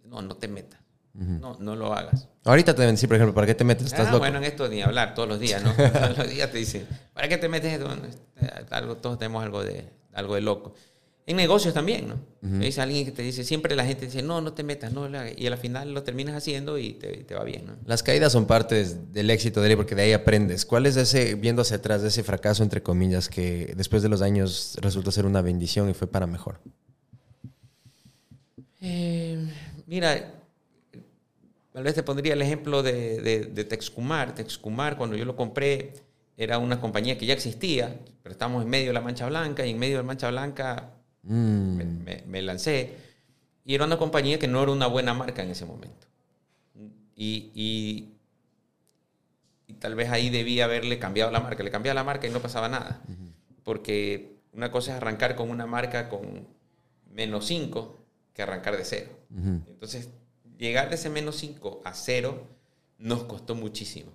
no, 0.05 0.21
no 0.21 0.35
te 0.35 0.47
metas 0.49 0.82
no, 1.13 1.57
no 1.59 1.75
lo 1.75 1.93
hagas. 1.93 2.27
Ahorita 2.43 2.73
te 2.73 2.81
deben 2.81 2.95
decir, 2.95 3.07
por 3.07 3.15
ejemplo, 3.15 3.33
¿para 3.33 3.47
qué 3.47 3.55
te 3.55 3.63
metes? 3.63 3.87
¿Estás 3.87 4.07
ah, 4.09 4.17
Bueno, 4.17 4.39
en 4.39 4.45
esto 4.45 4.67
ni 4.67 4.81
hablar 4.81 5.13
todos 5.13 5.29
los 5.29 5.39
días, 5.39 5.63
¿no? 5.63 5.73
todos 5.91 6.17
los 6.17 6.29
días 6.29 6.51
te 6.51 6.57
dicen, 6.57 6.87
¿para 7.13 7.27
qué 7.27 7.37
te 7.37 7.47
metes 7.47 7.79
algo, 8.71 8.97
todos 8.97 9.19
tenemos 9.19 9.43
algo 9.43 9.63
de, 9.63 9.85
algo 10.13 10.35
de 10.35 10.41
loco. 10.41 10.73
En 11.25 11.37
negocios 11.37 11.73
también, 11.73 12.09
¿no? 12.09 12.61
Es 12.61 12.79
alguien 12.79 13.05
que 13.05 13.13
te 13.13 13.21
dice, 13.21 13.45
siempre 13.45 13.77
la 13.77 13.85
gente 13.85 14.07
dice, 14.07 14.21
no, 14.21 14.41
no 14.41 14.51
te 14.51 14.63
metas, 14.63 14.91
no, 14.91 15.07
y 15.37 15.47
al 15.47 15.57
final 15.57 15.93
lo 15.93 16.03
terminas 16.03 16.35
haciendo 16.35 16.77
y 16.77 16.93
te, 16.93 17.23
te 17.23 17.33
va 17.33 17.45
bien, 17.45 17.65
¿no? 17.65 17.73
Las 17.85 18.03
caídas 18.03 18.33
son 18.33 18.45
parte 18.45 18.83
del 18.83 19.29
éxito 19.29 19.61
de 19.61 19.71
él 19.71 19.77
porque 19.77 19.95
de 19.95 20.01
ahí 20.01 20.11
aprendes. 20.11 20.65
¿Cuál 20.65 20.85
es 20.85 20.97
ese, 20.97 21.35
viendo 21.35 21.61
hacia 21.61 21.77
atrás, 21.77 22.01
de 22.01 22.09
ese 22.09 22.23
fracaso, 22.23 22.61
entre 22.61 22.83
comillas, 22.83 23.29
que 23.29 23.73
después 23.77 24.03
de 24.03 24.09
los 24.09 24.21
años 24.21 24.77
resultó 24.81 25.11
ser 25.11 25.25
una 25.25 25.41
bendición 25.41 25.89
y 25.89 25.93
fue 25.93 26.07
para 26.07 26.27
mejor? 26.27 26.59
Eh, 28.81 29.47
mira, 29.87 30.42
Tal 31.73 31.83
vez 31.83 31.95
te 31.95 32.03
pondría 32.03 32.33
el 32.33 32.41
ejemplo 32.41 32.83
de, 32.83 33.19
de, 33.19 33.63
Texcumar. 33.63 34.35
Texcumar, 34.35 34.95
cuando 34.95 35.15
yo 35.15 35.25
lo 35.25 35.35
compré, 35.35 35.93
era 36.37 36.59
una 36.59 36.79
compañía 36.79 37.17
que 37.17 37.25
ya 37.25 37.33
existía, 37.33 37.99
pero 38.21 38.33
estábamos 38.33 38.63
en 38.63 38.69
medio 38.69 38.87
de 38.87 38.93
la 38.93 39.01
Mancha 39.01 39.27
Blanca 39.27 39.65
y 39.65 39.71
en 39.71 39.79
medio 39.79 39.97
de 39.97 40.03
la 40.03 40.07
Mancha 40.07 40.29
Blanca 40.29 40.91
mm. 41.23 41.81
me, 42.27 42.41
lancé. 42.43 42.95
Y 43.65 43.73
era 43.73 43.85
una 43.85 43.97
compañía 43.97 44.37
que 44.37 44.47
no 44.47 44.61
era 44.61 44.71
una 44.71 44.85
buena 44.85 45.15
marca 45.15 45.41
en 45.41 45.49
ese 45.49 45.65
momento. 45.65 46.07
Y, 47.15 47.51
y, 47.55 48.13
tal 49.79 49.95
vez 49.95 50.11
ahí 50.11 50.29
debía 50.29 50.65
haberle 50.65 50.99
cambiado 50.99 51.31
la 51.31 51.39
marca. 51.39 51.63
Le 51.63 51.71
cambiaba 51.71 51.95
la 51.95 52.03
marca 52.03 52.27
y 52.27 52.29
no 52.29 52.39
pasaba 52.39 52.69
nada. 52.69 53.01
Porque 53.63 54.35
una 54.51 54.69
cosa 54.69 54.91
es 54.91 54.97
arrancar 54.97 55.35
con 55.35 55.49
una 55.49 55.65
marca 55.65 56.07
con 56.07 56.47
menos 57.09 57.47
5 57.47 57.97
que 58.31 58.43
arrancar 58.43 58.77
de 58.77 58.85
cero. 58.85 59.09
Entonces 59.31 60.09
llegar 60.63 60.89
de 60.89 60.95
ese 60.95 61.09
menos 61.09 61.35
5 61.37 61.81
a 61.83 61.93
cero 61.93 62.47
nos 62.97 63.23
costó 63.23 63.53
muchísimo. 63.53 64.11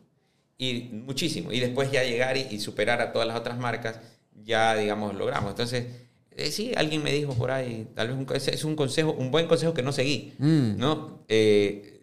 y 0.56 0.88
muchísimo. 0.92 1.52
Y 1.52 1.60
después 1.60 1.92
ya 1.92 2.02
llegar 2.02 2.36
y, 2.36 2.58
superar 2.58 3.00
a 3.00 3.12
todas 3.12 3.28
las 3.28 3.38
otras 3.38 3.58
marcas, 3.58 4.00
ya, 4.44 4.74
digamos, 4.74 5.14
logramos. 5.14 5.50
Entonces, 5.50 5.86
eh, 6.32 6.50
sí, 6.50 6.72
alguien 6.74 7.02
me 7.02 7.12
dijo 7.12 7.34
por 7.34 7.50
ahí, 7.52 7.86
tal 7.94 8.08
vez 8.08 8.48
es 8.48 8.64
un 8.64 8.74
consejo, 8.74 9.12
un 9.12 9.30
buen 9.30 9.46
consejo 9.46 9.74
que 9.74 9.82
no 9.82 9.92
seguí, 9.92 10.32
mm. 10.38 10.78
¿no? 10.78 11.24
Eh, 11.28 12.00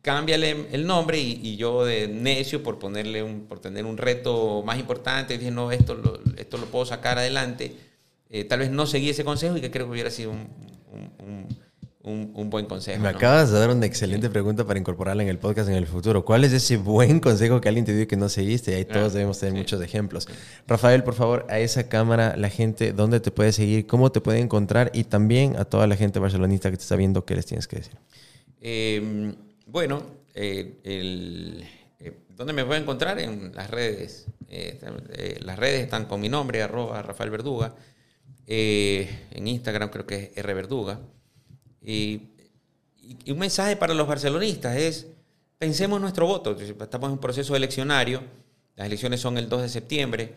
cámbiale 0.00 0.68
el 0.72 0.86
nombre 0.86 1.18
y, 1.18 1.56
yo 1.56 1.84
de 1.84 2.08
necio 2.08 2.62
por 2.62 2.78
ponerle 2.78 3.22
un, 3.22 3.46
por 3.46 3.58
tener 3.60 3.84
un 3.84 3.98
reto 3.98 4.62
más 4.64 4.78
importante, 4.78 5.36
dije, 5.36 5.50
no, 5.50 5.70
esto 5.72 5.94
lo, 5.94 6.20
esto 6.36 6.56
lo 6.56 6.66
puedo 6.66 6.86
sacar 6.86 7.18
adelante. 7.18 7.74
Eh, 8.30 8.44
tal 8.44 8.60
vez 8.60 8.70
no 8.70 8.86
seguí 8.86 9.10
ese 9.10 9.24
consejo 9.24 9.56
y 9.56 9.60
que 9.60 9.70
creo 9.70 9.86
que 9.86 9.92
hubiera 9.92 10.10
sido 10.10 10.30
un 10.30 10.48
un, 10.92 11.48
buen 12.08 12.66
consejo. 12.66 13.02
Me 13.02 13.08
acabas 13.08 13.50
de 13.50 13.58
dar 13.58 13.70
una 13.70 13.86
excelente 13.86 14.30
pregunta 14.30 14.64
para 14.64 14.78
incorporarla 14.78 15.22
en 15.22 15.28
el 15.28 15.38
podcast 15.38 15.68
en 15.68 15.76
el 15.76 15.86
futuro. 15.86 16.24
¿Cuál 16.24 16.44
es 16.44 16.52
ese 16.52 16.76
buen 16.76 17.20
consejo 17.28 17.60
que 17.60 17.68
alguien 17.68 17.84
te 17.84 17.92
dio 17.92 18.02
y 18.02 18.06
que 18.06 18.16
no 18.16 18.28
seguiste? 18.28 18.72
Y 18.72 18.74
ahí 18.74 18.84
todos 18.84 19.12
ah, 19.12 19.14
debemos 19.14 19.38
tener 19.38 19.54
muchos 19.54 19.80
ejemplos. 19.82 20.28
Rafael, 20.66 21.04
por 21.04 21.14
favor, 21.14 21.46
a 21.48 21.58
esa 21.58 21.88
cámara, 21.88 22.36
la 22.36 22.48
gente, 22.48 22.92
¿dónde 22.92 23.20
te 23.20 23.30
puede 23.30 23.52
seguir? 23.52 23.86
¿Cómo 23.86 24.10
te 24.10 24.20
puede 24.20 24.40
encontrar? 24.40 24.90
Y 24.94 25.04
también 25.04 25.56
a 25.56 25.64
toda 25.64 25.86
la 25.86 25.96
gente 25.96 26.18
barcelonista 26.18 26.70
que 26.70 26.76
te 26.76 26.82
está 26.82 26.96
viendo, 26.96 27.24
¿qué 27.24 27.34
les 27.34 27.46
tienes 27.46 27.68
que 27.68 27.76
decir? 27.76 27.94
Em, 28.60 29.34
bueno, 29.66 30.02
eh, 30.34 30.80
eh, 30.84 32.12
¿dónde 32.30 32.52
me 32.52 32.64
puede 32.64 32.80
encontrar? 32.80 33.18
En 33.18 33.54
las 33.54 33.70
redes. 33.70 34.26
Eh, 34.48 35.38
las 35.42 35.58
redes 35.58 35.82
están 35.82 36.06
con 36.06 36.20
mi 36.20 36.28
nombre, 36.28 36.62
arroba 36.62 37.02
Rafael 37.02 37.30
Verduga. 37.30 37.74
en 38.46 39.46
Instagram 39.46 39.90
creo 39.90 40.06
que 40.06 40.16
es 40.16 40.38
R 40.38 40.54
Verduga. 40.54 41.00
Y, 41.88 42.20
un 43.26 43.38
mensaje 43.38 43.76
para 43.76 43.94
los 43.94 44.06
barcelonistas 44.06 44.76
es, 44.76 45.06
pensemos 45.56 45.98
nuestro 45.98 46.26
voto. 46.26 46.54
Estamos 46.60 47.08
en 47.08 47.12
un 47.12 47.18
proceso 47.18 47.56
eleccionario, 47.56 48.20
las 48.76 48.86
elecciones 48.86 49.20
son 49.20 49.38
el 49.38 49.48
2 49.48 49.62
de 49.62 49.68
septiembre, 49.70 50.34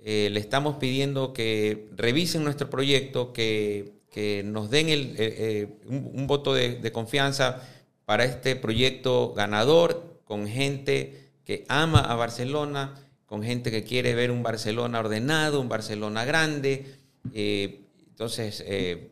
eh, 0.00 0.28
le 0.32 0.40
estamos 0.40 0.76
pidiendo 0.78 1.32
que 1.32 1.88
revisen 1.96 2.42
nuestro 2.42 2.68
proyecto, 2.68 3.32
que, 3.32 3.96
nos 4.44 4.68
den 4.68 4.88
el, 4.88 5.14
eh, 5.16 5.16
eh, 5.18 5.68
un, 5.86 6.26
voto 6.26 6.52
de, 6.52 6.90
confianza 6.90 7.62
para 8.04 8.24
este 8.24 8.56
proyecto 8.56 9.32
ganador, 9.32 10.20
con 10.24 10.48
gente 10.48 11.30
que 11.44 11.64
ama 11.68 12.00
a 12.00 12.16
Barcelona, 12.16 12.96
con 13.26 13.44
gente 13.44 13.70
que 13.70 13.84
quiere 13.84 14.16
ver 14.16 14.32
un 14.32 14.42
Barcelona 14.42 14.98
ordenado, 14.98 15.60
un 15.60 15.68
Barcelona 15.68 16.24
grande. 16.24 16.86
entonces, 17.32 18.64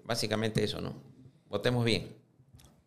básicamente 0.04 0.64
eso, 0.64 0.80
¿no? 0.80 1.05
Votemos 1.48 1.84
bien. 1.84 2.16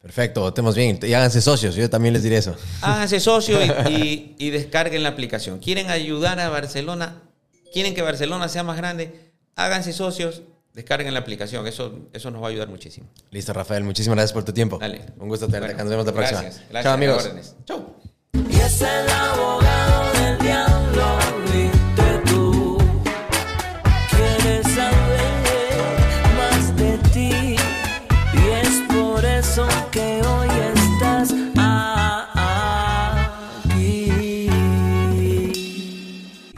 Perfecto, 0.02 0.42
votemos 0.42 0.76
bien. 0.76 0.98
Y 1.02 1.14
háganse 1.14 1.42
socios, 1.42 1.76
yo 1.76 1.90
también 1.90 2.14
les 2.14 2.24
diré 2.24 2.38
eso. 2.38 2.56
Háganse 2.82 3.20
socios 3.32 3.62
y, 3.90 4.50
descarguen 4.50 5.04
la 5.04 5.10
aplicación. 5.10 5.60
¿Quieren 5.60 5.90
ayudar 5.90 6.40
a 6.40 6.50
Barcelona? 6.50 7.22
¿Quieren 7.74 7.94
que 7.94 8.02
Barcelona 8.02 8.48
sea 8.48 8.64
más 8.64 8.78
grande? 8.78 9.34
Háganse 9.56 9.92
socios, 9.92 10.42
descarguen 10.74 11.14
la 11.14 11.20
aplicación. 11.20 11.68
Eso, 11.68 12.08
eso 12.14 12.32
nos 12.32 12.42
va 12.42 12.48
a 12.48 12.50
ayudar 12.50 12.70
muchísimo. 12.70 13.08
Listo, 13.32 13.52
Rafael. 13.52 13.84
Muchísimas 13.84 14.16
gracias 14.16 14.34
por 14.34 14.46
tu 14.46 14.54
tiempo. 14.54 14.78
Dale. 14.78 15.02
Un 15.20 15.28
gusto 15.28 15.50
tenerte. 15.50 15.76
Nos 15.76 15.90
vemos 15.90 16.06
la 16.06 16.14
próxima. 16.14 16.42
Gracias. 16.42 16.64
Chao, 16.82 16.94
amigos. 16.94 17.30
Chao. 17.66 18.00